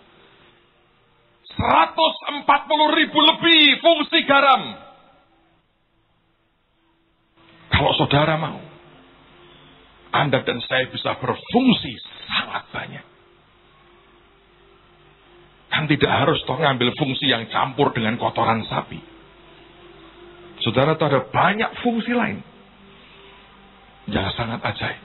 140 1.59 2.99
ribu 3.03 3.19
lebih 3.19 3.84
fungsi 3.84 4.23
garam. 4.23 4.63
Kalau 7.76 7.91
saudara 7.99 8.39
mau, 8.39 8.59
Anda 10.15 10.39
dan 10.47 10.63
saya 10.63 10.88
bisa 10.88 11.19
berfungsi 11.19 11.99
sangat 12.23 12.63
banyak. 12.71 13.05
Kan 15.76 15.91
tidak 15.91 16.11
harus 16.15 16.39
toh 16.47 16.55
ngambil 16.55 16.95
fungsi 16.95 17.28
yang 17.28 17.43
campur 17.51 17.91
dengan 17.91 18.15
kotoran 18.15 18.63
sapi. 18.71 19.03
Saudara 20.63 20.95
tahu 20.95 21.11
ada 21.11 21.21
banyak 21.28 21.71
fungsi 21.84 22.15
lain. 22.15 22.39
Yang 24.07 24.39
sangat 24.39 24.63
ajaib. 24.63 25.03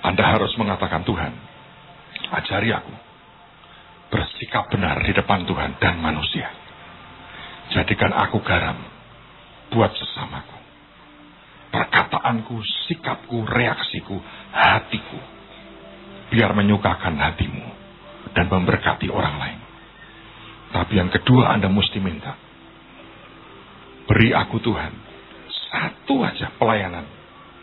Anda 0.00 0.24
harus 0.24 0.56
mengatakan 0.56 1.04
Tuhan, 1.04 1.32
ajari 2.32 2.70
aku 2.74 2.94
bersikap 4.10 4.70
benar 4.70 5.02
di 5.02 5.12
depan 5.12 5.44
Tuhan 5.44 5.78
dan 5.82 5.98
manusia. 5.98 6.46
Jadikan 7.74 8.14
aku 8.14 8.38
garam 8.46 8.78
buat 9.74 9.90
sesamaku. 9.90 10.58
Perkataanku, 11.74 12.56
sikapku, 12.86 13.42
reaksiku, 13.42 14.16
hatiku. 14.54 15.18
Biar 16.30 16.54
menyukakan 16.54 17.18
hatimu 17.18 17.66
dan 18.34 18.46
memberkati 18.50 19.10
orang 19.10 19.36
lain. 19.38 19.60
Tapi 20.70 20.92
yang 20.98 21.10
kedua 21.10 21.54
Anda 21.54 21.70
mesti 21.70 21.98
minta. 22.02 22.34
Beri 24.06 24.30
aku 24.30 24.62
Tuhan 24.62 24.92
satu 25.50 26.22
aja 26.22 26.54
pelayanan 26.58 27.06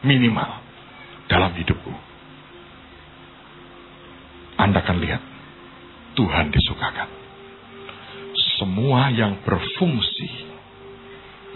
minimal 0.03 0.59
dalam 1.31 1.55
hidupku. 1.55 1.91
Anda 4.57 4.85
akan 4.85 4.97
lihat 5.01 5.21
Tuhan 6.13 6.53
disukakan. 6.53 7.09
Semua 8.61 9.09
yang 9.09 9.41
berfungsi 9.41 10.29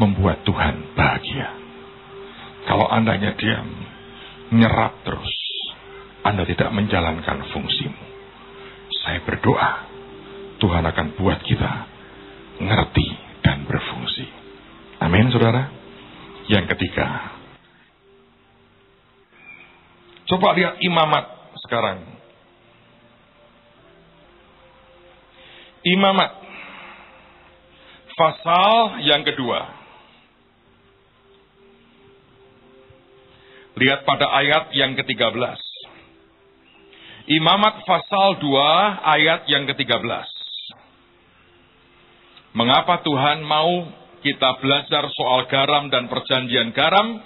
membuat 0.02 0.46
Tuhan 0.46 0.98
bahagia. 0.98 1.50
Kalau 2.68 2.90
andanya 2.90 3.38
diam, 3.38 3.70
nyerap 4.52 5.02
terus, 5.08 5.34
Anda 6.26 6.44
tidak 6.44 6.70
menjalankan 6.74 7.48
fungsimu. 7.54 8.06
Saya 9.06 9.24
berdoa, 9.24 9.72
Tuhan 10.60 10.84
akan 10.84 11.08
buat 11.16 11.40
kita 11.48 11.72
ngerti 12.60 13.08
dan 13.46 13.64
berfungsi. 13.70 14.26
Amin, 15.00 15.30
saudara. 15.30 15.70
Yang 16.48 16.76
ketiga, 16.76 17.08
coba 20.32 20.56
lihat 20.56 20.80
imamat 20.80 21.26
sekarang. 21.68 22.17
Imamat. 25.88 26.32
Pasal 28.18 29.00
yang 29.08 29.24
kedua. 29.24 29.60
Lihat 33.78 34.04
pada 34.04 34.28
ayat 34.36 34.74
yang 34.76 34.98
ke-13. 35.00 35.62
Imamat 37.28 37.86
pasal 37.88 38.42
2 38.42 38.52
ayat 39.16 39.48
yang 39.48 39.64
ke-13. 39.70 40.28
Mengapa 42.58 43.06
Tuhan 43.06 43.46
mau 43.46 43.88
kita 44.26 44.60
belajar 44.60 45.08
soal 45.14 45.46
garam 45.48 45.94
dan 45.94 46.10
perjanjian 46.10 46.74
garam? 46.74 47.22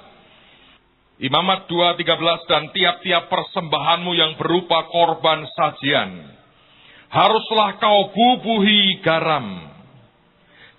Imamat 1.23 1.71
2.13 1.71 2.51
dan 2.51 2.63
tiap-tiap 2.75 3.31
persembahanmu 3.31 4.11
yang 4.11 4.35
berupa 4.35 4.85
korban 4.91 5.47
sajian 5.55 6.40
haruslah 7.11 7.77
kau 7.77 8.15
bubuhi 8.15 9.03
garam. 9.03 9.67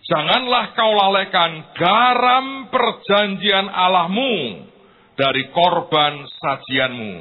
Janganlah 0.02 0.74
kau 0.74 0.92
lalaikan 0.98 1.72
garam 1.78 2.46
perjanjian 2.72 3.70
Allahmu 3.70 4.66
dari 5.14 5.46
korban 5.54 6.26
sajianmu, 6.26 7.14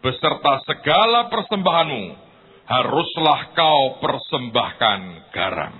beserta 0.00 0.64
segala 0.64 1.28
persembahanmu, 1.28 2.04
haruslah 2.64 3.52
kau 3.52 4.00
persembahkan 4.00 5.00
garam. 5.34 5.74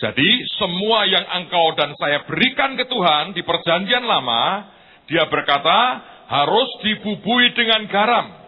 Jadi 0.00 0.30
semua 0.58 1.06
yang 1.06 1.22
engkau 1.44 1.78
dan 1.78 1.94
saya 1.94 2.26
berikan 2.26 2.74
ke 2.74 2.88
Tuhan 2.90 3.36
di 3.36 3.46
perjanjian 3.46 4.02
lama, 4.02 4.66
dia 5.06 5.28
berkata 5.30 5.78
harus 6.26 6.70
dibubui 6.82 7.54
dengan 7.54 7.86
garam. 7.86 8.41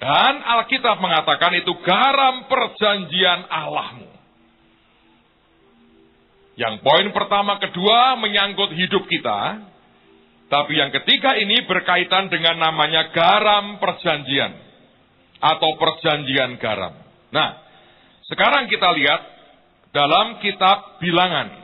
Dan 0.00 0.40
Alkitab 0.40 0.96
mengatakan 0.96 1.60
itu 1.60 1.76
garam 1.84 2.48
perjanjian 2.48 3.44
Allahmu. 3.52 4.08
Yang 6.56 6.80
poin 6.80 7.08
pertama, 7.12 7.60
kedua 7.60 8.16
menyangkut 8.16 8.72
hidup 8.72 9.04
kita. 9.04 9.60
Tapi 10.48 10.72
yang 10.72 10.88
ketiga 10.90 11.36
ini 11.36 11.68
berkaitan 11.68 12.32
dengan 12.32 12.56
namanya 12.58 13.12
garam 13.12 13.76
perjanjian. 13.76 14.56
Atau 15.40 15.76
perjanjian 15.76 16.56
garam. 16.56 16.96
Nah, 17.32 17.60
sekarang 18.24 18.72
kita 18.72 18.88
lihat 18.96 19.20
dalam 19.92 20.40
kitab 20.40 20.96
bilangan. 21.00 21.60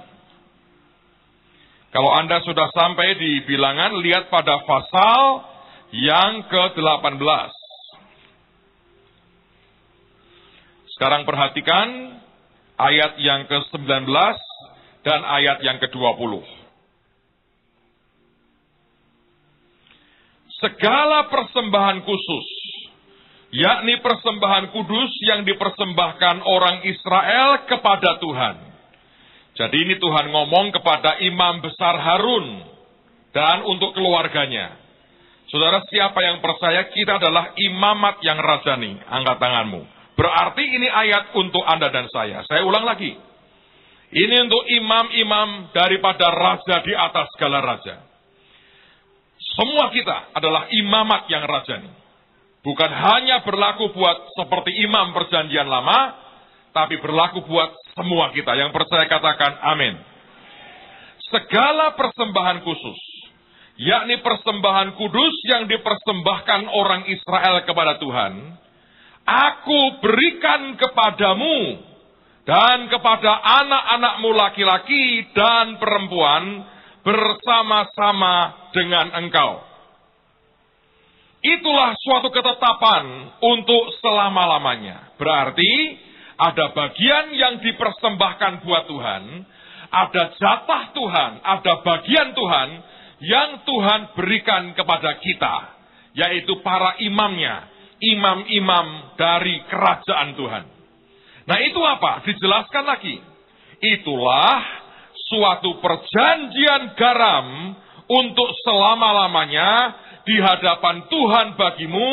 Kalau 1.89 2.12
Anda 2.12 2.45
sudah 2.45 2.68
sampai 2.76 3.16
di 3.16 3.49
bilangan, 3.49 3.97
lihat 4.05 4.28
pada 4.28 4.61
pasal 4.68 5.41
yang 5.97 6.45
ke-18. 6.53 7.66
Sekarang 10.97 11.28
perhatikan 11.28 12.16
ayat 12.80 13.20
yang 13.20 13.44
ke-19 13.53 14.09
dan 15.05 15.20
ayat 15.28 15.61
yang 15.61 15.76
ke-20. 15.76 16.40
Segala 20.57 21.28
persembahan 21.28 22.01
khusus, 22.01 22.49
yakni 23.53 24.01
persembahan 24.01 24.72
kudus 24.72 25.12
yang 25.28 25.44
dipersembahkan 25.44 26.40
orang 26.49 26.88
Israel 26.88 27.68
kepada 27.68 28.16
Tuhan. 28.16 28.57
Jadi 29.53 29.76
ini 29.76 30.01
Tuhan 30.01 30.32
ngomong 30.32 30.72
kepada 30.80 31.20
imam 31.20 31.61
besar 31.61 32.01
Harun 32.01 32.64
dan 33.36 33.68
untuk 33.68 33.92
keluarganya. 33.92 34.80
Saudara 35.53 35.84
siapa 35.92 36.24
yang 36.24 36.40
percaya 36.40 36.88
kita 36.88 37.20
adalah 37.20 37.53
imamat 37.53 38.24
yang 38.24 38.40
rajani, 38.40 38.97
angkat 39.12 39.36
tanganmu. 39.44 39.95
Berarti 40.17 40.64
ini 40.64 40.89
ayat 40.89 41.37
untuk 41.37 41.61
Anda 41.61 41.93
dan 41.93 42.09
saya. 42.09 42.41
Saya 42.49 42.64
ulang 42.64 42.89
lagi. 42.89 43.12
Ini 44.07 44.37
untuk 44.49 44.64
imam-imam 44.64 45.71
daripada 45.77 46.33
raja 46.33 46.81
di 46.81 46.95
atas 46.97 47.27
segala 47.37 47.61
raja. 47.61 48.01
Semua 49.37 49.93
kita 49.93 50.33
adalah 50.33 50.73
imamat 50.73 51.29
yang 51.29 51.45
rajani. 51.45 51.93
Bukan 52.64 52.91
hanya 52.91 53.45
berlaku 53.45 53.93
buat 53.95 54.27
seperti 54.35 54.75
imam 54.83 55.14
perjanjian 55.14 55.69
lama, 55.69 56.19
tapi 56.75 56.99
berlaku 56.99 57.45
buat 57.45 57.77
semua 57.95 58.33
kita. 58.33 58.57
Yang 58.57 58.73
percaya 58.75 59.07
katakan 59.07 59.53
amin. 59.77 59.95
Segala 61.31 61.95
persembahan 61.95 62.64
khusus, 62.64 63.01
yakni 63.79 64.19
persembahan 64.25 64.97
kudus 64.97 65.35
yang 65.51 65.69
dipersembahkan 65.69 66.73
orang 66.73 67.07
Israel 67.11 67.62
kepada 67.67 67.99
Tuhan, 68.01 68.33
aku 69.27 70.01
berikan 70.01 70.79
kepadamu 70.79 71.83
dan 72.47 72.87
kepada 72.87 73.33
anak-anakmu 73.43 74.31
laki-laki 74.31 75.27
dan 75.35 75.83
perempuan 75.83 76.62
bersama-sama 77.03 78.70
dengan 78.70 79.11
engkau. 79.18 79.66
Itulah 81.43 81.95
suatu 82.03 82.31
ketetapan 82.31 83.35
untuk 83.39 83.95
selama-lamanya. 84.03 85.14
Berarti 85.14 85.72
ada 86.39 86.74
bagian 86.74 87.35
yang 87.35 87.55
dipersembahkan 87.62 88.66
buat 88.66 88.85
Tuhan, 88.91 89.22
ada 89.91 90.22
jatah 90.35 90.85
Tuhan, 90.91 91.33
ada 91.43 91.72
bagian 91.87 92.35
Tuhan 92.35 92.68
yang 93.22 93.51
Tuhan 93.62 94.01
berikan 94.18 94.74
kepada 94.74 95.22
kita, 95.22 95.57
yaitu 96.18 96.61
para 96.61 96.99
imamnya, 97.01 97.76
imam-imam 98.01 99.16
dari 99.16 99.62
kerajaan 99.68 100.36
Tuhan. 100.36 100.64
Nah 101.47 101.59
itu 101.62 101.80
apa? 101.80 102.26
Dijelaskan 102.26 102.84
lagi. 102.84 103.16
Itulah 103.80 104.59
suatu 105.30 105.78
perjanjian 105.80 106.97
garam 106.99 107.76
untuk 108.07 108.49
selama-lamanya 108.66 109.70
di 110.26 110.36
hadapan 110.42 111.07
Tuhan 111.07 111.47
bagimu 111.55 112.11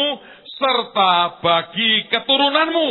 serta 0.54 1.42
bagi 1.42 2.08
keturunanmu. 2.14 2.90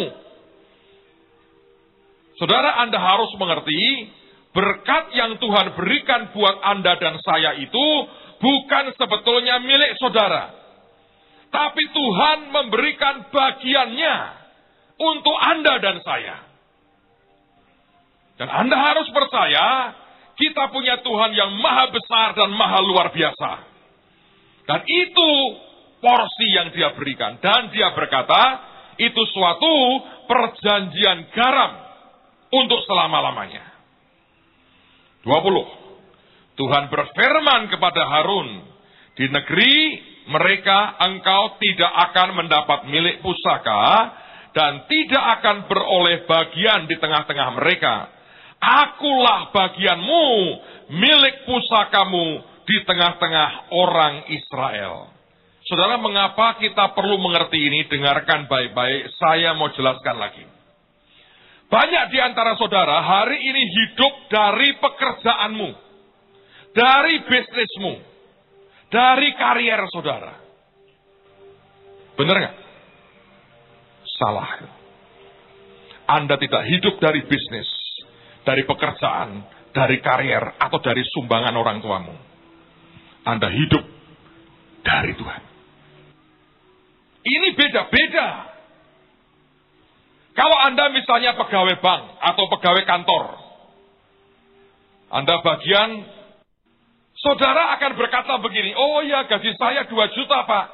Saudara 2.42 2.82
Anda 2.82 2.98
harus 2.98 3.30
mengerti 3.38 4.10
Berkat 4.52 5.16
yang 5.16 5.40
Tuhan 5.40 5.72
berikan 5.72 6.28
buat 6.36 6.60
Anda 6.60 7.00
dan 7.00 7.16
saya 7.24 7.56
itu 7.56 7.86
bukan 8.36 8.92
sebetulnya 9.00 9.64
milik 9.64 9.96
saudara. 9.96 10.61
Tapi 11.52 11.82
Tuhan 11.92 12.38
memberikan 12.48 13.28
bagiannya 13.28 14.16
untuk 14.96 15.36
Anda 15.36 15.74
dan 15.84 15.96
saya. 16.00 16.36
Dan 18.40 18.48
Anda 18.48 18.76
harus 18.80 19.12
percaya, 19.12 19.92
kita 20.32 20.72
punya 20.72 21.04
Tuhan 21.04 21.36
yang 21.36 21.52
maha 21.60 21.92
besar 21.92 22.32
dan 22.32 22.50
maha 22.56 22.80
luar 22.80 23.12
biasa. 23.12 23.52
Dan 24.64 24.80
itu 24.88 25.30
porsi 26.00 26.46
yang 26.56 26.72
dia 26.72 26.96
berikan. 26.96 27.36
Dan 27.44 27.68
dia 27.68 27.92
berkata, 27.92 28.72
itu 28.96 29.22
suatu 29.36 29.74
perjanjian 30.24 31.28
garam 31.36 31.72
untuk 32.48 32.80
selama-lamanya. 32.88 33.68
20. 35.20 36.56
Tuhan 36.56 36.84
berfirman 36.88 37.68
kepada 37.68 38.02
Harun, 38.08 38.48
di 39.16 39.28
negeri 39.28 39.76
mereka 40.30 40.98
engkau 41.02 41.58
tidak 41.58 41.92
akan 42.10 42.28
mendapat 42.38 42.86
milik 42.86 43.18
pusaka 43.24 43.82
dan 44.52 44.84
tidak 44.86 45.24
akan 45.40 45.56
beroleh 45.66 46.28
bagian 46.28 46.86
di 46.86 46.96
tengah-tengah 47.00 47.48
mereka. 47.56 48.12
Akulah 48.62 49.50
bagianmu, 49.50 50.26
milik 50.94 51.48
pusakamu 51.48 52.46
di 52.62 52.78
tengah-tengah 52.86 53.74
orang 53.74 54.30
Israel. 54.30 55.10
Saudara, 55.66 55.98
mengapa 55.98 56.58
kita 56.62 56.94
perlu 56.94 57.18
mengerti 57.18 57.58
ini? 57.58 57.86
Dengarkan 57.90 58.46
baik-baik, 58.46 59.14
saya 59.18 59.54
mau 59.54 59.70
jelaskan 59.74 60.18
lagi. 60.18 60.44
Banyak 61.72 62.04
di 62.12 62.18
antara 62.20 62.52
saudara 62.60 63.00
hari 63.00 63.40
ini 63.40 63.62
hidup 63.64 64.28
dari 64.28 64.76
pekerjaanmu, 64.76 65.70
dari 66.76 67.14
bisnismu, 67.24 68.11
dari 68.92 69.32
karier 69.32 69.80
saudara. 69.88 70.36
Benar 72.12 72.36
nggak? 72.36 72.56
Salah. 74.20 74.50
Anda 76.12 76.36
tidak 76.36 76.68
hidup 76.68 77.00
dari 77.00 77.24
bisnis, 77.24 77.66
dari 78.44 78.68
pekerjaan, 78.68 79.48
dari 79.72 79.96
karier, 80.04 80.60
atau 80.60 80.76
dari 80.84 81.00
sumbangan 81.08 81.56
orang 81.56 81.80
tuamu. 81.80 82.14
Anda 83.24 83.48
hidup 83.48 83.84
dari 84.84 85.16
Tuhan. 85.16 85.42
Ini 87.22 87.48
beda-beda 87.56 88.52
kalau 90.32 90.58
Anda 90.64 90.88
misalnya 90.96 91.36
pegawai 91.36 91.76
bank 91.84 92.02
atau 92.24 92.44
pegawai 92.56 92.84
kantor, 92.88 93.24
Anda 95.12 95.44
bagian, 95.44 95.90
saudara 97.22 97.78
akan 97.78 97.94
berkata 97.94 98.36
begini, 98.42 98.74
oh 98.74 99.00
ya 99.06 99.24
gaji 99.30 99.54
saya 99.54 99.86
2 99.86 99.94
juta 100.18 100.38
Pak. 100.44 100.66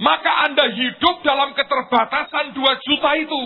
Maka 0.00 0.32
Anda 0.48 0.64
hidup 0.72 1.24
dalam 1.24 1.56
keterbatasan 1.56 2.56
2 2.56 2.86
juta 2.86 3.10
itu. 3.20 3.42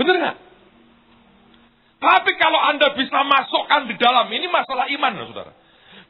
Benar 0.00 0.14
nggak? 0.16 0.38
Tapi 2.02 2.30
kalau 2.36 2.60
Anda 2.72 2.88
bisa 2.98 3.20
masukkan 3.24 3.88
di 3.88 3.94
dalam, 4.00 4.26
ini 4.32 4.48
masalah 4.48 4.90
iman, 4.90 5.12
saudara. 5.28 5.52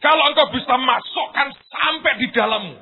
Kalau 0.03 0.25
engkau 0.31 0.49
bisa 0.51 0.75
masukkan 0.79 1.53
sampai 1.69 2.13
di 2.19 2.29
dalammu, 2.33 2.75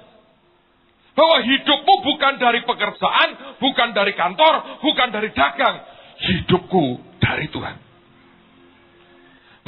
bahwa 1.10 1.36
hidupmu 1.42 1.94
bukan 2.06 2.38
dari 2.38 2.62
pekerjaan, 2.64 3.58
bukan 3.58 3.88
dari 3.92 4.14
kantor, 4.14 4.80
bukan 4.80 5.08
dari 5.10 5.28
dagang. 5.34 5.76
Hidupku 6.20 6.84
dari 7.18 7.50
Tuhan. 7.50 7.89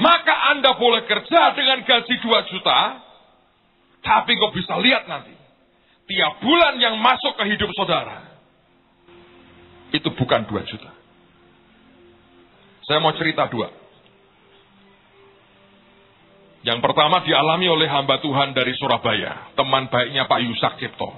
Maka 0.02 0.34
Anda 0.50 0.74
boleh 0.74 1.06
kerja 1.06 1.54
dengan 1.54 1.86
gaji 1.86 2.14
2 2.18 2.50
juta, 2.50 2.78
tapi 4.02 4.34
kau 4.34 4.50
bisa 4.50 4.74
lihat 4.82 5.06
nanti. 5.06 5.30
Tiap 6.10 6.42
bulan 6.42 6.82
yang 6.82 6.98
masuk 6.98 7.38
ke 7.38 7.46
hidup 7.54 7.70
saudara, 7.78 8.34
itu 9.94 10.10
bukan 10.10 10.42
2 10.50 10.66
juta. 10.66 10.90
Saya 12.82 12.98
mau 12.98 13.14
cerita 13.14 13.46
dua. 13.46 13.70
Yang 16.66 16.78
pertama 16.82 17.22
dialami 17.22 17.66
oleh 17.70 17.86
hamba 17.90 18.18
Tuhan 18.22 18.54
dari 18.54 18.74
Surabaya, 18.78 19.54
teman 19.54 19.86
baiknya 19.86 20.26
Pak 20.26 20.40
Yusak 20.42 20.72
Cipto. 20.82 21.10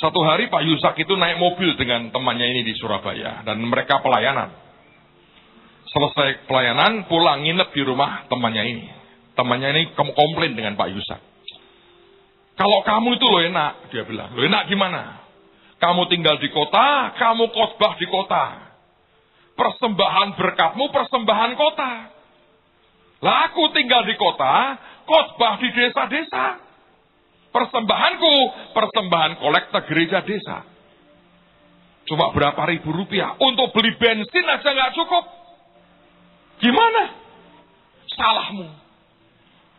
Satu 0.00 0.20
hari 0.24 0.48
Pak 0.48 0.64
Yusak 0.64 0.96
itu 0.96 1.12
naik 1.12 1.36
mobil 1.36 1.76
dengan 1.76 2.08
temannya 2.08 2.44
ini 2.56 2.64
di 2.64 2.72
Surabaya 2.76 3.44
dan 3.44 3.60
mereka 3.60 4.00
pelayanan. 4.00 4.69
Selesai 5.90 6.46
pelayanan 6.46 7.10
pulang 7.10 7.42
nginep 7.42 7.68
di 7.74 7.82
rumah 7.82 8.30
temannya 8.30 8.62
ini. 8.62 8.86
Temannya 9.34 9.68
ini 9.74 9.82
komplain 9.98 10.54
dengan 10.54 10.78
Pak 10.78 10.88
Yusak. 10.94 11.20
Kalau 12.54 12.84
kamu 12.86 13.18
itu 13.18 13.26
lo 13.26 13.40
enak, 13.40 13.90
dia 13.90 14.04
bilang. 14.06 14.36
Lo 14.36 14.44
enak 14.44 14.70
gimana? 14.70 15.24
Kamu 15.80 16.06
tinggal 16.12 16.36
di 16.38 16.52
kota, 16.52 17.16
kamu 17.16 17.48
khotbah 17.50 17.96
di 17.96 18.06
kota. 18.06 18.44
Persembahan 19.56 20.36
berkatmu 20.36 20.92
persembahan 20.92 21.52
kota. 21.56 21.92
Lah 23.24 23.36
aku 23.50 23.72
tinggal 23.72 24.04
di 24.04 24.14
kota, 24.14 24.76
khotbah 25.08 25.56
di 25.58 25.68
desa-desa. 25.72 26.60
Persembahanku, 27.50 28.34
persembahan 28.76 29.42
kolektor 29.42 29.82
gereja 29.90 30.22
desa. 30.22 30.62
Cuma 32.06 32.30
berapa 32.30 32.62
ribu 32.70 32.94
rupiah. 32.94 33.34
Untuk 33.40 33.74
beli 33.74 33.96
bensin 33.98 34.46
aja 34.46 34.70
nggak 34.70 34.94
cukup. 34.94 35.39
Gimana? 36.60 37.02
Salahmu. 38.12 38.66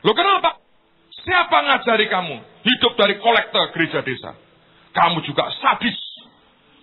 Lo 0.01 0.11
kenapa? 0.17 0.57
Siapa 1.21 1.57
ngajari 1.61 2.09
kamu 2.09 2.35
hidup 2.65 2.93
dari 2.97 3.21
kolektor 3.21 3.69
gereja 3.77 4.01
desa? 4.01 4.33
Kamu 4.91 5.21
juga 5.21 5.45
sadis. 5.61 5.97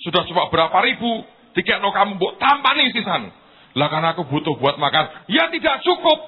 Sudah 0.06 0.22
cuma 0.30 0.46
berapa 0.46 0.78
ribu, 0.86 1.26
tiket 1.58 1.82
lo 1.82 1.90
kamu 1.90 2.22
buat 2.22 2.38
tampani 2.38 2.94
sisan. 2.94 3.34
Lah 3.74 3.90
karena 3.90 4.14
aku 4.14 4.22
butuh 4.30 4.54
buat 4.62 4.78
makan. 4.78 5.26
Ya 5.26 5.50
tidak 5.50 5.82
cukup. 5.82 6.18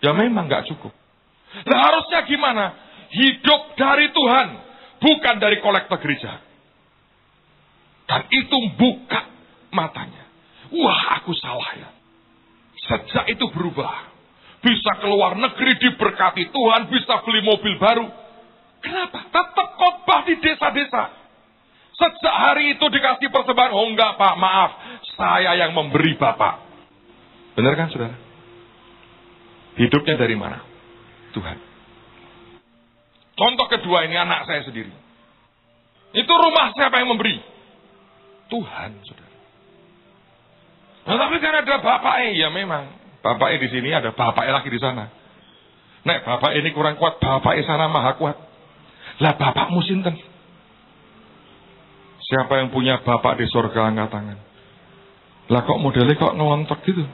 Ya 0.00 0.16
memang 0.16 0.48
nggak 0.48 0.68
cukup. 0.72 0.90
Lah 1.68 1.80
harusnya 1.92 2.24
gimana? 2.24 2.64
Hidup 3.12 3.76
dari 3.76 4.10
Tuhan. 4.10 4.48
Bukan 5.04 5.36
dari 5.36 5.60
kolektor 5.60 6.00
gereja. 6.00 6.40
Dan 8.08 8.24
itu 8.32 8.56
buka 8.80 9.28
matanya. 9.68 10.24
Wah 10.72 11.20
aku 11.20 11.36
salah 11.36 11.70
ya. 11.76 11.88
Sejak 12.84 13.24
itu 13.32 13.44
berubah. 13.52 14.12
Bisa 14.64 14.96
keluar 15.00 15.36
negeri 15.36 15.76
diberkati 15.80 16.52
Tuhan. 16.52 16.88
Bisa 16.88 17.20
beli 17.24 17.40
mobil 17.44 17.74
baru. 17.80 18.06
Kenapa? 18.84 19.28
Tetap 19.28 19.68
khotbah 19.80 20.20
di 20.28 20.34
desa-desa. 20.40 21.04
Sejak 21.94 22.36
hari 22.36 22.76
itu 22.76 22.84
dikasih 22.84 23.28
persembahan. 23.32 23.72
Oh 23.72 23.88
enggak 23.88 24.20
pak, 24.20 24.34
maaf. 24.36 24.70
Saya 25.16 25.56
yang 25.56 25.72
memberi 25.72 26.16
bapak. 26.16 26.64
Benar 27.54 27.72
kan 27.78 27.88
saudara? 27.88 28.16
Hidupnya 29.78 30.14
dari 30.18 30.36
mana? 30.38 30.58
Tuhan. 31.34 31.58
Contoh 33.34 33.66
kedua 33.66 34.06
ini 34.06 34.14
anak 34.14 34.46
saya 34.46 34.62
sendiri. 34.62 34.90
Itu 36.14 36.30
rumah 36.30 36.70
siapa 36.78 37.02
yang 37.02 37.10
memberi? 37.10 37.42
Tuhan, 38.46 38.90
saudara. 39.02 39.33
Nah, 41.04 41.16
tapi 41.20 41.36
kan 41.36 41.52
ada 41.52 41.76
bapak 41.84 42.14
eh, 42.24 42.40
ya 42.40 42.48
memang. 42.48 43.04
Bapak 43.24 43.56
di 43.56 43.68
sini 43.72 43.92
ada 43.92 44.12
bapak 44.12 44.44
lagi 44.44 44.68
di 44.68 44.80
sana. 44.80 45.08
Nek 46.04 46.28
bapak 46.28 46.52
ini 46.60 46.68
kurang 46.76 47.00
kuat, 47.00 47.16
bapak 47.16 47.56
sana 47.64 47.88
maha 47.88 48.20
kuat. 48.20 48.36
Lah 49.24 49.32
bapak 49.40 49.72
musinten. 49.72 50.12
Siapa 52.24 52.60
yang 52.60 52.68
punya 52.68 53.00
bapak 53.00 53.40
di 53.40 53.48
surga 53.48 53.92
angkat 53.92 54.08
tangan? 54.12 54.38
Lah 55.48 55.60
kok 55.64 55.80
modelnya 55.80 56.16
kok 56.16 56.36
ngelontok 56.36 56.80
gitu? 56.88 57.04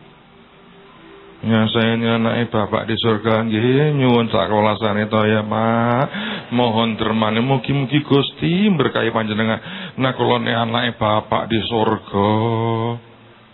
Ya 1.40 1.64
saya 1.72 1.96
anak 1.96 2.52
bapak 2.52 2.84
di 2.84 3.00
surga 3.00 3.48
nggih 3.48 3.96
nyuwun 3.96 4.28
sakolasan 4.28 5.08
itu 5.08 5.20
ya 5.24 5.40
Pak. 5.40 6.04
Mohon 6.52 7.00
dermane 7.00 7.40
mugi-mugi 7.40 8.04
Gusti 8.04 8.68
berkahi 8.68 9.08
panjenengan. 9.08 9.58
Nah 9.96 10.12
kalau 10.14 10.36
nek 10.36 10.56
anak 10.68 11.00
bapak 11.00 11.48
di 11.48 11.58
surga. 11.64 12.30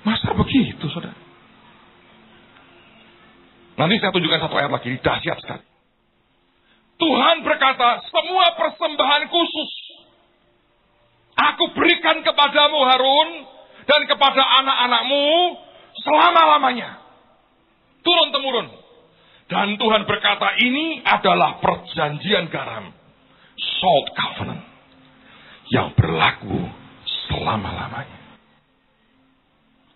Masa 0.07 0.31
begitu 0.39 0.87
Saudara? 0.95 1.19
Nanti 3.77 4.01
saya 4.01 4.15
tunjukkan 4.15 4.41
satu 4.41 4.55
ayat 4.57 4.73
lagi, 4.73 4.97
dahsyat 5.03 5.37
sekali. 5.43 5.67
Tuhan 6.97 7.45
berkata, 7.45 8.07
semua 8.09 8.57
persembahan 8.57 9.29
khusus 9.29 9.73
aku 11.37 11.77
berikan 11.77 12.25
kepadamu 12.25 12.79
Harun 12.89 13.31
dan 13.85 14.01
kepada 14.09 14.41
anak-anakmu 14.65 15.27
selama-lamanya 16.01 17.05
turun 18.07 18.31
temurun. 18.31 18.69
Dan 19.47 19.79
Tuhan 19.79 20.07
berkata 20.07 20.59
ini 20.63 21.03
adalah 21.03 21.59
perjanjian 21.59 22.51
garam. 22.51 22.91
Salt 23.79 24.07
covenant. 24.15 24.63
Yang 25.71 25.89
berlaku 25.99 26.59
selama-lamanya. 27.31 28.16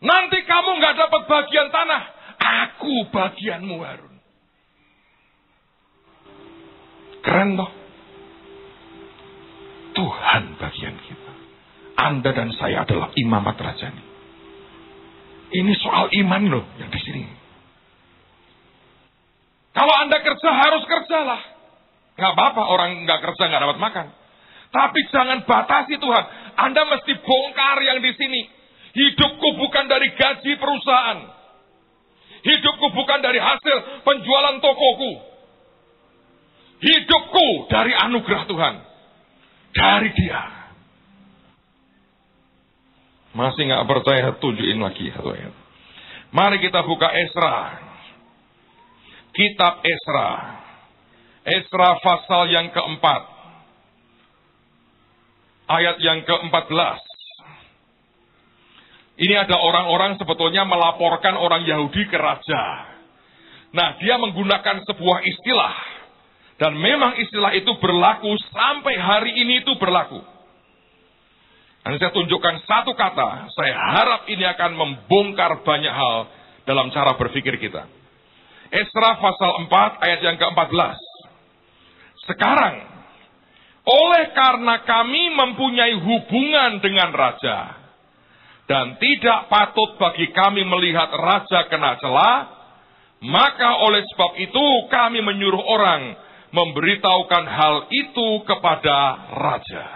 Nanti 0.01 0.39
kamu 0.49 0.71
nggak 0.81 0.97
dapat 0.97 1.23
bagian 1.29 1.69
tanah. 1.69 2.03
Aku 2.41 3.13
bagianmu 3.13 3.77
Harun. 3.85 4.15
Keren 7.21 7.51
toh? 7.61 7.71
Tuhan 9.93 10.57
bagian 10.57 10.97
kita. 11.05 11.33
Anda 12.01 12.31
dan 12.33 12.49
saya 12.57 12.89
adalah 12.89 13.13
imamat 13.13 13.61
rajani. 13.61 14.05
Ini 15.51 15.73
soal 15.83 16.09
iman 16.25 16.43
loh 16.49 16.65
yang 16.81 16.89
di 16.89 17.01
sini. 17.05 17.23
Kalau 19.77 19.95
Anda 20.01 20.25
kerja 20.25 20.51
harus 20.51 20.83
kerjalah. 20.89 21.43
Nggak 22.17 22.33
apa-apa 22.37 22.63
orang 22.73 23.05
nggak 23.05 23.21
kerja 23.21 23.43
nggak 23.53 23.63
dapat 23.69 23.79
makan. 23.81 24.07
Tapi 24.71 25.01
jangan 25.13 25.45
batasi 25.45 25.99
Tuhan. 25.99 26.25
Anda 26.57 26.89
mesti 26.89 27.13
bongkar 27.21 27.85
yang 27.85 28.01
di 28.01 28.13
sini. 28.17 28.60
Hidupku 28.91 29.49
bukan 29.59 29.85
dari 29.87 30.11
gaji 30.15 30.53
perusahaan. 30.59 31.19
Hidupku 32.41 32.87
bukan 32.97 33.19
dari 33.21 33.39
hasil 33.39 34.03
penjualan 34.03 34.57
tokoku. 34.59 35.13
Hidupku 36.81 37.47
dari 37.69 37.93
anugerah 37.93 38.43
Tuhan. 38.49 38.75
Dari 39.71 40.11
dia. 40.17 40.43
Masih 43.31 43.63
nggak 43.71 43.87
percaya 43.87 44.35
tunjukin 44.43 44.83
lagi. 44.83 45.07
Mari 46.35 46.59
kita 46.59 46.83
buka 46.83 47.15
Esra 47.15 47.91
Kitab 49.31 49.87
Esra. 49.87 50.31
Esra 51.47 51.91
pasal 52.03 52.51
yang 52.51 52.69
keempat. 52.75 53.23
Ayat 55.71 55.97
yang 56.03 56.27
keempat 56.27 56.67
belas. 56.67 57.01
Ini 59.21 59.35
ada 59.37 59.61
orang-orang 59.61 60.17
sebetulnya 60.17 60.65
melaporkan 60.65 61.37
orang 61.37 61.69
Yahudi 61.69 62.09
ke 62.09 62.17
raja. 62.17 62.89
Nah, 63.77 64.01
dia 64.01 64.17
menggunakan 64.17 64.81
sebuah 64.89 65.19
istilah. 65.29 65.77
Dan 66.57 66.77
memang 66.77 67.21
istilah 67.21 67.53
itu 67.57 67.73
berlaku 67.81 68.33
sampai 68.53 68.97
hari 68.97 69.33
ini 69.37 69.61
itu 69.65 69.77
berlaku. 69.77 70.21
Dan 71.81 71.97
saya 71.97 72.13
tunjukkan 72.13 72.65
satu 72.69 72.93
kata, 72.93 73.49
saya 73.57 73.73
harap 73.77 74.29
ini 74.29 74.45
akan 74.45 74.77
membongkar 74.77 75.65
banyak 75.65 75.93
hal 75.93 76.29
dalam 76.69 76.93
cara 76.93 77.17
berpikir 77.17 77.57
kita. 77.57 77.89
Esra 78.69 79.17
pasal 79.17 79.65
4 79.65 80.05
ayat 80.05 80.21
yang 80.21 80.37
ke-14. 80.37 81.01
Sekarang, 82.29 82.75
oleh 83.89 84.25
karena 84.37 84.85
kami 84.85 85.33
mempunyai 85.33 85.97
hubungan 85.97 86.85
dengan 86.85 87.09
raja, 87.17 87.80
dan 88.71 89.03
tidak 89.03 89.51
patut 89.51 89.99
bagi 89.99 90.31
kami 90.31 90.63
melihat 90.63 91.11
raja 91.11 91.67
kena 91.67 91.99
celah, 91.99 92.39
maka 93.19 93.83
oleh 93.83 94.07
sebab 94.15 94.39
itu 94.39 94.67
kami 94.87 95.19
menyuruh 95.27 95.59
orang 95.59 96.15
memberitahukan 96.55 97.45
hal 97.51 97.91
itu 97.91 98.29
kepada 98.47 98.99
raja. 99.35 99.87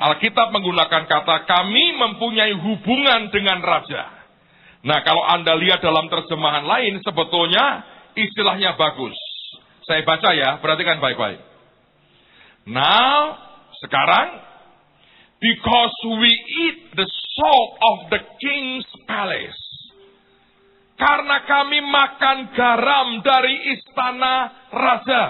Alkitab 0.00 0.56
menggunakan 0.56 1.04
kata 1.04 1.44
kami 1.44 2.00
mempunyai 2.00 2.56
hubungan 2.56 3.28
dengan 3.28 3.60
raja. 3.60 4.08
Nah 4.80 5.04
kalau 5.04 5.20
Anda 5.20 5.60
lihat 5.60 5.84
dalam 5.84 6.08
terjemahan 6.08 6.64
lain 6.64 6.96
sebetulnya 7.04 7.84
istilahnya 8.16 8.80
bagus. 8.80 9.12
Saya 9.84 10.00
baca 10.08 10.32
ya, 10.32 10.56
perhatikan 10.64 10.96
baik-baik. 10.96 11.44
Now, 12.64 13.36
sekarang, 13.84 14.49
because 15.40 15.96
we 16.20 16.32
eat 16.68 16.78
the 16.94 17.08
salt 17.08 17.72
of 17.80 17.98
the 18.12 18.20
king's 18.38 18.88
palace. 19.08 19.62
Karena 21.00 21.48
kami 21.48 21.80
makan 21.80 22.38
garam 22.52 23.08
dari 23.24 23.72
istana 23.72 24.52
raja. 24.68 25.26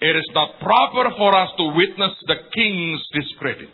It 0.00 0.16
is 0.16 0.28
not 0.36 0.60
proper 0.60 1.12
for 1.16 1.32
us 1.32 1.48
to 1.56 1.64
witness 1.72 2.12
the 2.28 2.48
king's 2.52 3.00
discredit. 3.16 3.72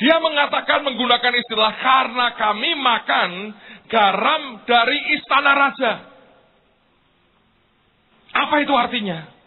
Dia 0.00 0.16
mengatakan 0.16 0.80
menggunakan 0.80 1.32
istilah 1.36 1.72
karena 1.76 2.26
kami 2.40 2.72
makan 2.80 3.30
garam 3.92 4.64
dari 4.64 4.96
istana 5.20 5.52
raja. 5.52 5.92
Apa 8.32 8.64
itu 8.64 8.72
artinya? 8.72 9.39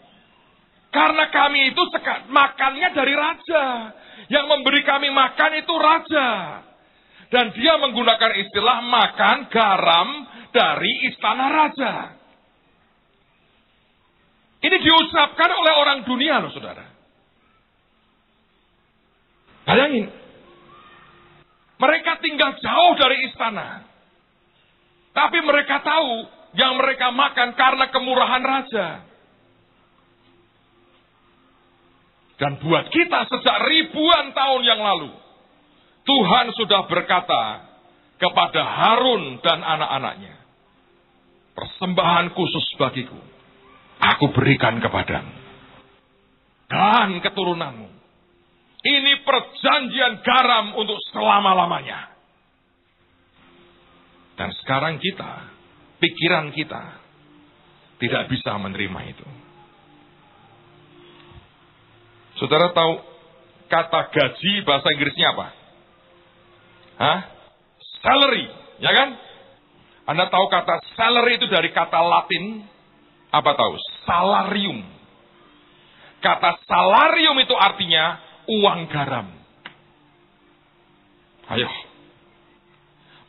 Karena 0.94 1.26
kami 1.34 1.74
itu 1.74 1.84
makannya 2.30 2.90
dari 2.94 3.14
raja. 3.18 3.64
Yang 4.30 4.46
memberi 4.46 4.82
kami 4.86 5.10
makan 5.10 5.52
itu 5.58 5.74
raja. 5.74 6.30
Dan 7.34 7.50
dia 7.58 7.82
menggunakan 7.82 8.32
istilah 8.46 8.78
makan 8.86 9.38
garam 9.50 10.10
dari 10.54 11.10
istana 11.10 11.50
raja. 11.50 11.94
Ini 14.64 14.78
diucapkan 14.80 15.50
oleh 15.50 15.74
orang 15.82 16.00
dunia 16.06 16.40
loh 16.40 16.54
saudara. 16.54 16.86
Bayangin, 19.66 20.08
mereka 21.82 22.22
tinggal 22.22 22.54
jauh 22.62 22.94
dari 23.02 23.34
istana. 23.34 23.82
Tapi 25.12 25.42
mereka 25.42 25.82
tahu 25.82 26.12
yang 26.54 26.78
mereka 26.78 27.10
makan 27.10 27.58
karena 27.58 27.86
kemurahan 27.90 28.44
raja. 28.46 28.88
Dan 32.44 32.60
buat 32.60 32.92
kita 32.92 33.32
sejak 33.32 33.58
ribuan 33.72 34.36
tahun 34.36 34.68
yang 34.68 34.84
lalu, 34.84 35.16
Tuhan 36.04 36.52
sudah 36.60 36.92
berkata 36.92 37.72
kepada 38.20 38.60
Harun 38.68 39.40
dan 39.40 39.64
anak-anaknya, 39.64 40.36
persembahan 41.56 42.36
khusus 42.36 42.68
bagiku, 42.76 43.16
aku 44.04 44.36
berikan 44.36 44.84
kepadamu 44.84 45.32
dan 46.68 47.24
keturunanmu 47.24 47.88
ini 48.84 49.24
perjanjian 49.24 50.20
garam 50.28 50.76
untuk 50.76 51.00
selama-lamanya. 51.16 52.12
Dan 54.36 54.52
sekarang 54.60 55.00
kita, 55.00 55.48
pikiran 56.04 56.52
kita, 56.52 57.00
tidak 58.04 58.28
bisa 58.28 58.60
menerima 58.60 59.02
itu. 59.16 59.43
Saudara 62.42 62.74
tahu 62.74 62.98
kata 63.70 64.02
gaji 64.10 64.66
bahasa 64.66 64.88
Inggrisnya 64.94 65.34
apa? 65.38 65.48
Hah? 66.98 67.20
Salary, 68.02 68.46
ya 68.84 68.92
kan? 68.94 69.10
Anda 70.04 70.28
tahu 70.28 70.46
kata 70.52 70.84
salary 71.00 71.40
itu 71.40 71.48
dari 71.48 71.72
kata 71.72 72.00
Latin? 72.04 72.68
Apa 73.34 73.56
tahu? 73.56 73.74
Salarium. 74.04 74.84
Kata 76.20 76.60
salarium 76.68 77.38
itu 77.40 77.56
artinya 77.56 78.20
uang 78.48 78.80
garam. 78.92 79.28
Ayo. 81.52 81.68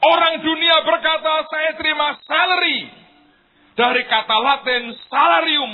Orang 0.04 0.44
dunia 0.44 0.84
berkata, 0.84 1.48
saya 1.48 1.70
terima 1.80 2.20
salary. 2.28 2.92
Dari 3.74 4.02
kata 4.06 4.36
Latin 4.36 4.82
salarium. 5.08 5.72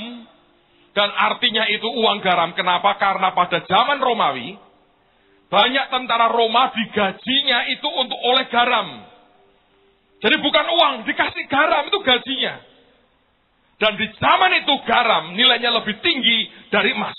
Dan 1.01 1.17
artinya 1.17 1.65
itu 1.65 1.89
uang 1.89 2.21
garam. 2.21 2.53
Kenapa? 2.53 3.01
Karena 3.01 3.33
pada 3.33 3.65
zaman 3.65 4.05
Romawi, 4.05 4.53
banyak 5.49 5.87
tentara 5.89 6.29
Roma 6.29 6.69
digajinya 6.77 7.73
itu 7.73 7.89
untuk 7.89 8.21
oleh 8.21 8.45
garam. 8.53 9.09
Jadi 10.21 10.37
bukan 10.45 10.67
uang, 10.69 10.95
dikasih 11.09 11.49
garam 11.49 11.89
itu 11.89 12.05
gajinya. 12.05 12.55
Dan 13.81 13.97
di 13.97 14.13
zaman 14.21 14.61
itu 14.61 14.75
garam 14.85 15.33
nilainya 15.33 15.73
lebih 15.81 16.05
tinggi 16.05 16.53
dari 16.69 16.93
emas. 16.93 17.17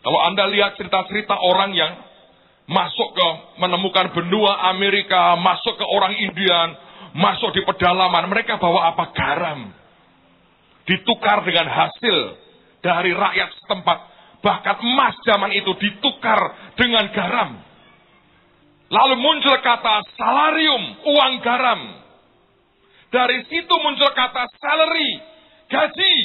Kalau 0.00 0.24
Anda 0.24 0.48
lihat 0.48 0.80
cerita-cerita 0.80 1.36
orang 1.36 1.76
yang 1.76 2.00
masuk 2.64 3.12
ke 3.12 3.28
menemukan 3.60 4.16
benua 4.16 4.72
Amerika, 4.72 5.36
masuk 5.36 5.76
ke 5.76 5.84
orang 5.84 6.16
Indian, 6.16 6.80
masuk 7.12 7.52
di 7.52 7.60
pedalaman, 7.68 8.32
mereka 8.32 8.56
bawa 8.56 8.96
apa? 8.96 9.12
Garam. 9.12 9.79
Ditukar 10.88 11.44
dengan 11.44 11.68
hasil 11.68 12.16
dari 12.80 13.12
rakyat 13.12 13.50
setempat. 13.64 13.98
Bahkan 14.40 14.76
emas 14.80 15.14
zaman 15.28 15.52
itu 15.52 15.72
ditukar 15.76 16.40
dengan 16.76 17.12
garam. 17.12 17.50
Lalu 18.90 19.14
muncul 19.22 19.54
kata 19.62 20.02
salarium, 20.18 20.82
uang 21.06 21.32
garam. 21.44 21.80
Dari 23.12 23.38
situ 23.46 23.74
muncul 23.78 24.10
kata 24.16 24.48
salary, 24.58 25.10
gaji. 25.70 26.16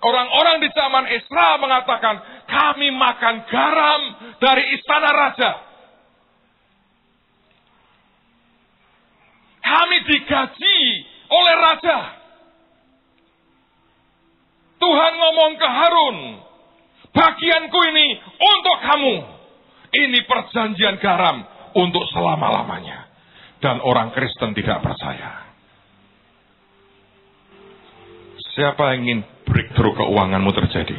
Orang-orang 0.00 0.64
di 0.64 0.68
zaman 0.72 1.04
Isra 1.12 1.60
mengatakan, 1.60 2.16
kami 2.48 2.88
makan 2.90 3.36
garam 3.52 4.02
dari 4.40 4.64
istana 4.80 5.10
raja. 5.12 5.52
Kami 9.60 9.96
digaji 10.08 10.80
oleh 11.30 11.54
raja. 11.56 11.98
Tuhan 14.80 15.12
ngomong 15.12 15.52
ke 15.60 15.68
Harun, 15.68 16.18
bagianku 17.12 17.80
ini 17.94 18.06
untuk 18.40 18.76
kamu. 18.80 19.16
Ini 19.90 20.18
perjanjian 20.24 21.02
garam 21.02 21.42
untuk 21.76 22.06
selama-lamanya. 22.14 23.10
Dan 23.60 23.82
orang 23.84 24.14
Kristen 24.16 24.56
tidak 24.56 24.80
percaya. 24.80 25.52
Siapa 28.56 28.96
yang 28.96 29.04
ingin 29.04 29.20
breakthrough 29.44 29.92
keuanganmu 30.00 30.48
terjadi? 30.56 30.96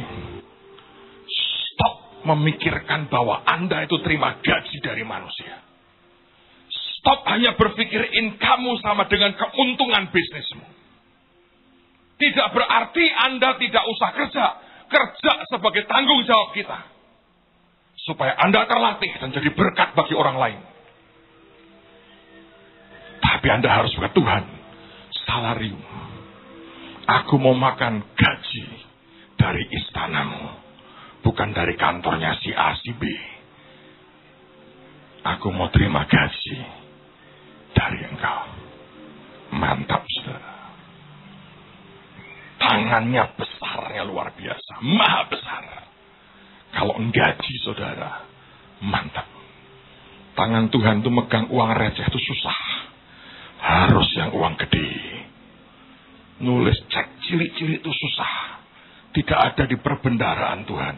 Stop 1.26 2.22
memikirkan 2.22 3.10
bahwa 3.10 3.42
Anda 3.42 3.82
itu 3.82 3.98
terima 4.06 4.38
gaji 4.38 4.78
dari 4.78 5.02
manusia. 5.02 5.71
Stop 7.02 7.26
hanya 7.26 7.58
berpikir 7.58 7.98
income 8.14 8.78
sama 8.78 9.10
dengan 9.10 9.34
keuntungan 9.34 10.06
bisnismu. 10.14 10.62
Tidak 12.14 12.48
berarti 12.54 13.04
Anda 13.26 13.58
tidak 13.58 13.82
usah 13.90 14.10
kerja. 14.14 14.46
Kerja 14.86 15.32
sebagai 15.50 15.82
tanggung 15.90 16.22
jawab 16.22 16.54
kita. 16.54 16.78
Supaya 18.06 18.38
Anda 18.38 18.70
terlatih 18.70 19.18
dan 19.18 19.34
jadi 19.34 19.50
berkat 19.50 19.98
bagi 19.98 20.14
orang 20.14 20.38
lain. 20.38 20.60
Tapi 23.18 23.46
Anda 23.50 23.66
harus 23.66 23.90
berkata, 23.98 24.22
Tuhan, 24.22 24.44
salarium. 25.26 25.82
Aku 27.02 27.34
mau 27.42 27.58
makan 27.58 28.14
gaji 28.14 28.62
dari 29.42 29.66
istanamu. 29.74 30.54
Bukan 31.26 31.50
dari 31.50 31.74
kantornya 31.74 32.38
si 32.38 32.54
A, 32.54 32.78
si 32.78 32.94
B. 32.94 33.02
Aku 35.26 35.50
mau 35.50 35.66
terima 35.74 36.06
gaji 36.06 36.81
dari 37.72 38.00
engkau. 38.06 38.40
Mantap, 39.52 40.04
saudara. 40.08 40.52
Tangannya 42.56 43.24
besarnya 43.36 44.02
luar 44.06 44.32
biasa. 44.32 44.80
Maha 44.80 45.22
besar. 45.28 45.64
Kalau 46.72 46.96
gaji, 47.12 47.54
saudara. 47.60 48.24
Mantap. 48.80 49.28
Tangan 50.32 50.72
Tuhan 50.72 51.04
itu 51.04 51.10
megang 51.12 51.52
uang 51.52 51.70
receh 51.76 52.08
itu 52.08 52.20
susah. 52.32 52.58
Harus 53.62 54.08
yang 54.16 54.32
uang 54.32 54.56
gede. 54.56 54.88
Nulis 56.42 56.74
cek 56.88 57.22
cilik-cilik 57.28 57.84
itu 57.84 57.92
susah. 57.92 58.64
Tidak 59.12 59.38
ada 59.38 59.68
di 59.68 59.76
perbendaraan 59.76 60.64
Tuhan. 60.64 60.96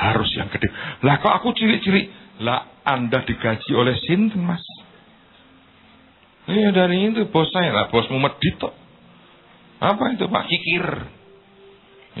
Harus 0.00 0.32
yang 0.32 0.48
gede. 0.48 0.72
Lah 1.04 1.20
kok 1.20 1.30
aku 1.30 1.52
cilik-cilik? 1.52 2.08
Lah 2.40 2.80
Anda 2.88 3.20
digaji 3.20 3.70
oleh 3.76 4.00
Sinten 4.00 4.40
mas. 4.40 4.64
Iya 6.48 6.72
dari 6.72 7.12
itu 7.12 7.28
bos 7.28 7.52
saya 7.52 7.74
lah, 7.74 7.86
bosmu 7.92 8.16
medit 8.16 8.56
toh. 8.56 8.72
Apa 9.80 10.16
itu 10.16 10.24
Pak 10.24 10.44
Kikir? 10.48 10.84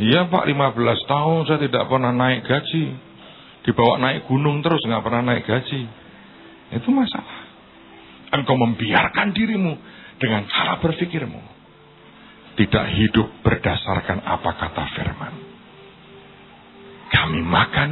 Iya 0.00 0.28
Pak 0.28 0.44
15 0.44 0.76
tahun 1.08 1.40
saya 1.48 1.58
tidak 1.64 1.88
pernah 1.88 2.12
naik 2.12 2.44
gaji. 2.44 2.84
Dibawa 3.64 4.00
naik 4.00 4.28
gunung 4.28 4.60
terus 4.60 4.80
nggak 4.84 5.04
pernah 5.04 5.22
naik 5.24 5.44
gaji. 5.44 5.82
Itu 6.76 6.88
masalah. 6.92 7.48
Engkau 8.30 8.56
membiarkan 8.56 9.32
dirimu 9.32 9.74
dengan 10.20 10.46
cara 10.48 10.78
berpikirmu. 10.78 11.40
Tidak 12.60 12.86
hidup 13.00 13.28
berdasarkan 13.40 14.20
apa 14.20 14.50
kata 14.52 14.84
firman. 14.96 15.34
Kami 17.10 17.40
makan 17.42 17.90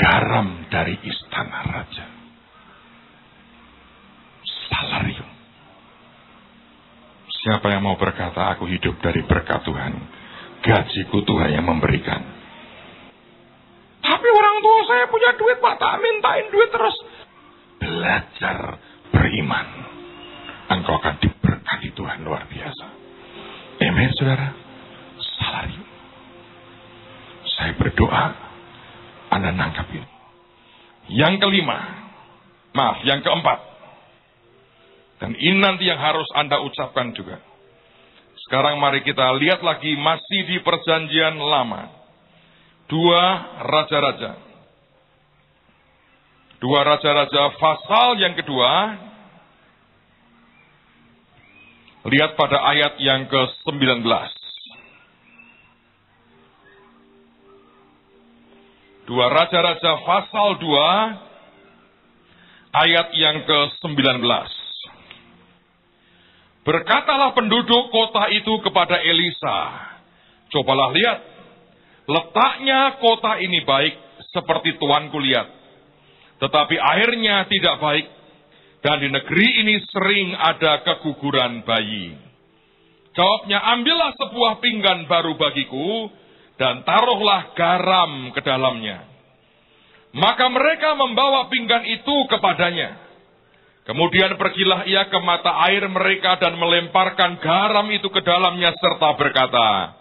garam 0.00 0.48
dari 0.72 0.96
istana 1.06 1.60
raja 1.70 2.20
salarium. 4.70 5.30
Siapa 7.50 7.66
yang 7.66 7.82
mau 7.82 7.98
berkata 7.98 8.54
aku 8.54 8.70
hidup 8.70 9.02
dari 9.02 9.26
berkat 9.26 9.66
Tuhan? 9.66 9.90
Gajiku 10.62 11.26
Tuhan 11.26 11.50
yang 11.50 11.66
memberikan. 11.66 12.22
Tapi 14.06 14.26
orang 14.30 14.62
tua 14.62 14.78
saya 14.86 15.10
punya 15.10 15.34
duit 15.34 15.58
Pak, 15.58 15.74
tak 15.82 15.98
mintain 15.98 16.46
duit 16.46 16.70
terus. 16.70 16.94
Belajar 17.82 18.78
beriman. 19.10 19.66
Engkau 20.78 20.94
akan 21.02 21.18
diberkati 21.18 21.90
Tuhan 21.90 22.22
luar 22.22 22.46
biasa. 22.46 22.86
Amin 23.82 24.14
saudara. 24.14 24.54
Salarium. 25.18 25.90
Saya 27.50 27.74
berdoa. 27.74 28.26
Anda 29.34 29.50
nangkap 29.50 29.90
ini. 29.90 30.06
Yang 31.18 31.42
kelima. 31.42 31.82
Maaf, 32.78 33.02
yang 33.02 33.26
keempat. 33.26 33.69
Dan 35.20 35.36
ini 35.36 35.60
nanti 35.60 35.84
yang 35.84 36.00
harus 36.00 36.24
Anda 36.32 36.64
ucapkan 36.64 37.12
juga. 37.12 37.44
Sekarang 38.48 38.80
mari 38.80 39.04
kita 39.04 39.36
lihat 39.36 39.60
lagi 39.60 39.92
masih 40.00 40.40
di 40.48 40.56
perjanjian 40.64 41.36
lama. 41.36 41.92
Dua 42.88 43.22
raja-raja. 43.68 44.40
Dua 46.58 46.80
raja-raja 46.82 47.52
pasal 47.60 48.16
yang 48.18 48.34
kedua. 48.34 48.72
Lihat 52.08 52.32
pada 52.40 52.64
ayat 52.64 52.96
yang 52.96 53.28
ke-19. 53.28 54.00
Dua 59.04 59.26
raja-raja 59.26 59.92
pasal 60.06 60.48
2 60.62 60.70
ayat 62.72 63.08
yang 63.14 63.42
ke-19. 63.42 64.59
Berkatalah 66.60 67.32
penduduk 67.32 67.88
kota 67.88 68.28
itu 68.28 68.60
kepada 68.60 69.00
Elisa, 69.00 69.58
cobalah 70.52 70.92
lihat, 70.92 71.18
letaknya 72.04 73.00
kota 73.00 73.40
ini 73.40 73.64
baik 73.64 73.94
seperti 74.28 74.76
tuanku 74.76 75.16
lihat. 75.24 75.48
Tetapi 76.36 76.76
airnya 76.76 77.48
tidak 77.48 77.80
baik, 77.80 78.06
dan 78.84 78.96
di 79.00 79.08
negeri 79.08 79.48
ini 79.64 79.74
sering 79.88 80.36
ada 80.36 80.84
keguguran 80.84 81.64
bayi. 81.64 82.16
Jawabnya, 83.16 83.60
ambillah 83.76 84.12
sebuah 84.16 84.60
pinggan 84.60 85.08
baru 85.08 85.40
bagiku, 85.40 86.12
dan 86.60 86.84
taruhlah 86.84 87.56
garam 87.56 88.36
ke 88.36 88.40
dalamnya. 88.44 89.08
Maka 90.12 90.44
mereka 90.52 90.92
membawa 90.92 91.48
pinggan 91.48 91.88
itu 91.88 92.16
kepadanya. 92.28 93.09
Kemudian 93.88 94.36
pergilah 94.36 94.84
ia 94.84 95.08
ke 95.08 95.18
mata 95.24 95.56
air 95.66 95.82
mereka 95.88 96.36
dan 96.36 96.54
melemparkan 96.60 97.40
garam 97.40 97.88
itu 97.90 98.06
ke 98.12 98.20
dalamnya 98.20 98.76
serta 98.76 99.16
berkata, 99.16 99.96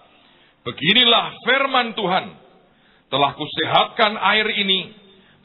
Beginilah 0.68 1.40
firman 1.48 1.96
Tuhan, 1.96 2.26
telah 3.08 3.32
kusehatkan 3.34 4.20
air 4.20 4.48
ini, 4.52 4.92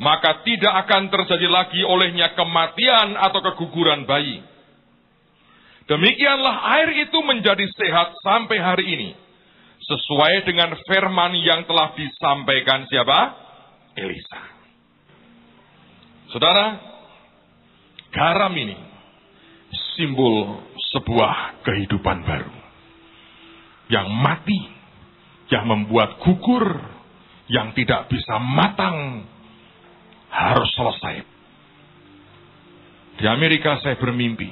maka 0.02 0.42
tidak 0.42 0.74
akan 0.84 1.08
terjadi 1.08 1.46
lagi 1.46 1.80
olehnya 1.86 2.34
kematian 2.34 3.14
atau 3.14 3.40
keguguran 3.40 4.02
bayi. 4.04 4.42
Demikianlah 5.84 6.54
air 6.80 7.06
itu 7.06 7.18
menjadi 7.22 7.64
sehat 7.76 8.16
sampai 8.24 8.58
hari 8.58 8.86
ini. 8.88 9.10
Sesuai 9.84 10.48
dengan 10.48 10.72
firman 10.88 11.36
yang 11.44 11.68
telah 11.68 11.92
disampaikan 11.92 12.88
siapa? 12.88 13.36
Elisa. 13.94 14.40
Saudara, 16.32 16.93
garam 18.14 18.54
ini 18.54 18.78
simbol 19.98 20.62
sebuah 20.94 21.66
kehidupan 21.66 22.22
baru. 22.22 22.54
Yang 23.90 24.08
mati, 24.14 24.60
yang 25.50 25.66
membuat 25.66 26.22
gugur, 26.22 26.78
yang 27.50 27.74
tidak 27.76 28.08
bisa 28.08 28.38
matang, 28.40 29.28
harus 30.30 30.70
selesai. 30.72 31.26
Di 33.20 33.26
Amerika 33.28 33.78
saya 33.82 33.98
bermimpi. 33.98 34.50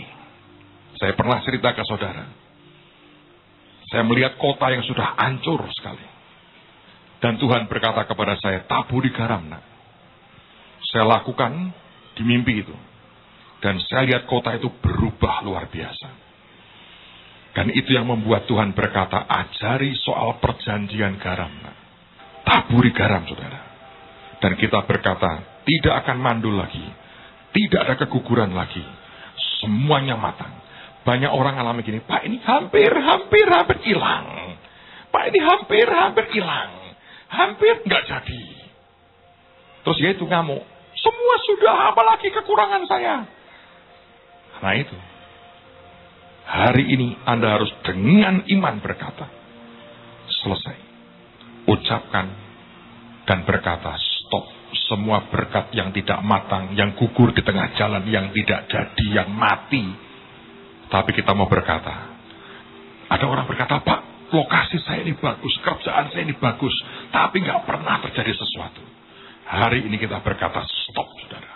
Saya 1.01 1.19
pernah 1.19 1.43
cerita 1.43 1.75
ke 1.75 1.83
saudara. 1.83 2.31
Saya 3.91 4.07
melihat 4.07 4.39
kota 4.39 4.71
yang 4.71 4.87
sudah 4.87 5.19
hancur 5.19 5.67
sekali. 5.75 6.07
Dan 7.19 7.39
Tuhan 7.39 7.67
berkata 7.67 8.07
kepada 8.07 8.39
saya, 8.39 8.63
taburi 8.67 9.11
garam 9.11 9.47
nak. 9.51 9.63
Saya 10.91 11.07
lakukan 11.07 11.75
di 12.19 12.23
mimpi 12.23 12.63
itu. 12.63 12.75
Dan 13.63 13.79
saya 13.87 14.03
lihat 14.11 14.27
kota 14.27 14.59
itu 14.59 14.67
berubah 14.83 15.47
luar 15.47 15.71
biasa. 15.71 16.11
Dan 17.55 17.71
itu 17.71 17.95
yang 17.95 18.11
membuat 18.11 18.51
Tuhan 18.51 18.75
berkata, 18.75 19.23
ajari 19.23 19.95
soal 20.03 20.43
perjanjian 20.43 21.21
garam. 21.23 21.53
Taburi 22.43 22.91
garam, 22.91 23.23
saudara. 23.23 23.61
Dan 24.43 24.59
kita 24.59 24.83
berkata, 24.83 25.63
tidak 25.63 25.95
akan 26.03 26.19
mandul 26.19 26.59
lagi. 26.59 26.83
Tidak 27.55 27.79
ada 27.79 27.95
keguguran 28.03 28.51
lagi. 28.51 28.83
Semuanya 29.63 30.19
matang. 30.19 30.51
Banyak 31.07 31.31
orang 31.31 31.55
alami 31.61 31.87
gini, 31.87 32.03
Pak 32.03 32.27
ini 32.27 32.43
hampir, 32.43 32.91
hampir, 32.91 33.47
hampir 33.47 33.79
hilang. 33.87 34.59
Pak 35.13 35.25
ini 35.31 35.39
hampir, 35.39 35.87
hampir 35.87 36.25
hilang. 36.35 36.73
Hampir 37.31 37.85
nggak 37.87 38.03
jadi. 38.11 38.43
Terus 39.87 39.99
dia 40.03 40.11
itu 40.19 40.25
ngamuk. 40.27 40.63
Semua 40.99 41.37
sudah, 41.47 41.77
apalagi 41.95 42.31
kekurangan 42.31 42.83
saya. 42.87 43.42
Nah 44.63 44.75
itu. 44.79 44.97
Hari 46.43 46.85
ini 46.95 47.19
Anda 47.27 47.59
harus 47.59 47.71
dengan 47.83 48.47
iman 48.47 48.79
berkata. 48.79 49.27
Selesai. 50.43 50.79
Ucapkan 51.67 52.27
dan 53.27 53.47
berkata, 53.47 53.95
semua 54.93 55.25
berkat 55.29 55.73
yang 55.73 55.93
tidak 55.93 56.21
matang, 56.21 56.73
yang 56.77 56.93
gugur 56.97 57.33
di 57.33 57.41
tengah 57.45 57.73
jalan, 57.77 58.05
yang 58.09 58.33
tidak 58.33 58.69
jadi, 58.69 59.07
yang 59.23 59.31
mati. 59.33 59.85
Tapi 60.89 61.11
kita 61.17 61.33
mau 61.33 61.49
berkata, 61.49 62.13
ada 63.09 63.25
orang 63.25 63.49
berkata, 63.49 63.81
Pak, 63.81 64.33
lokasi 64.33 64.81
saya 64.85 65.05
ini 65.05 65.17
bagus, 65.17 65.55
kerjaan 65.65 66.13
saya 66.13 66.25
ini 66.25 66.37
bagus, 66.37 66.73
tapi 67.09 67.41
nggak 67.41 67.65
pernah 67.65 68.01
terjadi 68.05 68.33
sesuatu. 68.37 68.85
Hari 69.49 69.89
ini 69.89 69.97
kita 69.97 70.21
berkata, 70.21 70.65
stop, 70.65 71.09
saudara. 71.25 71.53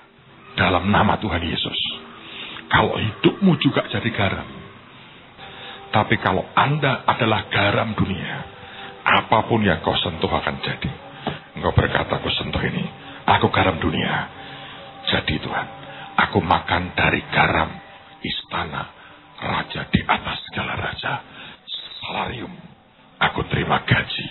Dalam 0.57 0.89
nama 0.89 1.21
Tuhan 1.21 1.41
Yesus. 1.45 1.81
Kalau 2.67 2.99
hidupmu 2.99 3.53
juga 3.63 3.87
jadi 3.91 4.11
garam. 4.11 4.49
Tapi 5.95 6.19
kalau 6.21 6.45
Anda 6.53 7.07
adalah 7.07 7.47
garam 7.49 7.95
dunia, 7.95 8.37
apa 9.07 9.47
pun 9.47 9.63
yang 9.63 9.81
kau 9.81 9.95
sentuh 9.97 10.29
akan 10.29 10.57
jadi. 10.61 10.91
Engkau 11.57 11.73
berkata, 11.73 12.21
aku 12.21 12.29
sentuh 12.37 12.61
ini 12.61 12.85
Aku 13.27 13.51
garam 13.51 13.83
dunia. 13.83 14.31
Jadi 15.11 15.43
Tuhan, 15.43 15.69
aku 16.15 16.39
makan 16.39 16.95
dari 16.95 17.19
garam 17.35 17.75
istana 18.23 18.87
raja 19.43 19.91
di 19.91 20.01
atas 20.07 20.47
segala 20.47 20.79
raja. 20.79 21.13
Salarium. 22.07 22.55
Aku 23.19 23.43
terima 23.51 23.83
gaji 23.83 24.27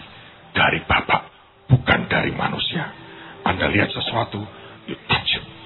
dari 0.56 0.80
Bapak, 0.88 1.22
bukan 1.68 2.08
dari 2.08 2.32
manusia. 2.32 2.88
Anda 3.44 3.68
lihat 3.68 3.92
sesuatu. 3.92 4.40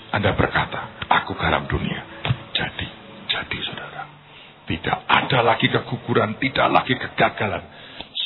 Anda 0.10 0.34
berkata, 0.34 1.06
aku 1.06 1.38
garam 1.38 1.70
dunia. 1.70 2.19
Jadi, 2.60 2.88
jadi 3.32 3.58
saudara. 3.64 4.04
Tidak 4.68 5.00
ada 5.08 5.40
lagi 5.42 5.72
keguguran, 5.72 6.36
tidak 6.44 6.68
lagi 6.68 6.94
kegagalan. 7.00 7.64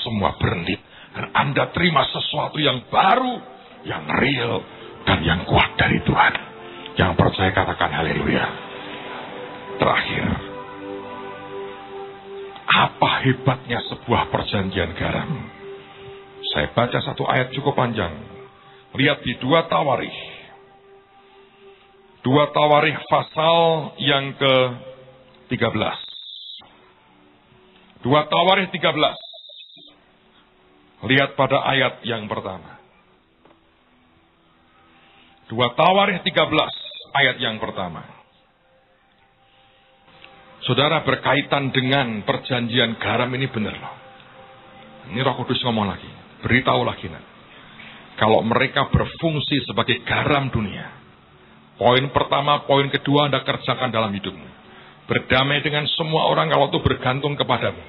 Semua 0.02 0.34
berhenti. 0.42 0.74
Dan 1.14 1.30
Anda 1.38 1.70
terima 1.70 2.02
sesuatu 2.10 2.58
yang 2.58 2.90
baru, 2.90 3.38
yang 3.86 4.04
real, 4.18 4.66
dan 5.06 5.22
yang 5.22 5.46
kuat 5.46 5.78
dari 5.78 6.02
Tuhan. 6.02 6.34
Yang 6.98 7.12
percaya 7.14 7.52
katakan 7.54 7.92
haleluya. 7.94 8.46
Terakhir, 9.78 10.26
apa 12.74 13.10
hebatnya 13.22 13.80
sebuah 13.86 14.34
perjanjian 14.34 14.98
garam? 14.98 15.30
Saya 16.54 16.74
baca 16.74 17.00
satu 17.02 17.24
ayat 17.30 17.54
cukup 17.54 17.78
panjang. 17.78 18.14
Lihat 18.98 19.26
di 19.26 19.38
dua 19.42 19.66
tawarih. 19.70 20.33
Dua 22.24 22.48
tawarih 22.56 22.96
pasal 23.12 23.92
yang 24.00 24.32
ke 24.40 24.56
13. 25.52 25.60
Dua 28.04 28.28
tawarih 28.32 28.72
13. 28.72 29.24
Lihat 31.04 31.36
pada 31.36 31.68
ayat 31.68 32.00
yang 32.08 32.32
pertama. 32.32 32.80
Dua 35.52 35.76
Tawarikh 35.76 36.24
13 36.24 36.48
ayat 37.14 37.38
yang 37.44 37.60
pertama. 37.60 38.02
Saudara 40.64 41.04
berkaitan 41.04 41.76
dengan 41.76 42.24
perjanjian 42.24 42.96
garam 42.96 43.28
ini 43.36 43.52
benar 43.52 43.76
loh. 43.76 43.94
Ini 45.12 45.20
Roh 45.20 45.36
Kudus 45.44 45.60
ngomong 45.68 45.92
lagi. 45.92 46.08
Beritahu 46.42 46.88
lagi 46.88 47.12
nak. 47.12 47.24
Kalau 48.16 48.40
mereka 48.42 48.88
berfungsi 48.88 49.68
sebagai 49.68 50.00
garam 50.08 50.48
dunia. 50.48 51.03
Poin 51.74 52.06
pertama, 52.14 52.70
poin 52.70 52.86
kedua 52.94 53.28
Anda 53.28 53.42
kerjakan 53.42 53.90
dalam 53.90 54.14
hidupmu. 54.14 54.48
Berdamai 55.10 55.60
dengan 55.66 55.84
semua 55.90 56.30
orang 56.30 56.54
kalau 56.54 56.70
itu 56.70 56.80
bergantung 56.80 57.34
kepadamu. 57.34 57.82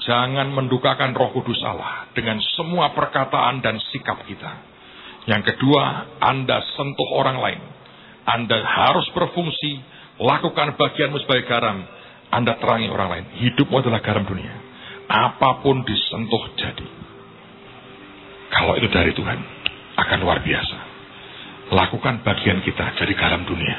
Jangan 0.00 0.48
mendukakan 0.50 1.12
roh 1.12 1.30
kudus 1.30 1.60
Allah 1.62 2.08
dengan 2.16 2.40
semua 2.56 2.90
perkataan 2.96 3.62
dan 3.62 3.78
sikap 3.92 4.24
kita. 4.26 4.52
Yang 5.28 5.54
kedua, 5.54 6.08
Anda 6.18 6.64
sentuh 6.74 7.08
orang 7.14 7.38
lain. 7.38 7.60
Anda 8.24 8.60
harus 8.64 9.06
berfungsi, 9.12 9.78
lakukan 10.18 10.74
bagianmu 10.80 11.20
sebagai 11.22 11.46
garam. 11.46 11.84
Anda 12.32 12.56
terangi 12.58 12.88
orang 12.88 13.08
lain. 13.12 13.24
Hidupmu 13.44 13.80
adalah 13.80 14.00
garam 14.00 14.24
dunia. 14.24 14.54
Apa 15.10 15.62
pun 15.62 15.82
disentuh 15.86 16.44
jadi. 16.56 16.86
Kalau 18.50 18.74
itu 18.78 18.88
dari 18.90 19.14
Tuhan, 19.14 19.38
akan 19.98 20.18
luar 20.22 20.42
biasa. 20.42 20.89
Lakukan 21.70 22.26
bagian 22.26 22.66
kita 22.66 22.98
jadi 22.98 23.12
garam 23.14 23.46
dunia. 23.46 23.78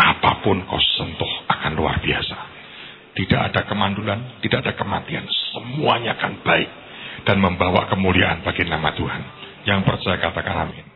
Apa 0.00 0.42
pun 0.42 0.58
kau 0.66 0.80
sentuh 0.98 1.32
akan 1.46 1.78
luar 1.78 2.02
biasa. 2.02 2.38
Tidak 3.14 3.40
ada 3.52 3.62
kemandulan, 3.66 4.42
tidak 4.42 4.66
ada 4.66 4.72
kematian. 4.74 5.26
Semuanya 5.54 6.18
akan 6.18 6.42
baik 6.42 6.70
dan 7.28 7.36
membawa 7.38 7.86
kemuliaan 7.90 8.42
bagi 8.42 8.66
nama 8.66 8.90
Tuhan. 8.96 9.22
Yang 9.68 9.80
percaya 9.86 10.18
katakan 10.18 10.56
amin. 10.66 10.86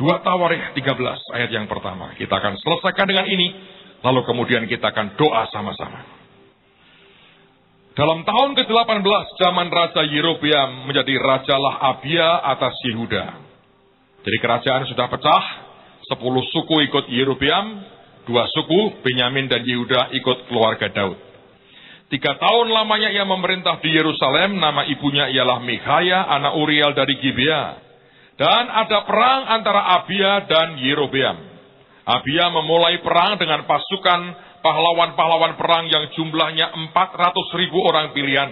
Dua 0.00 0.24
Tawarikh 0.24 0.72
13 0.72 1.36
ayat 1.36 1.50
yang 1.52 1.68
pertama. 1.68 2.16
Kita 2.16 2.40
akan 2.40 2.56
selesaikan 2.56 3.04
dengan 3.04 3.28
ini. 3.28 3.52
Lalu 4.00 4.24
kemudian 4.24 4.64
kita 4.64 4.96
akan 4.96 5.20
doa 5.20 5.44
sama-sama. 5.52 6.00
Dalam 7.92 8.24
tahun 8.24 8.56
ke-18 8.56 9.26
zaman 9.36 9.68
Raja 9.68 10.00
Yerobeam 10.08 10.88
menjadi 10.88 11.20
rajalah 11.20 11.74
Abia 11.92 12.40
atas 12.48 12.72
Yehuda. 12.88 13.49
Jadi 14.20 14.36
kerajaan 14.40 14.84
sudah 14.88 15.06
pecah. 15.08 15.44
Sepuluh 16.08 16.44
suku 16.52 16.84
ikut 16.90 17.08
Yerobeam. 17.08 17.66
Dua 18.28 18.44
suku, 18.52 19.00
Benyamin 19.00 19.48
dan 19.48 19.64
Yehuda 19.64 20.12
ikut 20.12 20.46
keluarga 20.46 20.92
Daud. 20.92 21.18
Tiga 22.10 22.36
tahun 22.36 22.74
lamanya 22.74 23.14
ia 23.14 23.22
memerintah 23.22 23.78
di 23.78 23.94
Yerusalem, 23.94 24.58
nama 24.58 24.82
ibunya 24.82 25.30
ialah 25.30 25.62
Mikhaya, 25.62 26.26
anak 26.26 26.58
Uriel 26.58 26.90
dari 26.92 27.14
Gibea. 27.22 27.64
Dan 28.34 28.64
ada 28.66 29.06
perang 29.06 29.46
antara 29.46 29.94
Abia 30.02 30.42
dan 30.50 30.74
Yerobeam. 30.82 31.38
Abia 32.02 32.50
memulai 32.50 32.98
perang 32.98 33.38
dengan 33.38 33.62
pasukan 33.62 34.20
pahlawan-pahlawan 34.58 35.54
perang 35.54 35.86
yang 35.86 36.10
jumlahnya 36.12 36.72
400 36.92 37.60
ribu 37.60 37.78
orang 37.86 38.10
pilihan. 38.10 38.50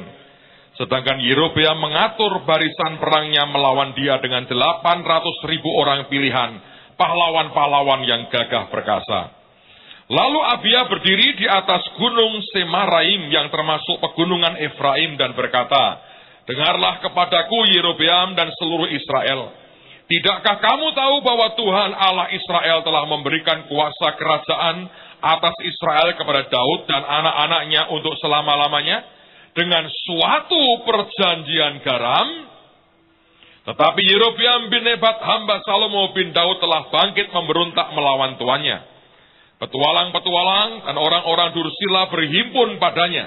Sedangkan 0.79 1.19
Yerobeam 1.19 1.75
mengatur 1.83 2.47
barisan 2.47 3.03
perangnya 3.03 3.51
melawan 3.51 3.99
dia 3.99 4.23
dengan 4.23 4.47
800 4.47 5.51
ribu 5.51 5.75
orang 5.75 6.07
pilihan 6.07 6.55
pahlawan-pahlawan 6.95 8.07
yang 8.07 8.31
gagah 8.31 8.71
perkasa. 8.71 9.35
Lalu 10.09 10.41
Abia 10.41 10.87
berdiri 10.87 11.37
di 11.37 11.47
atas 11.51 11.83
gunung 11.99 12.41
Semaraim 12.55 13.27
yang 13.29 13.51
termasuk 13.51 13.99
pegunungan 14.01 14.57
Efraim 14.57 15.19
dan 15.19 15.35
berkata, 15.35 16.01
Dengarlah 16.49 17.05
kepadaku 17.05 17.69
Yerobeam 17.75 18.33
dan 18.33 18.49
seluruh 18.57 18.89
Israel. 18.89 19.53
Tidakkah 20.09 20.65
kamu 20.65 20.97
tahu 20.97 21.21
bahwa 21.21 21.53
Tuhan 21.53 21.91
Allah 21.93 22.33
Israel 22.33 22.81
telah 22.81 23.05
memberikan 23.05 23.69
kuasa 23.69 24.17
kerajaan 24.17 24.89
atas 25.21 25.53
Israel 25.61 26.17
kepada 26.17 26.49
Daud 26.49 26.89
dan 26.89 27.05
anak-anaknya 27.05 27.93
untuk 27.93 28.17
selama-lamanya 28.17 29.18
dengan 29.57 29.85
suatu 29.87 30.85
perjanjian 30.85 31.81
garam? 31.85 32.29
Tetapi 33.69 34.01
Yerobeam 34.01 34.73
bin 34.73 34.81
Nebat 34.81 35.21
hamba 35.21 35.61
Salomo 35.61 36.17
bin 36.17 36.33
Daud 36.33 36.57
telah 36.57 36.89
bangkit 36.89 37.29
memberontak 37.37 37.93
melawan 37.93 38.41
tuannya 38.41 38.99
Petualang-petualang 39.59 40.87
dan 40.87 40.95
orang-orang 40.95 41.51
Dursila 41.51 42.07
berhimpun 42.15 42.79
padanya. 42.79 43.27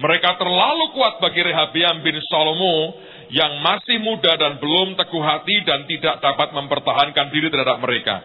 Mereka 0.00 0.40
terlalu 0.40 0.96
kuat 0.96 1.20
bagi 1.20 1.44
Rehabiam 1.44 2.00
bin 2.00 2.16
Salomo 2.24 2.96
yang 3.28 3.60
masih 3.60 4.00
muda 4.00 4.32
dan 4.40 4.56
belum 4.56 4.96
teguh 4.96 5.20
hati 5.20 5.60
dan 5.68 5.84
tidak 5.84 6.24
dapat 6.24 6.56
mempertahankan 6.56 7.26
diri 7.28 7.52
terhadap 7.52 7.84
mereka. 7.84 8.24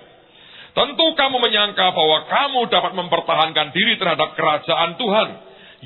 Tentu 0.72 1.12
kamu 1.20 1.38
menyangka 1.44 1.92
bahwa 1.92 2.32
kamu 2.32 2.62
dapat 2.72 2.92
mempertahankan 2.96 3.68
diri 3.76 4.00
terhadap 4.00 4.32
kerajaan 4.40 4.96
Tuhan 4.96 5.30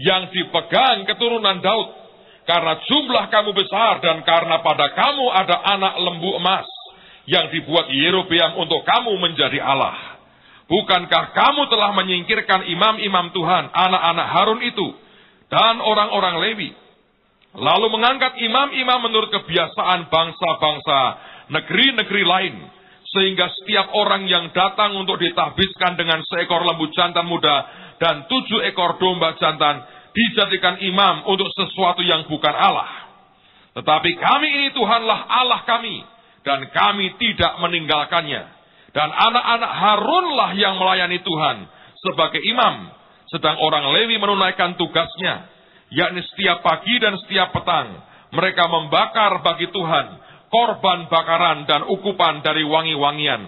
yang 0.01 0.29
dipegang 0.29 1.05
keturunan 1.09 1.61
Daud. 1.61 1.89
Karena 2.47 2.79
jumlah 2.79 3.27
kamu 3.27 3.51
besar 3.51 3.99
dan 3.99 4.23
karena 4.23 4.63
pada 4.63 4.95
kamu 4.95 5.25
ada 5.35 5.55
anak 5.67 5.93
lembu 5.99 6.31
emas 6.39 6.63
yang 7.27 7.51
dibuat 7.51 7.91
Yerobeam 7.91 8.55
untuk 8.55 8.87
kamu 8.87 9.19
menjadi 9.19 9.59
Allah. 9.59 10.17
Bukankah 10.67 11.35
kamu 11.35 11.67
telah 11.67 11.91
menyingkirkan 11.95 12.67
imam-imam 12.71 13.35
Tuhan, 13.35 13.71
anak-anak 13.71 14.27
Harun 14.31 14.61
itu, 14.63 14.87
dan 15.51 15.79
orang-orang 15.79 16.43
Lewi? 16.43 16.71
Lalu 17.55 17.87
mengangkat 17.89 18.35
imam-imam 18.39 18.99
menurut 19.07 19.31
kebiasaan 19.31 20.07
bangsa-bangsa 20.11 20.99
negeri-negeri 21.51 22.23
lain. 22.23 22.55
Sehingga 23.07 23.47
setiap 23.47 23.95
orang 23.95 24.27
yang 24.27 24.51
datang 24.51 24.91
untuk 24.99 25.15
ditahbiskan 25.15 25.95
dengan 25.95 26.19
seekor 26.27 26.67
lembu 26.67 26.91
jantan 26.91 27.23
muda 27.23 27.86
dan 27.97 28.29
tujuh 28.29 28.61
ekor 28.71 29.01
domba 29.01 29.37
jantan 29.37 29.81
dijadikan 30.13 30.81
imam 30.81 31.29
untuk 31.29 31.49
sesuatu 31.53 32.01
yang 32.01 32.25
bukan 32.25 32.53
Allah. 32.53 33.07
Tetapi 33.77 34.11
kami 34.17 34.47
ini 34.49 34.67
Tuhanlah 34.73 35.19
Allah 35.29 35.61
kami 35.69 36.01
dan 36.41 36.65
kami 36.73 37.13
tidak 37.21 37.61
meninggalkannya. 37.61 38.57
Dan 38.95 39.09
anak-anak 39.13 39.71
Harunlah 39.77 40.51
yang 40.57 40.81
melayani 40.81 41.21
Tuhan 41.21 41.69
sebagai 42.01 42.41
imam. 42.41 42.89
Sedang 43.29 43.61
orang 43.61 43.93
Lewi 43.93 44.17
menunaikan 44.17 44.73
tugasnya. 44.79 45.53
Yakni 45.93 46.25
setiap 46.33 46.65
pagi 46.65 46.97
dan 46.97 47.13
setiap 47.21 47.53
petang. 47.53 48.01
Mereka 48.33 48.63
membakar 48.65 49.45
bagi 49.45 49.69
Tuhan 49.69 50.05
korban 50.47 51.11
bakaran 51.11 51.67
dan 51.67 51.85
ukupan 51.87 52.41
dari 52.43 52.63
wangi-wangian. 52.63 53.41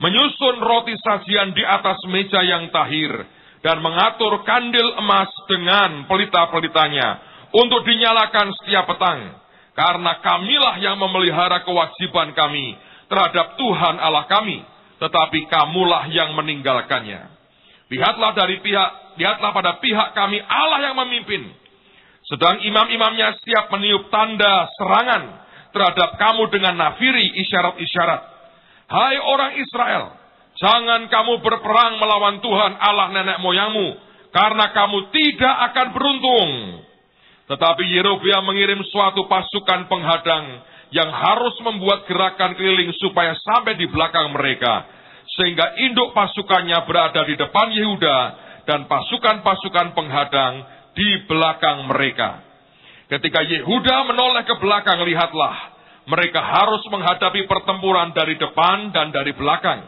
Menyusun 0.00 0.56
roti 0.64 0.96
sajian 0.96 1.52
di 1.52 1.60
atas 1.60 2.00
meja 2.08 2.40
yang 2.40 2.72
tahir. 2.72 3.12
Dan 3.60 3.84
mengatur 3.84 4.40
kandil 4.44 4.96
emas 5.00 5.28
dengan 5.48 6.08
pelita-pelitanya. 6.08 7.08
Untuk 7.50 7.84
dinyalakan 7.84 8.54
setiap 8.62 8.88
petang. 8.88 9.36
Karena 9.76 10.20
kamilah 10.20 10.76
yang 10.80 10.96
memelihara 11.00 11.64
kewajiban 11.64 12.32
kami 12.36 12.76
terhadap 13.10 13.58
Tuhan 13.58 13.96
Allah 13.98 14.28
kami 14.28 14.62
tetapi 15.00 15.48
kamulah 15.48 16.06
yang 16.12 16.36
meninggalkannya. 16.36 17.32
Lihatlah 17.90 18.36
dari 18.36 18.60
pihak, 18.60 19.18
lihatlah 19.18 19.50
pada 19.50 19.80
pihak 19.80 20.12
kami 20.12 20.38
Allah 20.44 20.92
yang 20.92 20.96
memimpin. 21.00 21.48
Sedang 22.28 22.60
imam-imamnya 22.62 23.34
siap 23.42 23.72
meniup 23.74 24.12
tanda 24.12 24.68
serangan 24.76 25.22
terhadap 25.72 26.20
kamu 26.20 26.52
dengan 26.52 26.76
nafiri 26.78 27.32
isyarat-isyarat. 27.42 28.22
Hai 28.92 29.16
orang 29.18 29.52
Israel, 29.58 30.19
jangan 30.58 31.06
kamu 31.06 31.44
berperang 31.44 32.00
melawan 32.00 32.42
Tuhan 32.42 32.72
Allah 32.80 33.12
nenek 33.14 33.38
moyangmu, 33.38 33.88
karena 34.34 34.70
kamu 34.74 34.98
tidak 35.14 35.56
akan 35.70 35.86
beruntung. 35.94 36.50
Tetapi 37.50 37.82
Yerobeam 37.82 38.46
mengirim 38.46 38.78
suatu 38.86 39.26
pasukan 39.26 39.90
penghadang 39.90 40.62
yang 40.94 41.10
harus 41.10 41.54
membuat 41.66 42.06
gerakan 42.06 42.54
keliling 42.54 42.94
supaya 42.98 43.34
sampai 43.42 43.74
di 43.74 43.90
belakang 43.90 44.30
mereka. 44.30 44.86
Sehingga 45.38 45.78
induk 45.78 46.10
pasukannya 46.14 46.78
berada 46.86 47.22
di 47.26 47.34
depan 47.38 47.70
Yehuda 47.70 48.18
dan 48.66 48.86
pasukan-pasukan 48.86 49.94
penghadang 49.94 50.62
di 50.94 51.26
belakang 51.26 51.86
mereka. 51.90 52.42
Ketika 53.10 53.42
Yehuda 53.42 54.06
menoleh 54.10 54.46
ke 54.46 54.54
belakang, 54.62 55.02
lihatlah, 55.02 55.74
mereka 56.06 56.42
harus 56.42 56.82
menghadapi 56.86 57.46
pertempuran 57.50 58.14
dari 58.14 58.38
depan 58.38 58.94
dan 58.94 59.10
dari 59.10 59.34
belakang. 59.34 59.82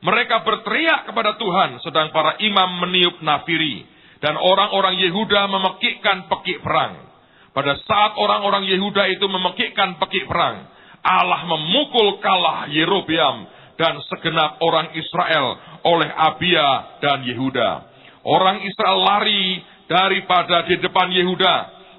Mereka 0.00 0.36
berteriak 0.48 1.12
kepada 1.12 1.36
Tuhan, 1.36 1.76
sedang 1.84 2.08
para 2.08 2.40
imam 2.40 2.80
meniup 2.88 3.20
nafiri, 3.20 3.84
dan 4.24 4.36
orang-orang 4.40 4.96
Yehuda 4.96 5.44
memekikkan 5.48 6.24
pekik 6.28 6.64
perang. 6.64 7.04
Pada 7.52 7.76
saat 7.84 8.16
orang-orang 8.16 8.64
Yehuda 8.64 9.12
itu 9.12 9.26
memekikkan 9.28 10.00
pekik 10.00 10.24
perang, 10.24 10.70
Allah 11.04 11.44
memukul 11.48 12.20
kalah 12.24 12.68
Yerobeam 12.72 13.48
dan 13.80 13.96
segenap 14.08 14.60
orang 14.60 14.92
Israel 14.96 15.56
oleh 15.84 16.08
Abia 16.12 17.00
dan 17.00 17.24
Yehuda. 17.24 17.70
Orang 18.24 18.60
Israel 18.64 19.00
lari 19.00 19.64
daripada 19.88 20.68
di 20.68 20.76
depan 20.80 21.08
Yehuda, 21.08 21.54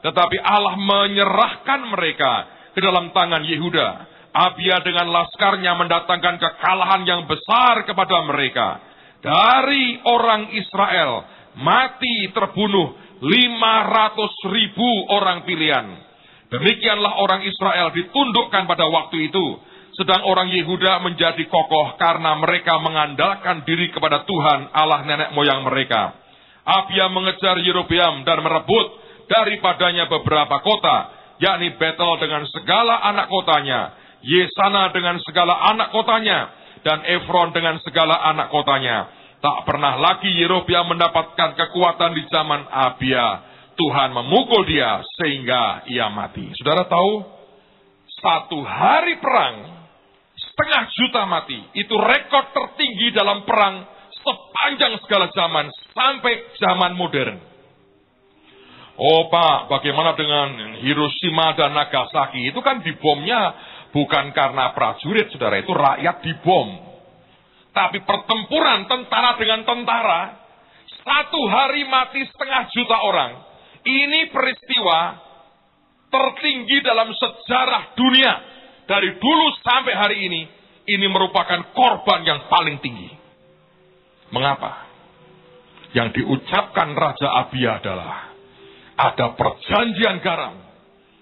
tetapi 0.05 0.37
Allah 0.41 0.77
menyerahkan 0.77 1.89
mereka 1.89 2.33
ke 2.73 2.79
dalam 2.81 3.09
tangan 3.13 3.41
Yehuda. 3.45 4.10
Abia 4.31 4.79
dengan 4.79 5.11
laskarnya 5.11 5.75
mendatangkan 5.75 6.39
kekalahan 6.39 7.03
yang 7.03 7.27
besar 7.27 7.83
kepada 7.83 8.23
mereka. 8.23 8.79
Dari 9.19 9.99
orang 10.07 10.55
Israel 10.55 11.27
mati 11.59 12.31
terbunuh 12.31 12.95
500 13.21 14.55
ribu 14.55 14.89
orang 15.11 15.43
pilihan. 15.43 15.87
Demikianlah 16.47 17.19
orang 17.19 17.43
Israel 17.43 17.91
ditundukkan 17.91 18.67
pada 18.67 18.87
waktu 18.87 19.31
itu. 19.31 19.45
Sedang 19.99 20.23
orang 20.23 20.47
Yehuda 20.47 21.03
menjadi 21.03 21.43
kokoh 21.51 21.99
karena 21.99 22.39
mereka 22.39 22.79
mengandalkan 22.79 23.67
diri 23.67 23.91
kepada 23.91 24.23
Tuhan 24.23 24.71
Allah 24.71 25.03
nenek 25.03 25.35
moyang 25.35 25.67
mereka. 25.67 26.15
Abia 26.63 27.11
mengejar 27.11 27.59
Yerobeam 27.59 28.23
dan 28.23 28.39
merebut 28.39 28.87
daripadanya 29.27 30.07
beberapa 30.07 30.63
kota, 30.63 30.97
yakni 31.43 31.75
Betel 31.75 32.11
dengan 32.23 32.47
segala 32.51 33.03
anak 33.03 33.27
kotanya, 33.27 33.95
Yesana 34.21 34.93
dengan 34.93 35.17
segala 35.25 35.57
anak 35.73 35.89
kotanya, 35.93 36.53
dan 36.81 37.05
Efron 37.05 37.53
dengan 37.53 37.77
segala 37.81 38.17
anak 38.25 38.49
kotanya 38.49 39.21
Tak 39.41 39.65
pernah 39.65 39.97
lagi 39.97 40.29
Yerobeam 40.37 40.93
mendapatkan 40.93 41.57
kekuatan 41.57 42.13
di 42.13 42.23
zaman 42.29 42.61
Abia. 42.69 43.49
Tuhan 43.73 44.13
memukul 44.13 44.69
dia 44.69 45.01
sehingga 45.17 45.81
ia 45.89 46.13
mati. 46.13 46.45
Saudara 46.61 46.85
tahu, 46.85 47.25
satu 48.21 48.61
hari 48.61 49.17
perang, 49.17 49.81
setengah 50.37 50.83
juta 50.93 51.21
mati. 51.25 51.57
Itu 51.73 51.97
rekor 51.97 52.53
tertinggi 52.53 53.09
dalam 53.17 53.41
perang 53.41 53.81
sepanjang 54.21 55.01
segala 55.01 55.33
zaman 55.33 55.73
sampai 55.89 56.33
zaman 56.61 56.93
modern. 56.93 57.41
Oh 59.01 59.25
Pak, 59.33 59.73
bagaimana 59.73 60.13
dengan 60.13 60.77
Hiroshima 60.85 61.57
dan 61.57 61.73
Nagasaki? 61.73 62.53
Itu 62.53 62.61
kan 62.61 62.85
dibomnya 62.85 63.57
bukan 63.91 64.31
karena 64.31 64.71
prajurit, 64.73 65.29
saudara. 65.31 65.59
Itu 65.59 65.75
rakyat 65.75 66.15
dibom. 66.23 66.69
Tapi 67.71 68.03
pertempuran 68.03 68.87
tentara 68.87 69.39
dengan 69.39 69.63
tentara, 69.63 70.21
satu 70.91 71.39
hari 71.47 71.87
mati 71.87 72.23
setengah 72.27 72.67
juta 72.75 72.97
orang. 72.99 73.31
Ini 73.81 74.27
peristiwa 74.31 74.99
tertinggi 76.11 76.83
dalam 76.83 77.15
sejarah 77.15 77.95
dunia. 77.95 78.33
Dari 78.91 79.15
dulu 79.15 79.45
sampai 79.63 79.93
hari 79.95 80.17
ini, 80.27 80.41
ini 80.91 81.07
merupakan 81.07 81.71
korban 81.71 82.27
yang 82.27 82.51
paling 82.51 82.83
tinggi. 82.83 83.07
Mengapa? 84.35 84.91
Yang 85.95 86.19
diucapkan 86.19 86.91
Raja 86.91 87.29
Abia 87.47 87.79
adalah 87.79 88.35
ada 88.99 89.31
perjanjian 89.35 90.19
garam 90.19 90.55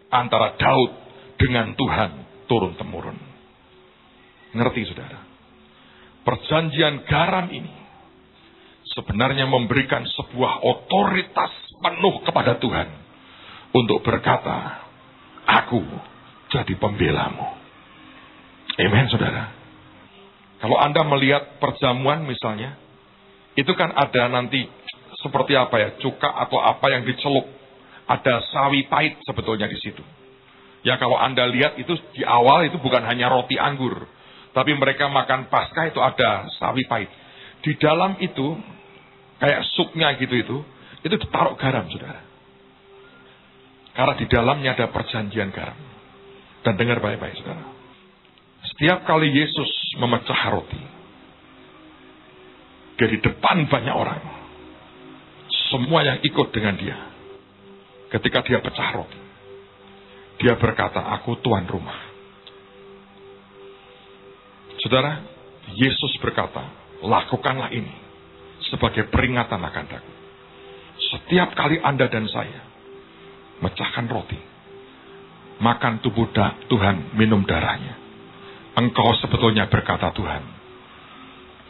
antara 0.10 0.58
Daud 0.58 0.92
dengan 1.38 1.78
Tuhan 1.78 2.29
turun-temurun. 2.50 3.18
Ngerti 4.58 4.90
saudara? 4.90 5.30
perjanjian 6.30 7.10
garam 7.10 7.50
ini 7.50 7.74
sebenarnya 8.94 9.50
memberikan 9.50 10.06
sebuah 10.06 10.62
otoritas 10.62 11.54
penuh 11.82 12.22
kepada 12.22 12.62
Tuhan 12.62 12.88
untuk 13.74 14.06
berkata, 14.06 14.86
aku 15.46 15.82
jadi 16.54 16.74
pembelamu. 16.78 17.46
Amen, 18.78 19.06
saudara. 19.10 19.54
Kalau 20.60 20.78
Anda 20.78 21.02
melihat 21.06 21.58
perjamuan 21.58 22.26
misalnya, 22.30 22.76
itu 23.58 23.70
kan 23.74 23.94
ada 23.94 24.30
nanti 24.30 24.70
seperti 25.22 25.58
apa 25.58 25.76
ya, 25.82 25.90
cuka 25.98 26.30
atau 26.46 26.62
apa 26.62 26.94
yang 26.94 27.06
dicelup. 27.06 27.46
Ada 28.10 28.42
sawi 28.50 28.90
pahit 28.90 29.22
sebetulnya 29.22 29.70
di 29.70 29.78
situ. 29.78 30.02
Ya 30.84 30.96
kalau 30.96 31.20
Anda 31.20 31.48
lihat 31.52 31.76
itu 31.76 31.92
di 32.16 32.24
awal 32.24 32.72
itu 32.72 32.80
bukan 32.80 33.04
hanya 33.04 33.28
roti 33.28 33.60
anggur. 33.60 34.08
Tapi 34.56 34.72
mereka 34.76 35.12
makan 35.12 35.52
pasca 35.52 35.92
itu 35.92 36.00
ada 36.00 36.48
sawi 36.58 36.88
pahit. 36.88 37.12
Di 37.60 37.76
dalam 37.76 38.16
itu, 38.24 38.56
kayak 39.44 39.62
supnya 39.76 40.16
gitu 40.16 40.34
itu, 40.34 40.58
itu 41.04 41.16
ditaruh 41.20 41.60
garam 41.60 41.86
saudara. 41.92 42.24
Karena 43.94 44.14
di 44.16 44.26
dalamnya 44.32 44.72
ada 44.80 44.88
perjanjian 44.90 45.52
garam. 45.52 45.76
Dan 46.64 46.80
dengar 46.80 47.04
baik-baik 47.04 47.36
saudara. 47.40 47.64
Setiap 48.74 49.04
kali 49.08 49.32
Yesus 49.32 49.72
memecah 50.00 50.42
roti, 50.52 50.84
dari 53.00 53.16
depan 53.24 53.68
banyak 53.72 53.96
orang, 53.96 54.20
semua 55.72 56.04
yang 56.04 56.20
ikut 56.20 56.52
dengan 56.52 56.76
dia, 56.76 56.98
ketika 58.12 58.44
dia 58.44 58.60
pecah 58.60 58.92
roti, 59.00 59.29
dia 60.40 60.56
berkata, 60.56 61.04
"Aku 61.20 61.38
tuan 61.44 61.68
rumah." 61.68 62.00
Saudara, 64.80 65.22
Yesus 65.76 66.16
berkata, 66.24 66.64
"Lakukanlah 67.04 67.70
ini 67.76 67.94
sebagai 68.72 69.12
peringatan 69.12 69.60
akan 69.60 69.86
aku." 69.92 70.14
Setiap 71.00 71.54
kali 71.54 71.80
Anda 71.84 72.08
dan 72.08 72.26
saya 72.32 72.64
mecahkan 73.60 74.08
roti, 74.08 74.40
makan 75.60 76.00
tubuh 76.00 76.32
Tuhan, 76.72 77.14
minum 77.20 77.44
darahnya 77.44 78.10
Engkau 78.80 79.12
sebetulnya 79.20 79.68
berkata 79.68 80.08
Tuhan, 80.16 80.44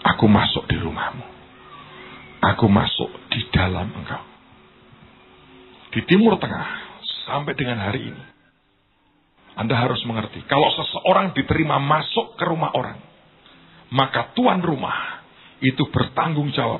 aku 0.06 0.30
masuk 0.30 0.70
di 0.70 0.78
rumahmu. 0.78 1.26
Aku 2.40 2.70
masuk 2.70 3.10
di 3.34 3.50
dalam 3.50 3.90
engkau. 3.90 4.24
Di 5.90 6.06
timur 6.06 6.38
tengah 6.38 6.70
sampai 7.26 7.58
dengan 7.58 7.82
hari 7.82 8.14
ini. 8.14 8.24
Anda 9.60 9.76
harus 9.76 9.99
mengerti, 10.07 10.48
kalau 10.48 10.72
seseorang 10.72 11.36
diterima 11.36 11.84
masuk 11.84 12.40
ke 12.40 12.48
rumah 12.48 12.72
orang, 12.72 12.95
maka 13.91 14.31
tuan 14.31 14.64
rumah 14.64 15.19
itu 15.60 15.84
bertanggung 15.91 16.56
jawab. 16.56 16.80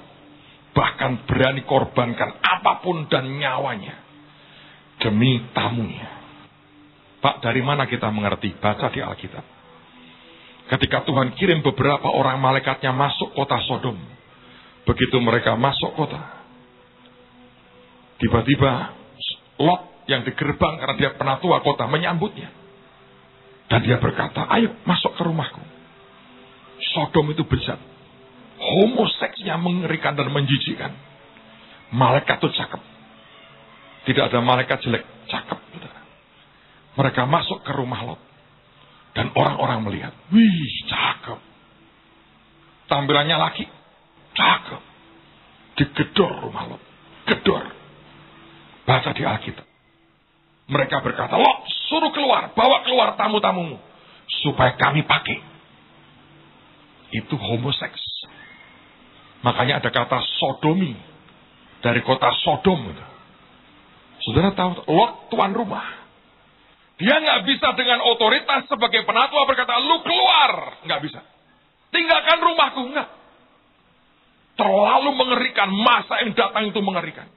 Bahkan 0.72 1.28
berani 1.28 1.68
korbankan 1.68 2.40
apa 2.40 2.80
pun 2.80 3.10
dan 3.12 3.28
nyawanya. 3.28 4.00
Demi 5.04 5.44
tamunya. 5.52 6.08
Pak, 7.20 7.44
dari 7.44 7.60
mana 7.60 7.84
kita 7.84 8.08
mengerti? 8.16 8.56
Baca 8.56 8.88
di 8.88 9.04
Alkitab. 9.04 9.44
Ketika 10.70 11.04
Tuhan 11.04 11.36
kirim 11.36 11.60
beberapa 11.66 12.08
orang 12.08 12.40
malaikatnya 12.40 12.96
masuk 12.96 13.36
kota 13.36 13.60
Sodom. 13.68 13.98
Begitu 14.88 15.20
mereka 15.20 15.60
masuk 15.60 15.98
kota. 16.00 16.22
Tiba-tiba 18.24 18.96
Lot 19.60 20.08
yang 20.08 20.24
di 20.24 20.32
gerbang 20.32 20.80
karena 20.80 20.96
dia 20.96 21.12
penatua 21.20 21.60
kota 21.60 21.84
menyambutnya. 21.92 22.69
Dan 23.70 23.86
dia 23.86 24.02
berkata, 24.02 24.50
ayo 24.50 24.74
masuk 24.84 25.14
ke 25.14 25.22
rumahku. 25.22 25.62
Sodom 26.98 27.30
itu 27.30 27.46
bejat. 27.46 27.78
Homoseksnya 28.60 29.56
mengerikan 29.62 30.18
dan 30.18 30.34
menjijikan. 30.34 30.92
Malaikat 31.94 32.42
itu 32.42 32.50
cakep. 32.50 32.82
Tidak 34.10 34.24
ada 34.26 34.42
malaikat 34.42 34.82
jelek, 34.82 35.06
cakep. 35.30 35.60
Mereka 37.00 37.24
masuk 37.30 37.64
ke 37.64 37.72
rumah 37.72 38.04
Lot. 38.04 38.22
Dan 39.16 39.32
orang-orang 39.32 39.80
melihat, 39.88 40.14
wih 40.36 40.74
cakep. 40.86 41.40
Tampilannya 42.92 43.38
laki, 43.40 43.66
cakep. 44.36 44.82
Digedor 45.80 46.44
rumah 46.44 46.76
lo, 46.76 46.78
gedor. 47.24 47.64
Baca 48.84 49.16
di 49.16 49.24
Alkitab. 49.24 49.64
Mereka 50.70 51.00
berkata, 51.00 51.40
lo 51.40 51.64
suruh 51.90 52.14
keluar, 52.14 52.54
bawa 52.54 52.86
keluar 52.86 53.18
tamu-tamumu. 53.18 53.82
Supaya 54.46 54.78
kami 54.78 55.04
pakai. 55.04 55.42
Itu 57.18 57.34
homoseks. 57.36 58.30
Makanya 59.42 59.82
ada 59.82 59.90
kata 59.90 60.22
sodomi. 60.38 61.10
Dari 61.80 62.04
kota 62.04 62.28
Sodom. 62.44 62.92
Saudara 64.20 64.52
tahu, 64.52 64.84
Lot 64.92 65.32
tuan 65.32 65.56
rumah. 65.56 65.96
Dia 67.00 67.16
nggak 67.24 67.48
bisa 67.48 67.72
dengan 67.80 68.04
otoritas 68.04 68.68
sebagai 68.68 69.08
penatua 69.08 69.48
berkata, 69.48 69.80
lu 69.80 70.04
keluar. 70.04 70.84
Nggak 70.84 71.02
bisa. 71.08 71.20
Tinggalkan 71.96 72.44
rumahku. 72.44 72.84
Nggak. 72.92 73.10
Terlalu 74.60 75.10
mengerikan. 75.16 75.72
Masa 75.72 76.20
yang 76.28 76.36
datang 76.36 76.68
itu 76.68 76.84
mengerikan. 76.84 77.32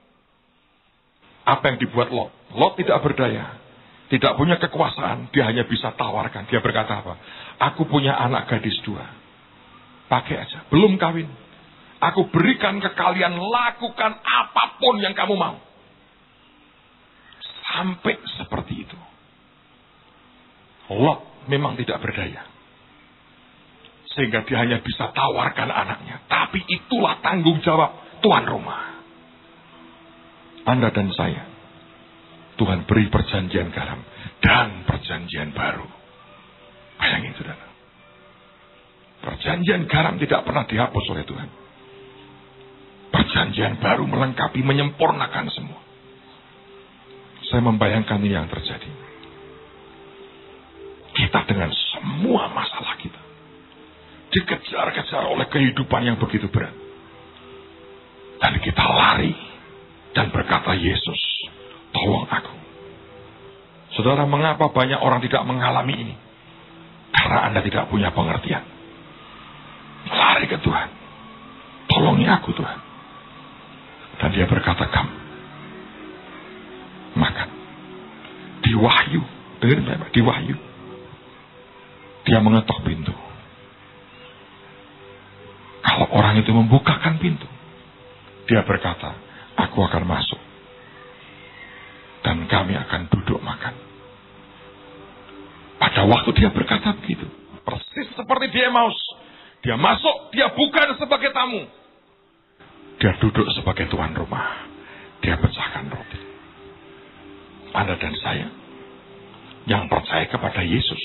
Apa 1.47 1.71
yang 1.71 1.77
dibuat 1.79 2.11
Lot? 2.11 2.35
Lot 2.51 2.75
tidak 2.75 2.99
berdaya. 2.99 3.62
Tidak 4.11 4.33
punya 4.35 4.59
kekuasaan. 4.59 5.31
Dia 5.31 5.47
hanya 5.47 5.63
bisa 5.63 5.95
tawarkan. 5.95 6.49
Dia 6.51 6.59
berkata 6.59 6.99
apa? 6.99 7.13
Aku 7.71 7.87
punya 7.87 8.13
anak 8.17 8.51
gadis 8.51 8.75
dua. 8.83 9.07
Pakai 10.11 10.43
aja. 10.43 10.67
Belum 10.67 10.99
kawin. 10.99 11.29
Aku 12.03 12.27
berikan 12.27 12.83
ke 12.83 12.91
kalian. 12.93 13.39
Lakukan 13.39 14.11
apa 14.19 14.63
pun 14.77 14.99
yang 14.99 15.15
kamu 15.15 15.33
mau. 15.39 15.57
Sampai 17.63 18.19
seperti 18.37 18.83
itu. 18.83 18.99
Lot 20.93 21.47
memang 21.47 21.79
tidak 21.79 22.03
berdaya. 22.03 22.43
Sehingga 24.13 24.45
dia 24.45 24.61
hanya 24.61 24.83
bisa 24.83 25.09
tawarkan 25.09 25.71
anaknya. 25.73 26.21
Tapi 26.29 26.61
itulah 26.69 27.17
tanggung 27.23 27.63
jawab 27.65 28.21
tuan 28.21 28.45
rumah. 28.45 29.01
Anda 30.69 30.93
dan 30.93 31.09
saya. 31.15 31.52
Tuhan 32.59 32.85
beri 32.85 33.09
perjanjian 33.09 33.73
garam. 33.73 34.01
Dan 34.43 34.83
perjanjian 34.85 35.55
baru. 35.55 35.87
Bayangin 36.99 37.33
saudara. 37.39 37.67
Perjanjian 39.23 39.87
garam 39.87 40.19
tidak 40.19 40.43
pernah 40.43 40.67
dihapus 40.67 41.05
oleh 41.15 41.23
Tuhan. 41.23 41.49
Perjanjian 43.13 43.79
baru 43.79 44.03
melengkapi, 44.03 44.59
menyempurnakan 44.65 45.47
semua. 45.53 45.81
Saya 47.47 47.61
membayangkan 47.61 48.19
ini 48.19 48.33
yang 48.33 48.49
terjadi 48.49 49.03
kita 51.13 51.45
dengan 51.45 51.69
semua 51.71 52.49
masalah 52.49 52.97
kita. 52.97 53.21
Dikejar-kejar 54.33 55.29
oleh 55.29 55.45
kehidupan 55.45 56.01
yang 56.01 56.17
begitu 56.17 56.49
berat. 56.49 56.73
Dan 58.41 58.59
kita 58.59 58.81
lari 58.81 59.31
dan 60.17 60.33
berkata, 60.33 60.73
Yesus, 60.73 61.21
tolong 62.03 62.27
aku. 62.27 62.53
Saudara, 63.95 64.27
mengapa 64.27 64.67
banyak 64.67 64.99
orang 64.99 65.23
tidak 65.23 65.47
mengalami 65.47 65.95
ini? 65.95 66.15
Karena 67.15 67.47
Anda 67.47 67.63
tidak 67.63 67.87
punya 67.87 68.11
pengertian. 68.11 68.67
Lari 70.11 70.51
ke 70.51 70.59
Tuhan. 70.59 70.89
Tolongi 71.87 72.27
aku 72.27 72.51
Tuhan. 72.51 72.79
Dan 74.19 74.29
dia 74.35 74.43
berkata, 74.49 74.83
kamu 74.91 75.15
makan. 77.15 77.49
Di 78.67 78.73
wahyu. 78.75 79.21
Dengar 79.63 79.79
baik 79.79 80.11
Di 80.11 80.19
wahyu 80.19 80.57
dia 82.23 82.39
mengetok 82.39 82.79
pintu. 82.87 83.11
Kalau 85.83 86.07
orang 86.15 86.39
itu 86.39 86.49
membukakan 86.55 87.19
pintu, 87.19 87.45
dia 88.47 88.63
berkata, 88.63 89.13
aku 89.59 89.83
akan 89.83 90.03
masuk. 90.07 90.32
Kami 92.53 92.73
akan 92.77 93.01
duduk 93.09 93.41
makan. 93.41 93.73
Pada 95.81 96.05
waktu 96.05 96.29
dia 96.37 96.53
berkata 96.53 96.93
begitu, 97.01 97.25
persis 97.65 98.13
seperti 98.13 98.53
dia 98.53 98.69
Emmaus. 98.69 98.93
Dia 99.65 99.73
masuk, 99.73 100.29
dia 100.37 100.53
bukan 100.53 100.93
sebagai 101.01 101.33
tamu. 101.33 101.65
Dia 103.01 103.17
duduk 103.17 103.49
sebagai 103.57 103.89
tuan 103.89 104.13
rumah. 104.13 104.69
Dia 105.25 105.41
pecahkan 105.41 105.89
roti. 105.89 106.21
Anda 107.73 107.97
dan 107.97 108.13
saya 108.21 108.47
yang 109.65 109.89
percaya 109.89 110.29
kepada 110.29 110.61
Yesus 110.61 111.01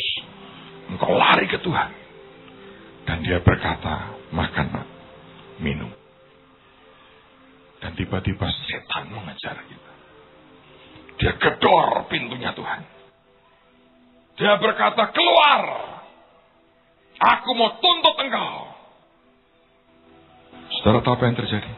Engkau 0.89 1.13
lari 1.17 1.45
ke 1.49 1.61
Tuhan. 1.61 1.91
Dan 3.05 3.25
dia 3.25 3.41
berkata, 3.41 4.17
makan 4.33 4.85
minum. 5.61 5.93
Dan 7.81 7.97
tiba-tiba 7.97 8.49
setan 8.69 9.13
mengejar 9.13 9.57
kita. 9.65 9.93
Dia 11.19 11.35
gedor 11.35 12.07
pintunya 12.07 12.55
Tuhan. 12.55 12.81
Dia 14.39 14.55
berkata, 14.63 15.11
keluar. 15.11 15.63
Aku 17.19 17.51
mau 17.59 17.75
tuntut 17.83 18.17
engkau. 18.23 18.71
Saudara 20.79 21.03
tahu 21.03 21.15
apa 21.19 21.25
yang 21.27 21.37
terjadi? 21.43 21.73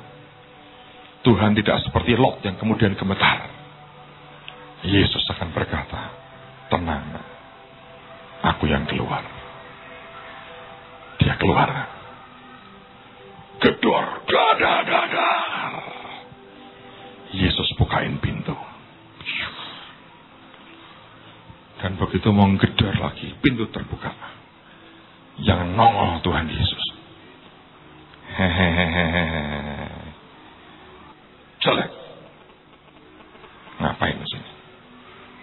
Tuhan 1.25 1.57
tidak 1.57 1.77
seperti 1.89 2.21
Lot 2.21 2.45
yang 2.45 2.61
kemudian 2.61 2.93
gemetar. 2.97 3.49
Yesus 4.85 5.25
akan 5.33 5.53
berkata, 5.57 6.13
tenang 6.73 7.21
Aku 8.41 8.65
yang 8.69 8.89
keluar. 8.89 9.21
Dia 11.21 11.37
keluar. 11.37 11.69
Gedor, 13.61 14.05
dadar, 14.25 14.81
dadar. 14.89 15.73
Yesus 17.37 17.69
bukain 17.77 18.17
pintu. 18.25 18.30
Dan 21.81 21.97
begitu 21.97 22.29
mau 22.29 22.45
gedor 22.61 22.93
lagi, 23.01 23.33
pintu 23.41 23.65
terbuka. 23.73 24.13
Yang 25.41 25.73
nongol 25.73 26.21
Tuhan 26.21 26.47
Yesus. 26.53 26.85
Hehehe. 28.37 29.09
Jelek. 31.65 31.91
Ngapain 33.81 34.21
sini? 34.29 34.51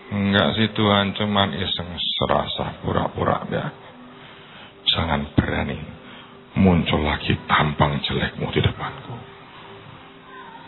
Enggak 0.07 0.55
sih 0.55 0.69
Tuhan, 0.71 1.17
cuman 1.17 1.57
iseng 1.57 1.89
serasa 1.97 2.79
pura-pura 2.85 3.43
ya. 3.49 3.65
Jangan 4.87 5.35
berani 5.35 5.77
muncul 6.55 7.03
lagi 7.03 7.35
tampang 7.49 7.99
jelekmu 8.05 8.47
di 8.55 8.61
depanku. 8.63 9.15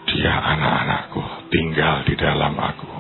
Dia 0.10 0.34
anak-anakku, 0.34 1.22
tinggal 1.54 2.04
di 2.04 2.14
dalam 2.18 2.58
aku. 2.58 2.99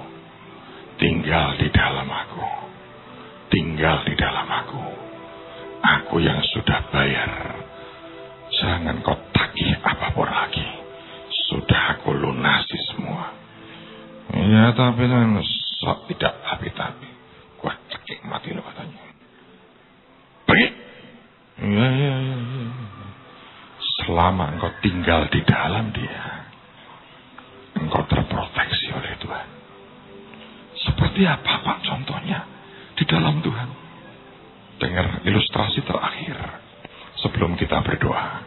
Tinggal 0.99 1.55
di 1.55 1.71
dalam 1.71 2.11
aku. 2.11 2.43
Tinggal 3.47 4.03
di 4.03 4.13
dalam 4.19 4.43
aku. 4.51 4.84
Aku 5.80 6.19
yang 6.19 6.43
sudah 6.51 6.91
bayar. 6.91 7.55
Jangan 8.59 8.99
kau 8.99 9.15
tagih 9.31 9.80
apa 9.80 10.11
pun 10.11 10.27
lagi. 10.27 10.67
Sudah 11.47 11.95
aku 11.95 12.11
lunasi 12.11 12.77
semua. 12.91 13.31
Ya 14.35 14.76
tapi 14.76 15.07
kan 15.07 15.39
sok 15.80 16.11
tidak 16.11 16.35
tapi-tapi. 16.43 17.07
Gua 17.63 17.71
cekik 17.88 18.19
mati 18.27 18.51
lo 18.51 18.59
katanya. 18.59 18.99
Pergi. 20.43 20.67
Ya, 21.59 21.88
ya, 21.95 22.15
ya, 22.23 22.38
ya. 22.43 22.67
Selama 24.03 24.51
engkau 24.51 24.71
tinggal 24.84 25.27
di 25.31 25.43
dalam 25.47 25.91
dia, 25.95 26.47
engkau 27.80 28.03
Tuhan. 28.07 28.59
Seperti 31.20 31.36
apa 31.36 31.68
Pak 31.68 31.84
contohnya 31.84 32.48
di 32.96 33.04
dalam 33.04 33.44
Tuhan? 33.44 33.70
Dengar 34.80 35.20
ilustrasi 35.28 35.84
terakhir 35.84 36.40
sebelum 37.20 37.60
kita 37.60 37.76
berdoa. 37.84 38.40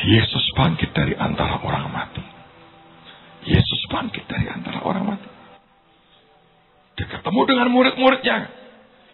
Yesus 0.00 0.40
bangkit 0.56 0.88
dari 0.96 1.12
antara 1.20 1.60
orang 1.60 1.84
mati. 1.92 2.24
Yesus 3.44 3.92
bangkit 3.92 4.24
dari 4.24 4.48
antara 4.48 4.80
orang 4.80 5.04
mati. 5.04 5.28
Dia 6.96 7.12
ketemu 7.12 7.40
dengan 7.44 7.68
murid-muridnya 7.76 8.48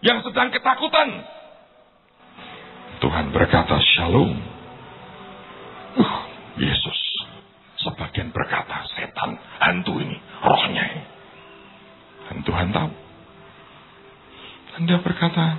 yang 0.07 0.23
sedang 0.23 0.55
ketakutan. 0.55 1.19
Tuhan 3.03 3.35
berkata, 3.35 3.75
Shalom. 3.83 4.39
Uh, 5.99 6.15
Yesus. 6.63 6.99
Sebagian 7.83 8.31
berkata, 8.31 8.87
setan, 8.95 9.35
hantu 9.59 9.99
ini, 9.99 10.15
rohnya 10.39 10.95
ini. 10.95 11.16
Tuhan 12.43 12.69
tahu. 12.73 12.91
Dia 14.77 15.01
berkata, 15.01 15.57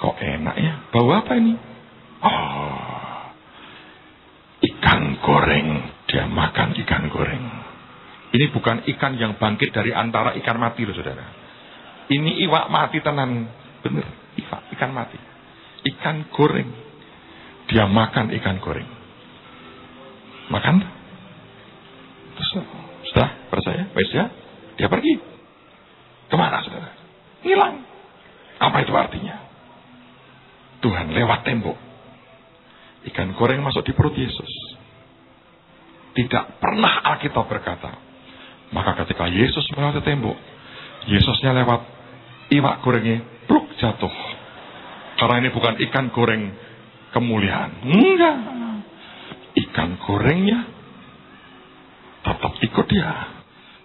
kok 0.00 0.16
enak 0.16 0.56
ya, 0.56 0.72
bau 0.88 1.12
apa 1.12 1.36
ini? 1.36 1.52
Oh, 2.24 3.28
ikan 4.64 5.20
goreng. 5.20 5.68
Dia 6.08 6.24
makan 6.24 6.72
ikan 6.72 7.12
goreng. 7.12 7.44
Ini 8.32 8.48
bukan 8.48 8.84
ikan 8.96 9.20
yang 9.20 9.36
bangkit 9.36 9.76
dari 9.76 9.92
antara 9.92 10.32
ikan 10.40 10.56
mati 10.56 10.88
loh 10.88 10.96
saudara. 10.96 11.24
Ini 12.08 12.48
iwak 12.48 12.72
mati 12.72 13.04
tenan. 13.04 13.44
Bener, 13.84 14.08
iwak, 14.40 14.72
ikan 14.72 14.90
mati. 14.96 15.20
Ikan 15.84 16.32
goreng. 16.32 16.68
Dia 17.68 17.84
makan 17.84 18.32
ikan 18.40 18.56
goreng. 18.64 18.88
Makan? 20.48 20.76
Terus, 22.40 22.50
sudah 23.12 23.28
percaya? 23.52 23.84
Wes 23.92 24.12
ya? 24.16 24.32
Dia 24.78 24.86
pergi. 24.86 25.18
Ke 26.30 26.36
mana 26.38 26.62
saudara? 26.62 26.94
Hilang. 27.42 27.82
Apa 28.62 28.86
itu 28.86 28.94
artinya? 28.94 29.36
Tuhan 30.78 31.10
lewat 31.10 31.42
tembok. 31.42 31.78
Ikan 33.10 33.34
goreng 33.34 33.62
masuk 33.62 33.82
di 33.82 33.92
perut 33.94 34.14
Yesus. 34.14 34.52
Tidak 36.14 36.62
pernah 36.62 37.02
Alkitab 37.14 37.46
berkata. 37.46 37.90
Maka 38.70 39.02
ketika 39.04 39.26
Yesus 39.26 39.66
melewati 39.74 40.02
tembok. 40.06 40.38
Yesusnya 41.10 41.54
lewat 41.58 41.80
iwak 42.54 42.82
gorengnya. 42.86 43.22
Pluk 43.50 43.66
jatuh. 43.82 44.12
Karena 45.18 45.42
ini 45.42 45.48
bukan 45.50 45.74
ikan 45.90 46.14
goreng 46.14 46.54
kemuliaan. 47.10 47.82
Enggak. 47.82 48.36
Ikan 49.58 49.98
gorengnya 50.06 50.68
tetap 52.22 52.52
ikut 52.62 52.86
dia. 52.86 53.37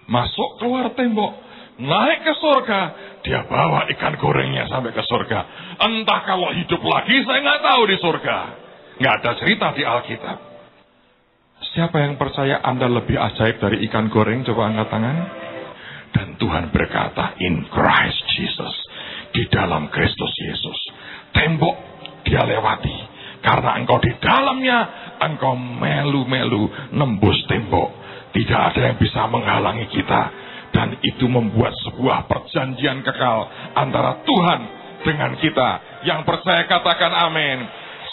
Masuk 0.08 0.60
keluar 0.60 0.92
tembok. 0.94 1.32
Naik 1.80 2.22
ke 2.22 2.34
surga. 2.38 2.82
Dia 3.26 3.48
bawa 3.50 3.90
ikan 3.96 4.20
gorengnya 4.20 4.70
sampai 4.70 4.94
ke 4.94 5.04
surga. 5.04 5.40
Entah 5.80 6.22
kalau 6.28 6.54
hidup 6.54 6.82
lagi 6.86 7.24
saya 7.24 7.40
nggak 7.42 7.62
tahu 7.64 7.82
di 7.90 7.98
surga. 7.98 8.38
Nggak 9.00 9.14
ada 9.24 9.32
cerita 9.42 9.68
di 9.74 9.84
Alkitab. 9.88 10.38
Siapa 11.74 11.98
yang 12.04 12.20
percaya 12.20 12.62
Anda 12.62 12.86
lebih 12.86 13.18
ajaib 13.18 13.58
dari 13.58 13.82
ikan 13.90 14.12
goreng? 14.12 14.46
Coba 14.46 14.70
angkat 14.70 14.88
tangan. 14.94 15.18
Dan 16.14 16.28
Tuhan 16.38 16.70
berkata, 16.70 17.34
in 17.42 17.66
Christ 17.74 18.22
Jesus. 18.38 18.76
Di 19.34 19.50
dalam 19.50 19.90
Kristus 19.90 20.30
Yesus. 20.46 20.80
Tembok 21.34 21.74
dia 22.28 22.46
lewati. 22.46 22.98
Karena 23.42 23.76
engkau 23.82 23.98
di 23.98 24.14
dalamnya, 24.22 24.80
engkau 25.20 25.58
melu-melu 25.58 26.94
nembus 26.94 27.42
tembok. 27.50 28.03
Tidak 28.34 28.62
ada 28.74 28.82
yang 28.92 28.98
bisa 28.98 29.30
menghalangi 29.30 29.88
kita. 29.94 30.24
Dan 30.74 30.98
itu 31.06 31.30
membuat 31.30 31.78
sebuah 31.86 32.26
perjanjian 32.26 33.06
kekal 33.06 33.46
antara 33.78 34.26
Tuhan 34.26 34.62
dengan 35.06 35.38
kita. 35.38 36.02
Yang 36.10 36.26
percaya 36.26 36.66
katakan 36.66 37.14
amin. 37.14 37.62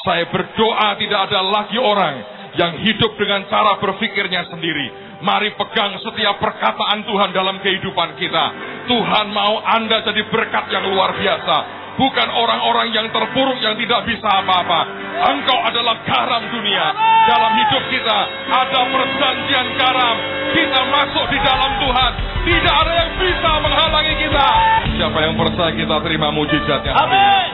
Saya 0.04 0.28
berdoa 0.28 0.96
tidak 1.00 1.20
ada 1.28 1.40
lagi 1.40 1.76
orang 1.80 2.39
yang 2.58 2.82
hidup 2.82 3.14
dengan 3.14 3.46
cara 3.46 3.78
berpikirnya 3.78 4.48
sendiri. 4.50 5.18
Mari 5.20 5.52
pegang 5.54 6.00
setiap 6.00 6.40
perkataan 6.40 7.04
Tuhan 7.04 7.30
dalam 7.36 7.60
kehidupan 7.60 8.16
kita. 8.16 8.44
Tuhan 8.88 9.26
mau 9.30 9.60
Anda 9.60 10.00
jadi 10.02 10.24
berkat 10.32 10.72
yang 10.72 10.88
luar 10.90 11.14
biasa. 11.14 11.56
Bukan 12.00 12.28
orang-orang 12.32 12.96
yang 12.96 13.12
terpuruk 13.12 13.60
yang 13.60 13.76
tidak 13.76 14.08
bisa 14.08 14.24
apa-apa. 14.24 14.80
Engkau 15.20 15.58
adalah 15.68 16.00
garam 16.08 16.48
dunia. 16.48 16.86
Dalam 17.28 17.52
hidup 17.52 17.84
kita 17.92 18.18
ada 18.48 18.80
perjanjian 18.88 19.66
garam. 19.76 20.16
Kita 20.56 20.80
masuk 20.88 21.24
di 21.28 21.38
dalam 21.44 21.70
Tuhan. 21.76 22.12
Tidak 22.40 22.74
ada 22.74 22.92
yang 23.04 23.10
bisa 23.20 23.50
menghalangi 23.60 24.14
kita. 24.16 24.48
Siapa 24.96 25.18
yang 25.20 25.34
percaya 25.36 25.72
kita 25.76 25.96
terima 26.00 26.32
mujizatnya? 26.32 26.92
Amin. 26.96 27.48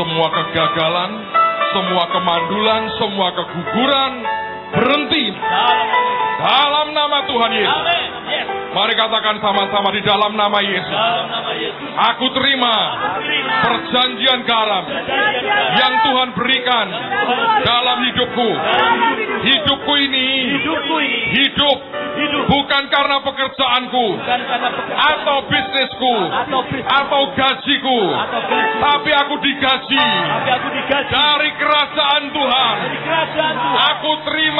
Semua 0.00 0.32
kegagalan, 0.32 1.10
semua 1.70 2.04
kemandulan, 2.10 2.82
semua 2.98 3.28
keguguran 3.34 4.12
berhenti. 4.74 5.24
Dalam 6.40 6.96
nama 6.96 7.18
Tuhan 7.28 7.52
Yesus. 7.52 7.84
Mari 8.70 8.94
katakan 8.94 9.42
sama-sama 9.42 9.90
di 9.92 10.00
dalam 10.00 10.32
nama 10.38 10.58
Yesus. 10.62 11.00
Aku 12.14 12.32
terima 12.32 12.74
perjanjian 13.66 14.46
garam 14.46 14.84
yang 15.74 15.94
Tuhan 16.06 16.28
berikan 16.38 16.86
dalam 17.66 17.98
hidupku. 18.08 18.50
Hidupku. 19.42 19.92
Ini 20.00 20.28
hidup. 21.34 21.78
Bukan 22.20 22.82
karena 22.90 23.22
pekerjaanku 23.22 24.06
atau 24.92 25.38
bisnisku 25.48 26.14
atau 26.84 27.22
gajiku, 27.32 28.00
tapi 28.82 29.10
aku 29.14 29.34
digaji 29.40 30.04
dari 30.90 31.50
kerajaan 31.54 32.22
Tuhan. 32.34 32.76
Aku 33.94 34.10
terima 34.26 34.59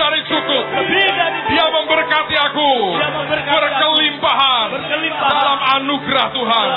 dari 0.00 0.20
cukup. 0.24 0.64
Dia 1.52 1.66
memberkati 1.68 2.36
aku. 2.40 2.72
Berkelimpahan. 3.52 4.68
Dalam 5.20 5.58
anugerah 5.76 6.26
Tuhan. 6.32 6.68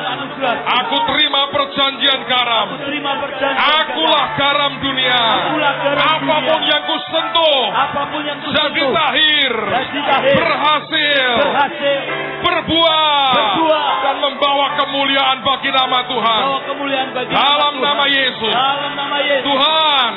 Aku 0.83 0.97
terima 1.07 1.41
perjanjian 1.55 2.19
garam. 2.27 2.67
Akulah 3.79 4.25
garam 4.35 4.71
dunia. 4.83 5.23
Apa 5.95 6.19
Apa 6.19 6.35
pun 6.43 6.61
yang 6.67 6.83
ku 6.83 6.97
sentuh. 6.99 7.61
Jadi 8.51 8.81
tahir. 8.91 9.53
Berhasil. 10.35 11.31
Berbuah. 12.43 13.31
Dan 14.03 14.15
membawa 14.19 14.67
kemuliaan 14.83 15.39
bagi 15.47 15.69
nama 15.71 15.99
Tuhan. 16.11 16.41
Dalam 17.31 17.73
nama 17.79 18.05
Yesus. 18.11 18.53
Tuhan. 19.47 20.11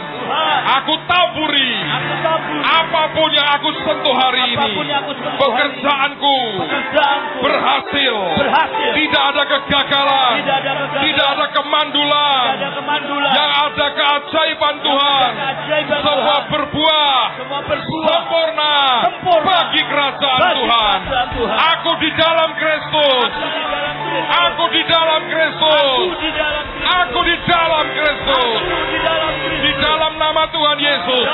Aku 0.67 0.95
taburi. 1.07 1.73
aku 1.87 2.15
tabur 2.27 2.59
Apa 2.97 3.13
pun 3.13 3.29
yang 3.31 3.49
aku 3.53 3.69
sentuh 3.77 4.15
hari 4.17 4.41
ini. 4.49 4.57
aku 4.57 5.13
sentuh 5.13 5.37
Pekerjaanku. 5.37 6.37
pekerjaanku 6.65 7.37
Berhasil. 7.45 8.17
berhasil 8.41 8.91
Tidak 8.97 9.23
ada 9.23 9.43
kegagalan. 9.45 10.33
tidak 10.41 10.57
ada 10.57 10.73
kegagalan 10.73 11.05
Tidak 11.05 11.27
ada 11.29 11.47
kemandulan. 11.53 12.41
tidak 12.41 12.57
ada 12.57 12.71
kemandulan 12.73 13.33
Yang 13.37 13.51
ada 13.67 13.87
keajaiban 13.93 14.75
Tuhan. 14.81 15.29
keajaiban 15.37 15.99
Semua 16.01 16.17
Tuhan 16.17 16.43
berbuah. 16.49 17.21
semua 17.37 17.61
berbuah 17.63 18.05
Sempurna. 18.17 18.75
Sempurna. 19.05 19.45
Bagi 19.47 19.83
kerajaan 19.85 20.41
Bagi 20.41 20.55
Tuhan. 20.57 20.99
Tuhan. 21.37 21.57
Aku 21.77 21.91
di 22.01 22.11
dalam 22.17 22.51
Kristus. 22.57 23.29
aku 24.27 24.65
di 24.73 24.83
dalam 24.89 25.21
Kristus 25.29 26.09
Aku 26.87 27.21
di 27.21 27.35
dalam 27.45 27.85
Kristus. 27.93 28.59
di 29.61 29.73
dalam 29.77 30.13
nama 30.17 30.43
Tuhan 30.49 30.79
Yesus. 30.79 31.27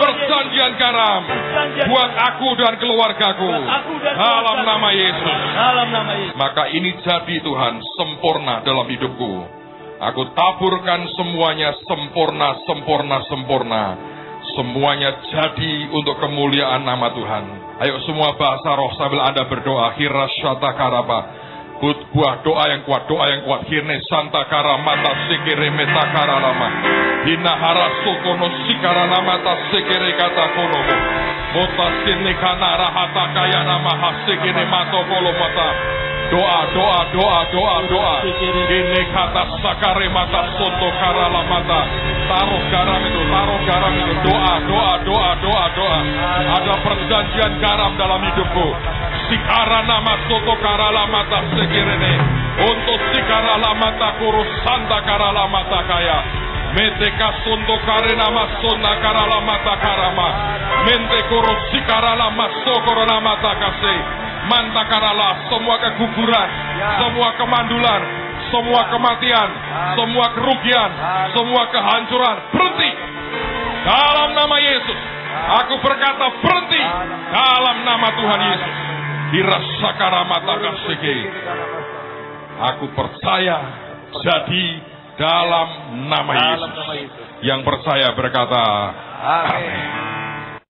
Perjanjian 0.00 0.72
garam. 0.90 1.22
Buat 1.86 2.10
aku 2.34 2.48
dan 2.58 2.74
keluargaku. 2.82 3.50
Nama 4.60 4.88
Yesus. 4.92 5.38
dalam 5.54 5.88
nama 5.94 6.12
Yesus 6.18 6.36
Maka 6.36 6.62
ini 6.74 6.90
jadi 7.00 7.36
Tuhan 7.40 7.74
sempurna 7.96 8.62
dalam 8.66 8.86
hidupku. 8.90 9.34
Aku 10.00 10.32
taburkan 10.32 11.04
semuanya 11.12 11.76
sempurna, 11.84 12.56
sempurna, 12.64 13.16
sempurna. 13.28 13.84
Semuanya 14.56 15.20
jadi 15.28 15.92
untuk 15.92 16.16
kemuliaan 16.16 16.82
nama 16.82 17.12
Tuhan. 17.12 17.44
Ayo 17.84 18.00
semua 18.08 18.34
bahasa 18.40 18.72
roh 18.72 18.92
sambil 18.96 19.20
Anda 19.20 19.44
berdoa. 19.44 19.94
Hirasyata 20.00 20.70
karaba. 20.74 21.20
Buah 21.80 22.44
doa 22.44 22.64
yang 22.68 22.84
kuat, 22.84 23.08
doa 23.08 23.24
yang 23.32 23.40
kuat. 23.48 23.64
Hirne 23.64 23.96
santa 24.04 24.44
karamata 24.52 25.16
sikere 25.32 25.72
meta 25.72 26.12
karalama. 26.12 26.68
Hina 27.24 27.56
harasukono 27.56 28.52
sikara 28.68 29.08
namata 29.08 29.72
sikere 29.72 30.12
kata 30.12 30.44
kolomo. 30.60 30.96
Mota 31.56 31.86
sini 32.04 32.36
kana 32.36 32.76
rahata 32.76 33.24
kaya 33.32 33.60
nama 33.64 33.92
hasikere 33.96 34.64
mato 34.68 35.00
kolomata. 35.08 35.68
Doa, 36.30 36.58
doa, 36.70 37.00
doa, 37.10 37.38
doa, 37.50 37.76
doa. 37.90 38.14
Ini 38.70 39.02
kata 39.10 39.50
sakare 39.58 40.06
mata 40.14 40.46
soto 40.54 40.88
karala 41.02 41.42
mata. 41.42 41.80
Taruh 42.30 42.62
garam 42.70 43.02
itu, 43.02 43.22
taruh 43.26 43.60
garam 43.66 43.92
itu. 43.98 44.14
Doa, 44.30 44.54
doa, 44.62 44.92
doa, 45.02 45.30
doa, 45.42 45.64
doa. 45.74 45.98
Ada 46.54 46.74
perjanjian 46.86 47.52
garam 47.58 47.98
dalam 47.98 48.22
hidupku. 48.22 48.68
Sikara 49.26 49.82
nama 49.82 50.14
soto 50.30 50.54
karala 50.62 51.04
mata 51.10 51.42
sekirene. 51.50 52.14
Untuk 52.62 53.00
sikara 53.10 53.58
mata 53.74 54.08
kurus 54.22 54.50
santa 54.62 55.02
karala 55.02 55.50
mata 55.50 55.82
kaya. 55.82 56.18
Sunto 57.42 57.74
karena 57.82 58.30
masona 58.30 58.92
karala 59.02 59.38
mata 59.42 59.74
karama. 59.82 60.28
Mente 60.86 61.18
kurus 61.26 61.60
sikara 61.74 62.14
lama 62.14 62.46
sokoro 62.62 63.04
mata 63.18 63.52
kasih. 63.58 63.98
Mantakarala 64.40 65.50
semua 65.52 65.76
keguguran, 65.78 66.48
semua 66.98 67.28
kemandulan, 67.38 68.02
semua 68.48 68.82
kematian, 68.88 69.50
semua 69.94 70.26
kerugian, 70.32 70.90
semua 71.36 71.62
kehancuran 71.70 72.36
berhenti 72.50 72.90
dalam 73.84 74.30
nama 74.34 74.56
Yesus. 74.58 74.98
Aku 75.64 75.74
berkata 75.84 76.26
berhenti 76.42 76.82
dalam 77.30 77.76
nama 77.84 78.08
Tuhan 78.16 78.40
Yesus. 78.54 78.74
Dirasakara 79.30 80.22
mata 80.26 80.54
kasih. 80.58 81.18
Aku 82.74 82.90
percaya 82.96 83.56
jadi 84.10 84.64
dalam 85.20 85.68
nama 86.08 86.32
dalam 86.32 86.72
Yesus. 86.72 86.72
nama 86.80 86.94
Yesus 86.96 87.26
Yang 87.44 87.60
percaya 87.68 88.08
berkata, 88.16 88.64
Amin 89.20 90.29